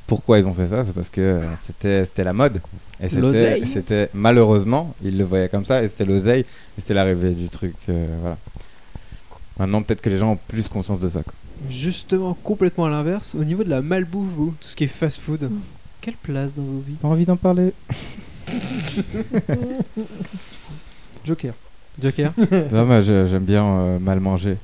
[0.07, 2.61] pourquoi ils ont fait ça C'est parce que euh, c'était c'était la mode.
[2.99, 3.67] Et c'était- L'oseille.
[3.67, 7.75] c'était malheureusement, ils le voyaient comme ça, et c'était l'oseille, et c'était l'arrivée du truc.
[7.89, 8.37] euh, voilà.
[9.59, 11.21] Maintenant, peut-être que les gens ont plus conscience de ça.
[11.21, 11.33] quoi.
[11.69, 15.43] Justement, complètement à l'inverse, au niveau de la malbouffe, vous, tout ce qui est fast-food,
[15.43, 15.59] Mm.
[16.01, 16.95] quelle place dans vos vies?
[16.95, 17.73] Pas envie d'en parler.
[21.25, 21.53] Joker.
[22.01, 22.31] Joker
[22.71, 24.57] non, moi, je- j'aime bien euh, mal manger.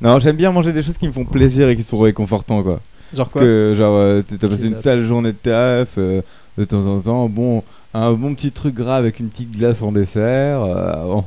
[0.00, 2.80] Non, j'aime bien manger des choses qui me font plaisir et qui sont réconfortants, quoi.
[3.12, 4.82] Genre Parce quoi que, genre, euh, t'as t'as passé une Kebab.
[4.82, 6.20] sale journée de taf, euh,
[6.58, 7.62] de temps en temps, bon,
[7.94, 11.20] un bon petit truc gras avec une petite glace en dessert, euh, bon,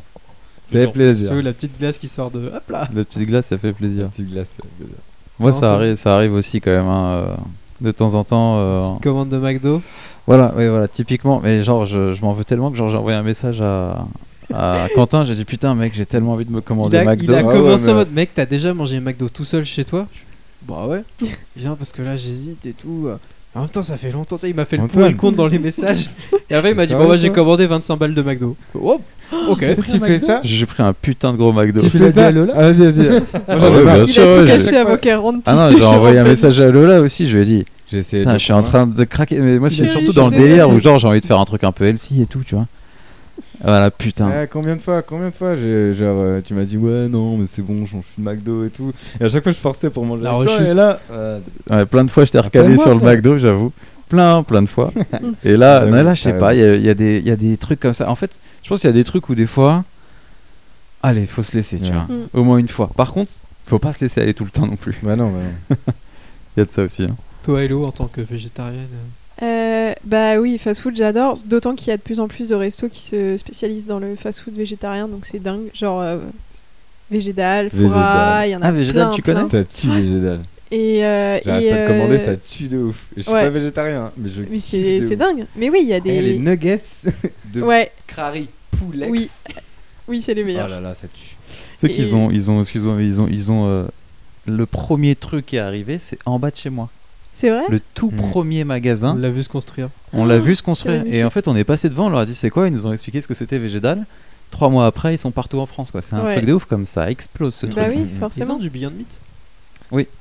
[0.68, 1.34] ça fait Genre, plaisir.
[1.42, 2.40] La petite glace qui sort de.
[2.48, 4.10] Hop là La petite glace, ça fait plaisir.
[4.10, 4.96] Petite glace, ça fait plaisir.
[5.40, 6.88] Moi, ça arrive, ça arrive aussi quand même.
[6.88, 7.36] hein, euh,
[7.80, 8.58] de temps en temps.
[8.58, 9.82] euh, Petite commande de McDo.
[10.26, 11.40] Voilà, oui, voilà, typiquement.
[11.42, 14.06] Mais genre, je, je m'en veux tellement que genre, j'ai envoyé un message à,
[14.54, 15.24] à Quentin.
[15.24, 17.24] J'ai dit putain, mec, j'ai tellement envie de me Il commander a, McDo.
[17.24, 19.64] il a Ah ouais, commencé mais- en mode mec, t'as déjà mangé McDo tout seul
[19.66, 20.08] chez toi
[20.68, 21.04] Bah ouais.
[21.58, 23.08] Viens parce que là j'hésite et tout.
[23.56, 24.38] En même temps, ça fait longtemps.
[24.44, 25.12] Il m'a fait le pour et Antoine.
[25.14, 26.10] le contre dans les messages.
[26.50, 28.56] Et après, il m'a dit Bon, moi j'ai commandé 25 balles de McDo.
[28.80, 29.02] Oh,
[29.50, 29.66] ok.
[29.92, 31.82] Tu fais ça J'ai pris un putain de gros McDo.
[31.82, 33.22] Tu fais dit à ça Lola Ah, Vas-y, vas-y.
[33.48, 35.40] Ah Il a tout caché avant qu'elle rentre.
[35.48, 37.28] Ah non, j'ai envoyé un message à Lola aussi.
[37.28, 39.40] Je lui ai dit J'ai essayé Putain, je suis en train de craquer.
[39.40, 41.64] Mais moi, c'est surtout dans le délire où genre j'ai envie de faire un truc
[41.64, 42.68] un peu healthy et tout, tu vois.
[43.64, 44.30] Voilà, putain.
[44.30, 47.38] Ouais, combien de fois, combien de fois, j'ai- genre, euh, tu m'as dit ouais non
[47.38, 48.94] mais c'est bon, j'en suis McDo et tout.
[49.20, 50.24] Et à chaque fois je forçais pour manger.
[50.24, 50.72] La avec toi, rechute.
[50.72, 51.40] Et là, euh,
[51.70, 53.06] Ouais, plein de fois, je t'ai recalé Appelle-moi, sur le.
[53.06, 53.72] McDo, j'avoue.
[54.10, 54.92] Plein, plein de fois.
[55.44, 57.18] Et là, Ouais, non, là, je sais pas, il y, a- il y a des-
[57.18, 58.10] il y a des trucs comme ça.
[58.10, 59.84] En fait, je pense qu'il y a des trucs où des fois,
[61.02, 62.04] allez, faut se laisser, tu vois.
[62.04, 62.28] Mm.
[62.34, 62.90] Au moins une fois.
[62.96, 63.32] Par contre,
[63.66, 64.98] faut pas se laisser aller tout le temps non plus.
[65.04, 65.40] bah non, bah
[65.70, 65.76] non.
[66.56, 67.04] Il y a de ça aussi.
[67.04, 67.16] hein.
[67.44, 68.88] Toi, Hello, en tant que végétarienne.
[69.44, 72.56] Euh, bah oui, fast food j'adore, d'autant qu'il y a de plus en plus de
[72.56, 75.70] restos qui se spécialisent dans le fast food végétarien, donc c'est dingue.
[75.74, 76.18] Genre euh,
[77.12, 78.48] Végédal, Végédal.
[78.48, 79.50] il y en a Ah, Végédal, plein, tu connais.
[79.50, 80.40] Ça tue végétal.
[80.72, 83.06] Et, euh, J'arrête et, pas de commander, euh, ça tue de ouf.
[83.16, 83.44] Et je suis ouais.
[83.44, 84.42] pas végétarien, mais je.
[84.42, 85.46] Oui, kiffe c'est c'est dingue.
[85.56, 86.40] Mais oui, il y a Eh, les des.
[86.40, 86.82] nuggets
[87.54, 89.08] de Ouais, Crary poulet.
[89.10, 89.30] oui.
[90.10, 90.68] Oui, c'est les Oh meilleurs.
[90.68, 91.14] là là, ça tue.
[91.20, 91.36] Tu
[91.78, 93.86] sais Et- qu'ils ont, ils ont, excuse-moi, mais ils ont, ils ont euh,
[94.46, 96.90] le premier truc qui est arrivé, c'est en bas de chez moi.
[97.40, 98.16] C'est vrai Le tout Mm.
[98.32, 99.16] premier On magasin.
[99.16, 99.90] l'a vu se construire.
[100.12, 101.04] On l'a vu se c'est construire.
[101.06, 102.68] Et en fait, on est passé devant, on leur a dit c'est quoi?
[102.68, 104.06] Ils nous ont expliqué ce que c'était Végédal.
[104.50, 105.92] Trois mois après, ils sont partout en France.
[105.92, 106.02] quoi.
[106.02, 106.34] C'est un Ouais.
[106.38, 107.86] truc de ouf comme ça explose ce Bah truc.
[107.96, 108.08] oui.
[108.12, 108.56] Ils forcément.
[108.56, 109.22] ont du Beyond Meat.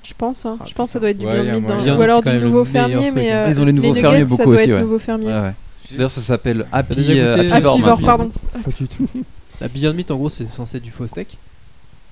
[0.05, 0.59] Je pense, hein.
[0.61, 1.99] Ah, je pense que ça doit être du Ouais, Beyond Meat dans- moyen.
[1.99, 3.45] ou alors du nouveau fermier, mais hein.
[3.47, 4.81] euh, Ils ont les nouveaux nuggets, fermiers ça beaucoup doit aussi, être ouais.
[4.83, 5.27] nouveau fermier.
[5.29, 5.53] Ouais, ouais.
[5.93, 8.31] D'ailleurs, ça s'appelle Happy, euh, Happy Happy Vore Vore, pardon.
[8.53, 9.09] Pas du tout.
[9.61, 11.39] La Beyond Meat, en gros, c'est censé être du faux steak.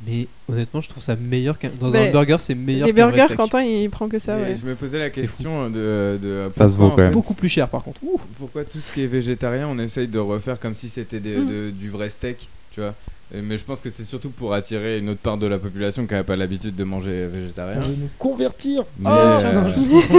[0.07, 1.71] Mais honnêtement, je trouve ça meilleur qu'un.
[1.81, 3.37] Dans un burger, c'est meilleur Les qu'un vrai burgers, steak.
[3.39, 4.57] Quentin, il prend que ça, ouais.
[4.61, 7.13] Je me posais la question de, de Ça se vaut en quand même.
[7.13, 8.01] Beaucoup plus cher par contre.
[8.03, 8.21] Ouh.
[8.39, 11.49] Pourquoi tout ce qui est végétarien, on essaye de refaire comme si c'était des- Mm.
[11.49, 12.95] de- du vrai steak, tu vois?
[13.33, 16.15] Mais je pense que c'est surtout pour attirer une autre part de la population qui
[16.15, 17.79] n'a pas l'habitude de manger végétarien.
[17.79, 18.85] On veut nous convertir.
[18.99, 19.71] Mais, Oh, euh,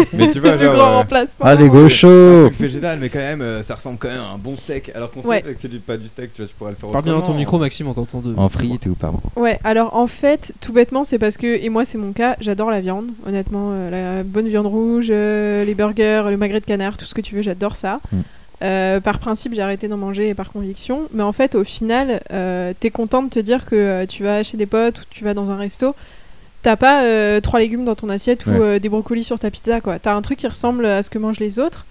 [0.14, 0.74] mais tu vois, Le genre.
[0.76, 1.46] grand euh, remplacement.
[1.46, 4.32] Ah, les un gauchos truc végétal, mais quand même, euh, ça ressemble quand même à
[4.32, 4.92] un bon steak.
[4.96, 5.42] Alors qu'on Ouais.
[5.46, 7.14] sait que c'est du- pas du steak, tu vois, tu pourrais le faire Parle bien
[7.14, 8.34] dans ton micro, Maxime, on t'entend de.
[8.36, 11.86] En frite ou pardon Ouais, alors en fait, tout bêtement, c'est parce que, et moi
[11.86, 16.24] c'est mon cas, j'adore la viande, honnêtement, euh, la bonne viande rouge, euh, les burgers,
[16.30, 18.00] le magret de canard, tout ce que tu veux, j'adore ça.
[18.12, 18.18] Mm.
[18.62, 22.74] Euh, par principe, j'ai arrêté d'en manger par conviction, mais en fait, au final, euh,
[22.80, 25.34] t'es content de te dire que euh, tu vas chez des potes ou tu vas
[25.34, 25.94] dans un resto,
[26.62, 27.04] t'as pas
[27.42, 28.80] trois légumes dans ton assiette ou Ouais.
[28.80, 30.00] des brocolis sur ta pizza, quoi.
[30.00, 31.86] T'as un truc qui ressemble à ce que mangent les autres.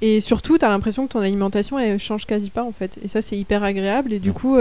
[0.00, 2.98] Et surtout, t'as l'impression que ton alimentation elle change quasi pas en fait.
[3.02, 4.12] Et ça, c'est hyper agréable.
[4.12, 4.56] Et du coup,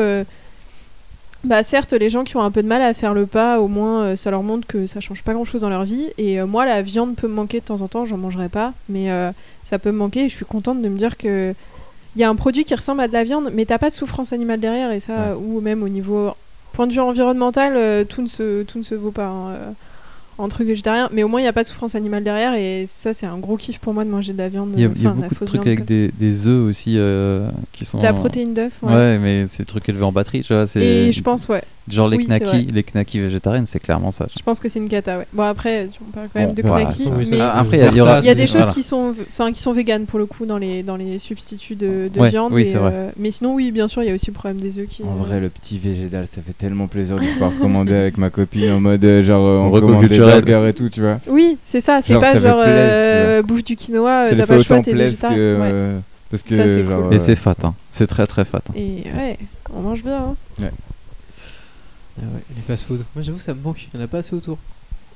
[1.48, 3.68] bah certes, les gens qui ont un peu de mal à faire le pas, au
[3.68, 6.10] moins euh, ça leur montre que ça change pas grand chose dans leur vie.
[6.18, 8.74] Et euh, moi, la viande peut me manquer de temps en temps, j'en mangerai pas,
[8.90, 9.32] mais euh,
[9.64, 10.26] ça peut me manquer.
[10.26, 11.56] Et je suis contente de me dire que
[12.16, 13.94] il y a un produit qui ressemble à de la viande, mais t'as pas de
[13.94, 14.92] souffrance animale derrière.
[14.92, 16.32] Et ça, ou même au niveau
[16.74, 19.28] point de vue environnemental, tout ne se tout ne se vaut pas.
[19.28, 19.54] hein,
[20.38, 22.86] en truc végétarien, mais au moins il n'y a pas de souffrance animale derrière et
[22.88, 24.72] ça c'est un gros kiff pour moi de manger de la viande.
[24.76, 27.50] Il y a, y a de beaucoup de trucs avec des, des œufs aussi euh,
[27.72, 27.98] qui sont.
[27.98, 28.94] De la protéine d'œuf, ouais.
[28.94, 30.68] Ouais, mais c'est des trucs élevés en batterie, tu vois.
[30.68, 31.64] c'est- Et je pense, ouais.
[31.90, 34.28] Genre les Oui, knackis, les knackis végétariennes, c'est clairement ça.
[34.38, 35.28] Je pense que c'est une cata, ouais.
[35.32, 37.78] Bon, après, tu- on parle quand même Bon, de voilà, oui, ça- mais Ah, après,
[37.78, 38.74] il y a- il y aura- il y a des choses voilà.
[38.74, 42.10] qui sont, enfin, qui sont véganes pour le coup dans les, dans les substituts de,
[42.14, 42.52] de Ouais, viande.
[42.52, 42.92] oui, et, c'est vrai.
[42.94, 45.04] euh, mais sinon, oui, bien sûr, il y a aussi le problème des œufs qui.
[45.04, 48.30] En euh, vrai, le petit végétal, ça fait tellement plaisir de pouvoir commander avec ma
[48.32, 51.20] copine en mode euh, genre euh, on commande des burgers et tout, tu vois.
[51.30, 56.00] Oui, c'est ça, c'est pas genre bouffe du quinoa, t'as pas le choix, t'es euh,
[56.30, 57.14] parce que.
[57.14, 57.74] Et c'est fat, hein.
[57.90, 58.62] c'est très très fat.
[58.70, 58.74] hein.
[58.76, 59.38] Et ouais,
[59.74, 60.18] on mange bien.
[60.18, 60.36] hein.
[60.62, 60.72] Ouais.
[62.20, 63.04] Ah ouais, les fast-food.
[63.16, 63.88] Moi j'avoue, ça me manque.
[63.94, 64.58] Il y en a pas assez autour.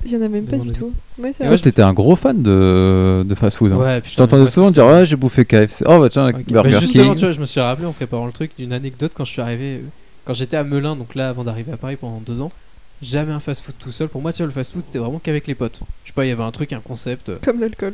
[0.04, 0.72] Il y en a même pas du avis.
[0.80, 0.91] tout.
[1.20, 1.58] Ouais, c'est toi, vrai.
[1.60, 3.72] t'étais un gros fan de, de fast-food.
[3.72, 3.78] hein.
[3.78, 5.84] Ouais, je t'entendais mais souvent dire Ouais, j'ai bouffé KFC.
[5.88, 6.43] Oh, bah tiens, Ok.
[6.47, 7.14] Burger justement, King.
[7.16, 9.41] tu vois, je me suis rappelé en préparant le truc d'une anecdote quand je suis
[9.41, 9.82] arrivé, euh,
[10.26, 12.52] quand j'étais à Melun, donc là avant d'arriver à Paris pendant deux ans.
[13.04, 14.10] Jamais un fast-food tout seul.
[14.10, 15.80] Pour moi, tu vois, le fast-food c'était vraiment qu'avec les potes.
[16.04, 17.30] Je sais pas, il y avait un truc, un concept.
[17.30, 17.93] euh, Comme l'alcool.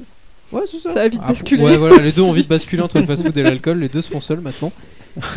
[0.53, 0.93] Ouais, c'est ça.
[0.93, 1.61] Ça a vite Ah, basculé.
[1.63, 3.79] Ouais, voilà, les deux ont vite basculé entre le fast-food et l'alcool.
[3.79, 4.71] Les deux se font seuls maintenant.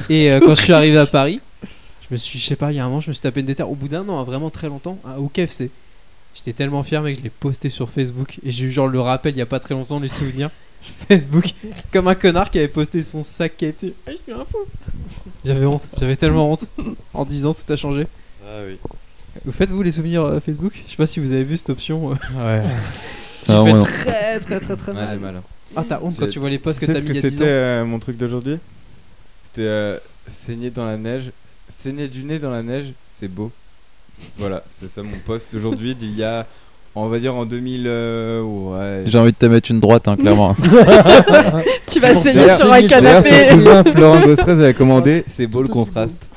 [0.08, 1.06] Et euh, quand je suis arrivé à.
[1.06, 1.40] Paris,
[2.12, 3.46] me suis, je sais pas, il y a un moment, je me suis tapé une
[3.46, 3.70] déterre.
[3.70, 5.70] Au bout d'un an, hein, vraiment très longtemps, hein, au KFC.
[6.34, 8.38] J'étais tellement fier, mec, je l'ai posté sur Facebook.
[8.44, 10.50] Et j'ai eu genre le rappel il y a pas très longtemps, les souvenirs.
[11.08, 11.44] Facebook,
[11.92, 13.94] comme un connard qui avait posté son sac qui a été.
[14.06, 14.58] Ah, je suis un fou.
[15.44, 16.66] J'avais honte, j'avais tellement honte.
[17.14, 18.06] En 10 ans, tout a changé.
[18.44, 18.78] Ah oui.
[19.44, 20.72] Vous faites vous les souvenirs euh, Facebook?
[20.86, 22.12] Je sais pas si vous avez vu cette option.
[22.12, 22.14] euh,
[22.62, 22.62] Ouais.
[23.44, 25.08] qui Ah, fait très très très très Ouais, mal.
[25.12, 25.42] j'ai mal.
[25.76, 27.16] Ah, t'as honte quand J'ai- tu vois les posts que Tu t'as mis ce il
[27.16, 27.38] y que a 10 ans.
[27.38, 28.58] c'était euh, mon truc d'aujourd'hui?
[29.44, 31.30] C'était euh, saigner dans la neige.
[31.70, 33.50] Saigner du nez dans la neige, c'est beau.
[34.38, 36.46] Voilà, c'est ça mon post d'aujourd'hui d'il y a,
[36.94, 37.84] on va dire en 2000.
[37.86, 39.02] euh, ouais.
[39.06, 40.54] J'ai envie de te mettre une droite, hein, clairement.
[41.86, 43.48] Tu vas saigner sur un D'ailleurs, canapé.
[43.52, 46.28] cousin Florent Dostrez avait commandé, c'est beau le Tout aussi contraste.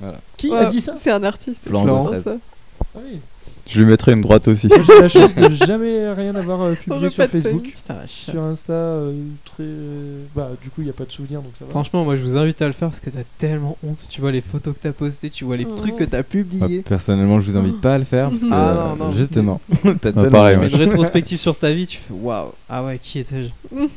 [0.00, 0.18] Voilà.
[0.36, 1.68] Qui Ouais, a dit ça C'est un artiste.
[1.68, 2.08] Florence.
[2.26, 3.20] Ah oui.
[3.68, 4.68] Je lui mettrai une droite aussi.
[4.68, 7.24] Moi, J'ai la chance de jamais rien avoir euh, publié sur.
[7.26, 7.74] Facebook.
[8.06, 9.12] Sur Insta, euh,
[9.44, 9.64] très.
[9.64, 11.70] euh, Bah, du coup, il n'y a pas de souvenir donc ça va.
[11.70, 14.06] Franchement, moi je vous invite à le faire parce que t'as tellement honte.
[14.08, 15.74] Tu vois les photos que t'as postées, tu vois les Oh.
[15.74, 16.82] trucs que t'as publiés.
[16.82, 19.12] personnellement, je vous invite pas à le faire parce que Ah, non, non.
[19.12, 22.52] justement, t'as Bah, tellement- pareil, Tu fais une rétrospective sur ta vie, tu fais waouh,
[22.68, 23.48] ah ouais, qui étais-je?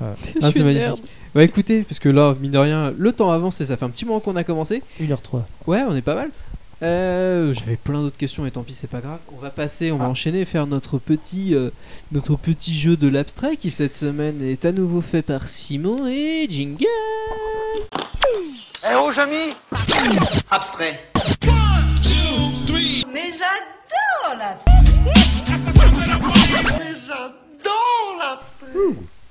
[0.00, 0.86] Je Ah, suis c'est magnifique.
[0.86, 1.00] merde.
[1.34, 3.90] Bah écoutez, parce que là, mine de rien, le temps avance et ça fait un
[3.90, 4.82] petit moment qu'on a commencé.
[5.00, 5.42] 1h03.
[5.66, 6.30] Ouais, on est pas mal.
[6.82, 9.18] Euh, J'avais plein d'autres questions, mais tant pis, c'est pas grave.
[9.36, 11.70] On va passer, on va enchaîner et faire notre petit, euh,
[12.12, 16.46] notre petit jeu de l'abstrait qui cette semaine est à nouveau fait par Simon et
[16.48, 16.84] Jingle.
[18.84, 19.54] Eh oh, Jamy
[20.50, 21.00] Abstrait.
[23.12, 24.56] Mais j'adore la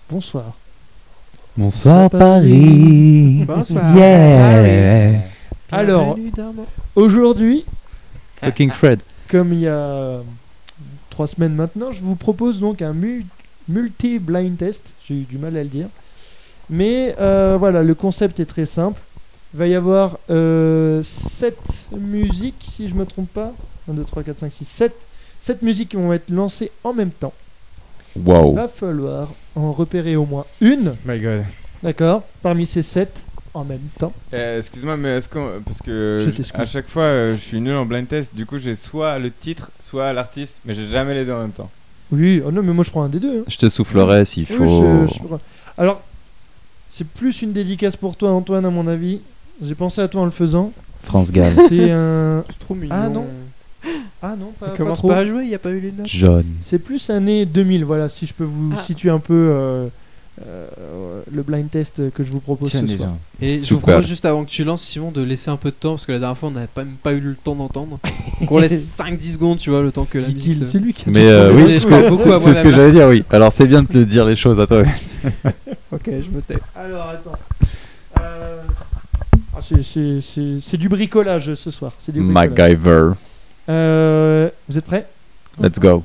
[0.09, 0.53] Bonsoir.
[1.55, 3.43] Bonsoir Paris.
[3.45, 3.95] Bonsoir.
[3.95, 5.36] Yeah.
[5.71, 6.17] Alors,
[6.95, 7.65] aujourd'hui,
[8.41, 9.01] Fucking Fred.
[9.29, 10.21] comme il y a euh,
[11.09, 13.25] trois semaines maintenant, je vous propose donc un mu-
[13.67, 14.93] multi-blind test.
[15.03, 15.87] J'ai eu du mal à le dire.
[16.69, 19.01] Mais euh, voilà, le concept est très simple.
[19.53, 20.17] Il va y avoir
[21.03, 23.53] 7 musiques, si je me trompe pas.
[23.89, 24.93] 1, 2, 3, 4, 5, 6, 7.
[25.39, 27.33] 7 musiques qui vont être lancées en même temps.
[28.15, 28.55] Il Waouh.
[28.55, 31.43] va falloir en repérer au moins une, My God.
[31.83, 33.23] d'accord, parmi ces 7
[33.57, 34.13] en même temps.
[34.33, 35.61] Euh, Excuse-moi, mais est-ce qu'on.
[35.65, 38.33] Parce que Je à chaque fois, euh, je suis nul en blind test.
[38.35, 41.51] Du coup, j'ai soit le titre, soit l'artiste, mais j'ai jamais les deux en même
[41.51, 41.69] temps.
[42.11, 43.39] Oui, oh non, mais moi je prends un des deux.
[43.39, 43.43] hein.
[43.47, 45.05] Je te soufflerai s'il Oui, faut.
[45.07, 45.35] je- je-
[45.77, 46.01] Alors,
[46.89, 49.19] c'est plus une dédicace pour toi, Antoine, à mon avis.
[49.61, 50.71] J'ai pensé à toi en le faisant.
[51.03, 51.53] France Gall.
[51.69, 52.43] C'est un.
[52.49, 52.95] C'est trop mignon.
[52.97, 53.25] Ah non.
[54.21, 55.07] Ah non, pas, Il pas commence trop.
[55.09, 56.07] pas à jouer, il y a pas eu les notes.
[56.07, 56.43] John.
[56.61, 58.81] C'est plus année 2000, voilà, si je peux vous Ah.
[58.81, 59.87] situer un peu euh,
[60.45, 63.09] euh, le blind test que je vous propose Tiens, ce soir.
[63.09, 63.17] gens.
[63.41, 65.75] Et je vous propose juste avant que tu lances, Simon, de laisser un peu de
[65.75, 67.99] temps parce que la dernière fois on n'avait pas, même pas eu le temps d'entendre.
[68.39, 70.53] Donc on laisse 5-10 secondes, tu vois, le temps que la musique.
[70.53, 73.23] Se- c'est lui qui a Mais euh, oui, c'est ce que j'allais dire, oui.
[73.31, 74.83] Alors c'est bien de te dire les choses à toi.
[75.91, 76.57] Ok, je me tais.
[76.75, 77.31] Alors attends.
[78.19, 78.61] Euh,
[79.55, 81.93] ah, c'est- c'est- c'est c'est du bricolage ce soir.
[81.97, 82.49] C'est du bricolage.
[82.51, 83.11] MacGyver.
[83.69, 85.07] Euh, vous êtes prêts?
[85.61, 86.03] Let's go.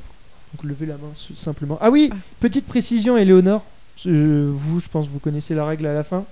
[0.55, 1.77] Donc levez la main simplement.
[1.81, 3.63] Ah oui, petite précision, Éléonore.
[4.05, 6.25] Vous, je pense que vous connaissez la règle à la fin.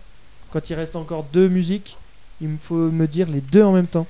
[0.52, 1.98] Quand il reste encore deux musiques,
[2.42, 4.08] il me faut me dire les deux en même temps.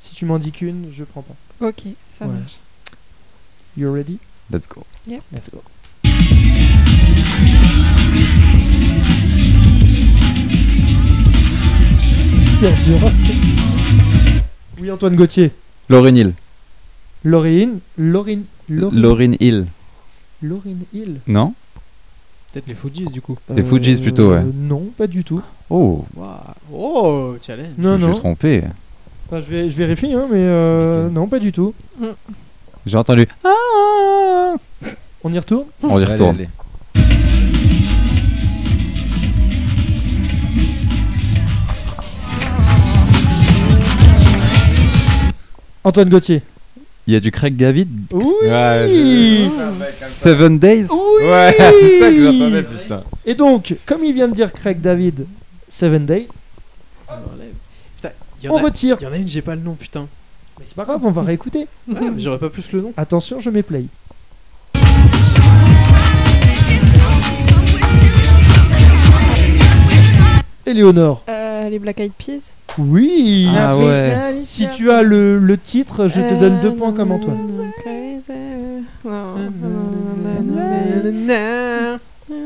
[0.00, 1.66] Si tu m'en dis qu'une, je prends pas.
[1.68, 1.82] Ok,
[2.18, 2.32] ça Ouais.
[2.32, 2.58] marche.
[3.76, 4.18] You ready?
[4.50, 4.84] Let's go.
[5.06, 5.22] Yep.
[5.32, 5.62] Let's go.
[12.44, 13.10] Super dur.
[14.80, 15.50] Oui, Antoine Gauthier.
[15.88, 16.34] Lauryn Hill.
[17.24, 17.80] Laurine.
[17.98, 18.44] Laurine.
[18.68, 19.36] Laurine.
[19.40, 19.66] Hill.
[20.42, 21.20] Laurine Hill.
[21.26, 21.54] Non?
[22.56, 23.36] Peut-être les Fujis du coup.
[23.54, 24.38] Les Fujis plutôt, ouais.
[24.38, 25.42] Euh, Non, pas du tout.
[25.68, 26.06] Oh.
[26.72, 27.72] Oh, challenge.
[27.76, 28.12] Non, je me non.
[28.14, 28.62] suis trompé.
[29.26, 31.74] Enfin, je, vais, je vérifie, hein, mais euh, non, pas du tout.
[32.86, 33.28] J'ai entendu.
[33.44, 34.54] Ah
[35.22, 36.36] On y retourne On y Allez, retourne.
[36.36, 36.48] allez.
[45.84, 46.42] Antoine Gauthier.
[47.06, 47.88] Il y a du Craig David.
[48.12, 49.48] Oui Ouais,
[50.10, 50.86] Seven Days.
[50.90, 53.02] Oui Ouais, c'est ça que j'entendais, putain.
[53.24, 55.26] Et donc, comme il vient de dire Craig David,
[55.68, 56.26] Seven Days,
[57.96, 58.10] Putain,
[58.50, 58.96] on a- retire.
[59.00, 60.08] il y en a une, j'ai pas le nom, putain.
[60.58, 61.68] Mais c'est pas grave, on va réécouter.
[61.88, 62.92] Ouais, J'aurais pas plus le nom.
[62.96, 63.84] Attention, je mets play.
[70.64, 71.22] Éléonore.
[71.28, 71.35] Euh,
[71.70, 72.50] les Black Eyed Peas.
[72.78, 74.36] Oui Ah ouais.
[74.42, 77.38] Si tu as le, le titre, je te donne deux points comme Antoine.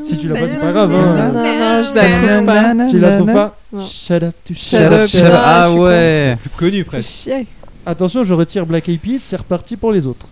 [0.03, 0.93] Si tu l'as pas, c'est pas grave.
[0.93, 1.31] Hein.
[1.31, 2.87] non, non, je la trouve pas.
[2.89, 3.83] Tu la trouves pas Non.
[3.85, 5.31] Shut up, tu Shut up, Shut up.
[5.33, 6.37] Ah, Ah je suis ouais.
[6.39, 7.09] Plus connu presque.
[7.09, 7.47] Chier.
[7.85, 10.27] Attention, je retire Black Eyed Peas, c'est reparti pour les autres.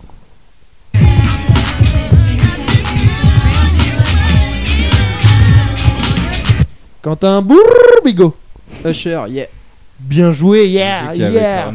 [7.02, 8.34] Quentin Bourbigo.
[8.84, 9.46] Usher, yeah.
[9.98, 11.72] Bien joué, yeah, yeah.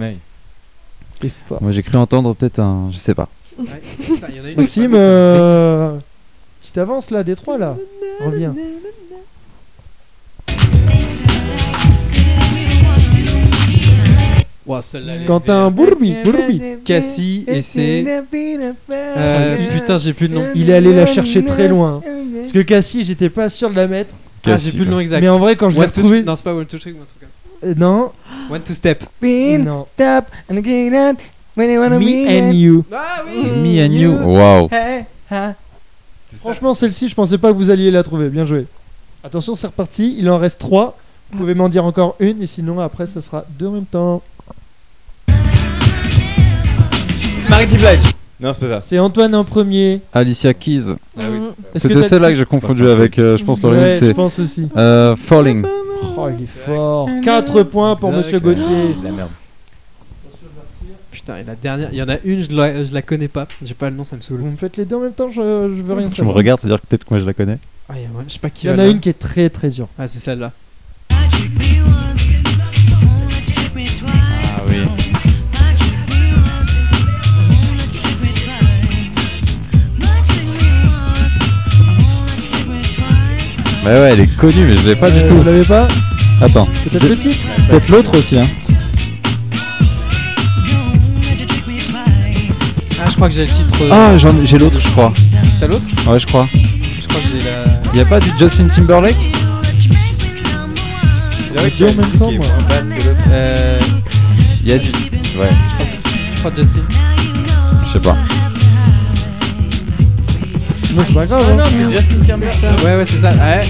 [1.47, 1.61] Fort.
[1.61, 2.89] Moi j'ai cru entendre peut-être un.
[2.91, 3.29] Je sais pas.
[3.57, 3.65] Ouais.
[4.05, 5.97] Putain, il y en a une Maxime, euh...
[6.61, 7.75] tu t'avances là, des trois là.
[8.23, 8.53] Reviens.
[14.67, 16.61] Est Quentin Bourbi, Bourbi.
[16.83, 18.03] Cassie et c'est.
[18.91, 20.45] Euh, putain, j'ai plus le nom.
[20.55, 22.01] Il est allé la chercher très loin.
[22.35, 24.13] Parce que Cassie, j'étais pas sûr de la mettre.
[24.45, 25.21] Ah, j'ai Cassie, plus le nom exact.
[25.21, 26.23] Mais en vrai, quand je l'ai retrouvé.
[26.23, 26.95] Non, c'est pas One Trick,
[27.63, 28.11] Euh, non,
[28.49, 29.03] One to Step.
[29.21, 29.85] non.
[29.93, 31.17] Stop and get out
[31.55, 32.83] when you wanna Me be and you.
[32.91, 34.11] Ah oui Me and you.
[34.11, 34.69] Waouh.
[36.39, 38.29] Franchement, celle-ci, je pensais pas que vous alliez la trouver.
[38.29, 38.67] Bien joué.
[39.23, 40.15] Attention, c'est reparti.
[40.19, 40.97] Il en reste trois.
[41.31, 44.21] Vous pouvez m'en dire encore une, et sinon, après, ça sera deux en même temps.
[47.49, 47.77] Mary J.
[48.39, 48.81] Non, c'est pas ça.
[48.81, 50.01] C'est Antoine en premier.
[50.13, 50.89] Alicia Keys.
[51.17, 51.37] Ah oui.
[51.39, 51.43] Mhm.
[51.73, 53.95] Est-ce que C'était t'as- celle-là que j'ai confondu avec, euh, je pense, Lauryn Ouais, je
[53.97, 54.67] C'est pense aussi.
[54.75, 55.65] euh, Falling.
[56.17, 57.09] Oh, il est fort.
[57.23, 58.39] 4 points pour Monsieur.
[58.39, 58.61] Gauthier.
[58.99, 59.29] De la merde.
[61.11, 63.47] Putain, et la dernière, il y en a une, je la, je la connais pas.
[63.63, 64.39] J'ai pas le nom, ça me saoule.
[64.41, 65.35] Vous me faites les deux en même temps, je,
[65.75, 66.35] je veux rien Tu me savoir.
[66.35, 67.57] regardes, c'est-à-dire que peut-être que moi je la connais.
[67.87, 68.91] Ah, y a- ouais, je sais pas qui Il y en va a là.
[68.91, 69.87] une qui est très très dure.
[69.97, 70.51] Ah, c'est celle-là.
[83.85, 85.35] Bah ouais, elle est connue, mais je l'ai pas Euh, du tout.
[85.35, 85.87] Vous l'avez pas
[86.41, 86.67] Attends.
[86.83, 88.47] Peut-être le titre Peut-être l'autre aussi, hein.
[92.99, 93.75] Ah, je crois que j'ai le titre.
[93.83, 95.13] euh, Ah, j'en- j'ai l'autre, je crois.
[95.59, 96.47] T'as l'autre Ouais, je crois.
[96.99, 97.97] Je crois que j'ai la.
[97.97, 99.15] Y a pas du Justin Timberlake
[101.77, 102.47] deux en même temps, moi.
[102.47, 103.23] moins basse que l'autre.
[103.31, 103.79] Euh.
[104.63, 104.89] Y a du.
[104.89, 105.95] Ouais, Je pense.
[106.33, 106.81] Je crois Justin.
[107.85, 108.17] je sais pas.
[111.03, 111.45] C'est pas grave.
[111.47, 111.55] Ah hein.
[111.55, 112.83] non, c'est Justin Timberlake.
[112.83, 113.31] Ouais, ouais, c'est ça.
[113.33, 113.69] Ouais.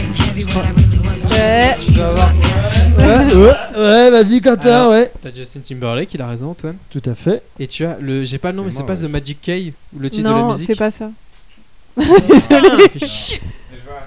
[1.32, 1.76] Ouais.
[1.80, 2.34] Tu dois avoir.
[2.98, 5.12] Ouais, ouais, ouais, vas-y, Quentin, Alors, ouais.
[5.22, 6.76] T'as Justin Timberlake, il a raison, Antoine.
[6.90, 7.42] Tout à fait.
[7.60, 8.24] Et tu as le.
[8.24, 9.08] J'ai pas le nom, mais c'est pas ouais.
[9.08, 10.68] The Magic Key ou le titre de la Non, musique.
[10.68, 11.10] c'est pas ça.
[11.98, 12.90] Désolé.
[13.06, 13.42] Chier.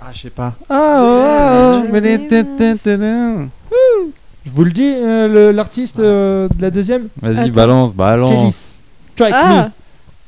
[0.01, 0.55] Ah, je sais pas.
[0.71, 2.09] Ah, ouais, ouais.
[4.47, 8.31] Je vous le dis, euh, le- l'artiste euh, de la deuxième Vas-y, balance, balance.
[8.31, 8.75] Kélis.
[9.15, 9.71] Strike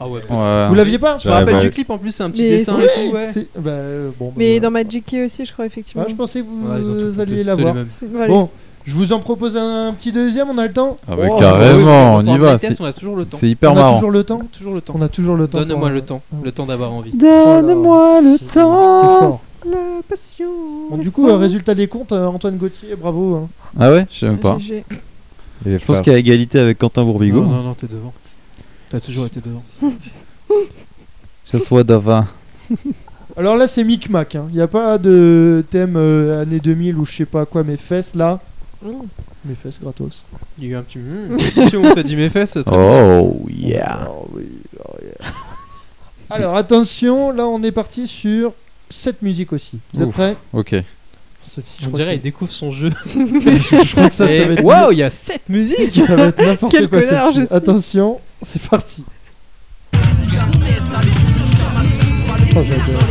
[0.01, 0.20] Ah, ouais.
[0.68, 1.18] Vous l'aviez pas?
[1.18, 3.14] Je me rappelle Ouais, du clip en plus, c'est un petit Mais dessin et tout,
[3.14, 3.28] ouais.
[3.31, 4.60] C'est- bah, euh, bon, bah, mais voilà.
[4.60, 6.05] dans Magic Key aussi, je crois, effectivement.
[6.06, 7.74] Ah, je pensais que vous, alliez l'avoir.
[8.28, 8.48] Bon,
[8.86, 10.97] Je vous en propose un petit deuxième, on a le temps?
[11.06, 12.56] Ah bah Oh, carrément, oui, on y va.
[12.56, 13.36] c'est- on a toujours le temps.
[13.36, 13.94] C'est hyper on a marrant.
[13.97, 14.40] toujours le temps?
[14.51, 14.94] Toujours le temps.
[14.97, 15.59] On a toujours le temps.
[15.59, 17.12] Donne-moi pour, le euh, temps, le temps d'avoir envie.
[17.12, 19.18] Donne-moi le T'es temps.
[19.20, 19.40] fort.
[19.70, 19.77] La
[20.09, 20.47] passion.
[20.90, 23.35] Bon, du coup, euh, résultat des comptes, euh, Antoine Gauthier, bravo.
[23.35, 23.48] hein.
[23.78, 24.56] Ah ouais, je sais même pas.
[25.66, 27.43] Je pense qu'il y a égalité avec Quentin Bourbigo.
[27.43, 28.14] Non, non, non, t'es devant.
[28.91, 29.62] T'as toujours été devant.
[31.53, 32.27] Je sois d'avant.
[33.37, 34.37] Alors là, c'est micmac.
[34.51, 37.77] Il n'y a pas de thème euh, année 2000 ou je sais pas quoi, mes
[37.77, 38.41] fesses là.
[38.83, 38.91] Mm.
[39.45, 40.25] Mes fesses gratos.
[40.59, 40.99] Il y a eu un petit.
[40.99, 42.59] Mmh, si on t'a dit mes fesses.
[42.67, 42.77] très.
[42.77, 44.09] Oh yeah.
[44.11, 44.49] Oh, oui,
[44.85, 45.33] oh, yeah.
[46.29, 48.53] Alors attention, là on est parti sur
[48.91, 49.79] cette musique aussi.
[49.95, 50.15] Vous êtes Ouf.
[50.15, 50.37] prêts?
[50.53, 50.75] Ok.
[51.43, 52.91] Je On dirait que il découvre son jeu.
[53.12, 53.17] c'est-
[53.85, 54.62] je crois que ça, ça va être.
[54.62, 57.53] Waouh, il y a 7 musiques Ça va être n'importe quoi je.
[57.55, 59.05] Attention, c'est parti.
[62.57, 63.03] Oh, j'adore.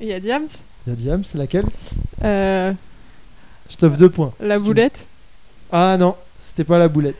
[0.00, 0.46] Il y a Diams,
[0.86, 1.66] Il y a Diam, c'est laquelle
[2.24, 2.72] euh,
[3.68, 4.32] Stuff 2 points.
[4.40, 5.06] la boulette.
[5.70, 7.16] Ah non, c'était pas la boulette.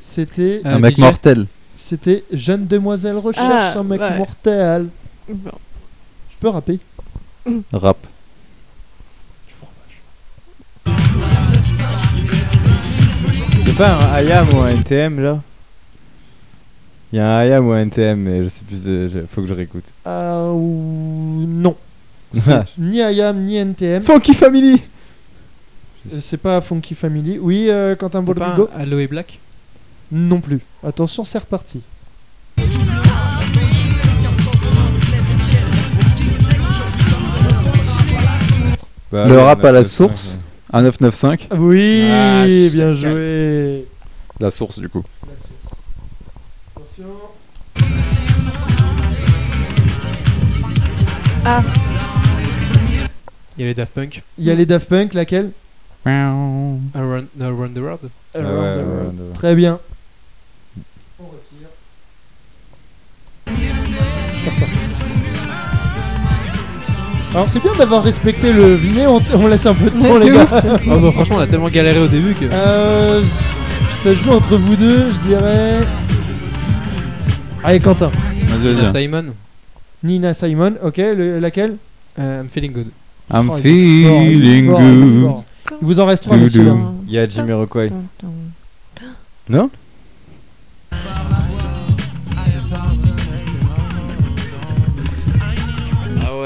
[0.00, 1.00] C'était Un mec DJ.
[1.00, 1.46] mortel.
[1.74, 4.16] c'était Jeune demoiselle recherche Ah, un mec ouais.
[4.16, 4.88] mortel.
[5.28, 5.50] Bon.
[6.30, 6.78] Je peux rapper?
[7.72, 7.98] Rap.
[13.78, 15.40] Pas un IAM ou un NTM là?
[17.12, 18.82] Il y a un IAM ou un NTM, mais je sais plus.
[18.84, 19.84] de- je- Faut que je réécoute.
[20.04, 21.74] Ah ou non.
[22.34, 24.02] C'est ni IAM ni NTM.
[24.02, 24.82] Funky Family
[26.12, 27.38] Euh, C'est pas Funky Family.
[27.40, 29.38] Oui, euh, Quentin Pas Bolrigo un Aloe Black?
[30.12, 30.60] Non plus.
[30.82, 31.82] Attention, c'est reparti.
[39.10, 40.40] Bah, Le ouais, rap à la 995, source.
[40.72, 41.48] Un 995.
[41.58, 43.86] Oui, Ah, bien joué.
[44.40, 45.02] La source du coup.
[46.76, 47.04] Attention.
[51.44, 51.62] Ah,
[53.56, 54.22] Il y a les Daft Punk.
[54.36, 55.50] Il y a les Daft Punk, laquelle?
[56.06, 58.10] Around, Around the World.
[58.34, 59.20] Ah ouais, Around the ouais, World.
[59.20, 59.32] ouais, ouais.
[59.34, 59.78] Très bien.
[67.34, 70.30] Alors c'est bien d'avoir respecté le vinet, on, on laisse un peu de temps les
[70.30, 70.46] gars.
[70.90, 72.46] Oh bah franchement, on a tellement galéré au début que.
[72.50, 73.24] Euh,
[73.92, 75.86] ça joue entre vous deux, je dirais.
[77.62, 78.10] Allez Quentin.
[78.48, 79.02] Vas-y, Nina vas-y.
[79.02, 79.24] Simon.
[80.02, 81.76] Nina Simon, ok, le- laquelle?
[82.18, 82.86] Euh, I'm feeling good.
[83.32, 85.22] I'm Oh, est feeling fort, good.
[85.24, 85.44] fort.
[85.82, 86.64] Il vous en reste trois, monsieur.
[87.06, 87.90] Il y a Jimmy Rockway.
[89.50, 89.70] Non?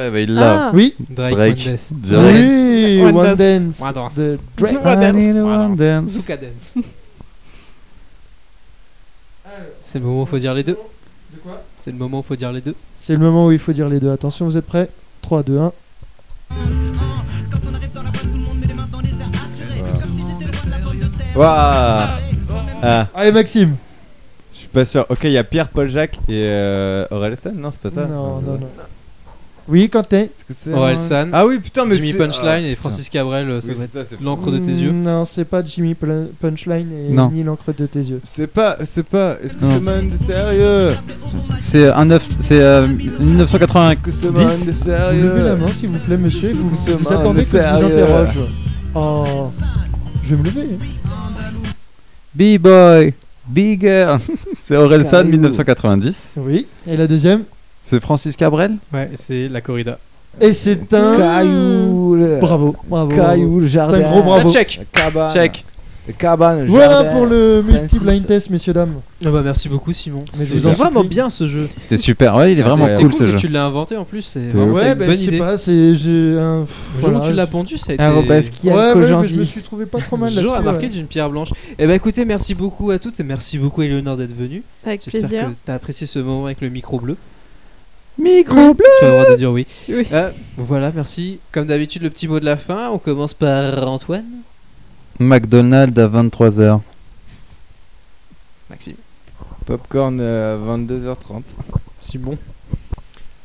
[0.02, 0.66] Ah ouais, bah il l'a.
[0.66, 0.70] Ah.
[0.74, 1.34] Oui, Drake.
[1.34, 1.58] Drake.
[1.58, 1.92] One Dance.
[1.92, 2.38] Direct.
[2.38, 3.36] oui, One One Dance.
[3.38, 3.80] Dance.
[3.82, 4.16] One Dance.
[4.16, 4.84] de Drake.
[4.84, 5.36] One Dance.
[5.36, 6.10] One dance.
[6.10, 6.74] Zuka Dance.
[9.82, 10.78] C'est le moment où il faut dire les deux.
[11.32, 11.62] De quoi?
[11.80, 12.74] C'est le moment où il faut dire les deux.
[12.96, 14.10] C'est le moment où il faut dire les deux.
[14.10, 14.88] Attention, vous êtes prêts?
[15.20, 15.72] 3, 2, 1.
[21.34, 21.46] Waouh
[22.82, 23.76] Ah, Allez, Maxime.
[24.52, 25.06] je suis pas sûr.
[25.08, 28.06] Ok, il y a Pierre, Paul Jacques et euh, Orelsan Non, c'est pas ça?
[28.06, 28.68] Non, non, non.
[29.68, 30.18] Oui, Quentin.
[30.22, 33.08] Est-ce que c'est Aurel un- San, Ah oui, putain, mais Jimmy Punchline ah, et Francis
[33.08, 34.90] Cabrel, euh, ça Oui, doit c'est être ça, c'est l'encre de tes yeux.
[34.90, 37.30] Non, c'est pas Jimmy Pl- Punchline et Non.
[37.30, 38.20] ni l'encre de tes yeux.
[38.28, 39.36] C'est pas, c'est pas.
[39.42, 40.96] Est-ce que c'est man de sérieux
[41.58, 43.90] C'est un 9, c'est euh, 1980.
[43.92, 44.74] Est-ce que c'est man de Dix.
[44.74, 47.56] sérieux Vous levez la main, s'il vous plaît, monsieur, et vous, vous attendez que je
[47.56, 48.38] vous interroge.
[48.94, 49.50] Oh,
[50.24, 50.68] je vais me lever.
[52.34, 53.14] B-boy,
[53.48, 54.18] big girl.
[54.60, 55.30] c'est Orelsan Carrément.
[55.30, 56.34] 1990.
[56.38, 57.42] Oui, et la deuxième
[57.82, 58.76] C'est Francis Cabrel.
[58.92, 59.98] Ouais, c'est la corrida.
[60.40, 61.16] Et c'est un.
[61.18, 63.14] Caillou, le- Bravo, bravo.
[63.14, 63.98] Caillou, le C'est jardin.
[63.98, 64.50] un gros bravo.
[64.52, 64.80] Check.
[64.92, 65.30] Cabane.
[65.32, 65.64] Check.
[66.18, 67.10] Cabane, Voilà jardin.
[67.12, 68.94] pour le multi-blind test, messieurs, dames.
[69.24, 70.18] Ah bah merci beaucoup Simon.
[70.36, 71.68] Mais vous en vraiment bien ce jeu.
[71.76, 72.34] C'était super.
[72.34, 73.36] Ouais, il est vraiment C'est cool cool ce que jeu.
[73.36, 74.22] tu l'as inventé en plus.
[74.22, 74.52] C'est.
[74.52, 75.38] Ouais, une bah, bonne je sais idée.
[75.38, 75.94] pas, c'est.
[75.94, 76.64] j'ai un-
[76.98, 78.02] voilà, tu l'as pondu, ça a été.
[78.02, 80.68] Un Robaski Ouais, ouais, mais je me suis trouvé pas trop mal Le jour là-dessus.
[80.68, 80.92] a marqué ouais.
[80.92, 81.50] d'une pierre blanche.
[81.78, 84.64] Et bah écoutez, merci beaucoup à toutes et merci beaucoup Eleonore d'être venue.
[84.84, 85.48] Avec J'espère plaisir.
[85.50, 87.16] que t'as apprécié ce moment avec le micro bleu.
[88.18, 88.84] Micro bleu.
[88.98, 89.66] Tu as le droit de dire oui.
[89.88, 90.06] Oui.
[90.12, 91.38] Euh, voilà, merci.
[91.50, 92.90] Comme d'habitude, le petit mot de la fin.
[92.90, 94.24] On commence par Antoine.
[95.18, 96.80] McDonald's à 23h.
[98.70, 98.96] Maxime.
[99.66, 101.42] Popcorn euh, 22h30.
[102.00, 102.36] Simon.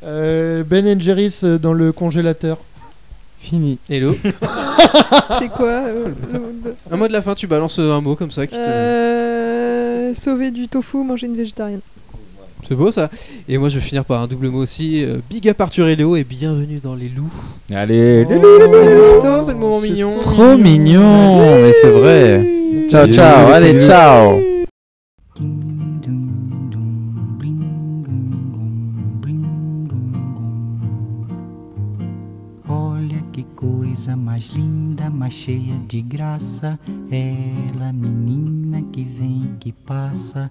[0.04, 2.58] Euh, ben Jerry's dans le congélateur.
[3.38, 3.78] Fini.
[3.88, 4.14] Hello.
[5.38, 6.08] C'est quoi euh,
[6.90, 8.46] un mot de la fin, tu balances un mot comme ça.
[8.46, 8.58] Qui te...
[8.58, 11.80] euh, Sauver du tofu, manger une végétarienne.
[12.68, 13.08] C'est beau ça.
[13.48, 15.02] Et moi, je vais finir par un double mot aussi.
[15.02, 17.32] Euh, big up Arthur et Léo et bienvenue dans les loups.
[17.74, 20.18] Allez, Oh, Putain, c'est le moment mignon.
[20.18, 22.44] Trop mignon, mais c'est vrai.
[22.90, 23.50] Ciao, ciao.
[23.52, 24.38] Allez, ciao.
[25.34, 30.12] Ding dong dong, bling gong gong, bling gong
[32.68, 32.74] gong.
[32.76, 36.78] Olha que coisa mais linda, mais cheia de graça.
[37.10, 40.50] Ela, menina que vem, que passa,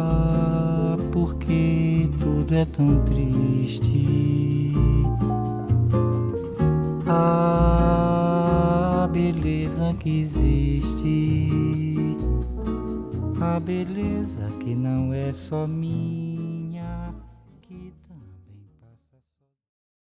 [1.51, 4.71] porque tudo é tão triste?
[7.07, 11.47] A beleza que existe,
[13.41, 16.20] a beleza que não é só minha.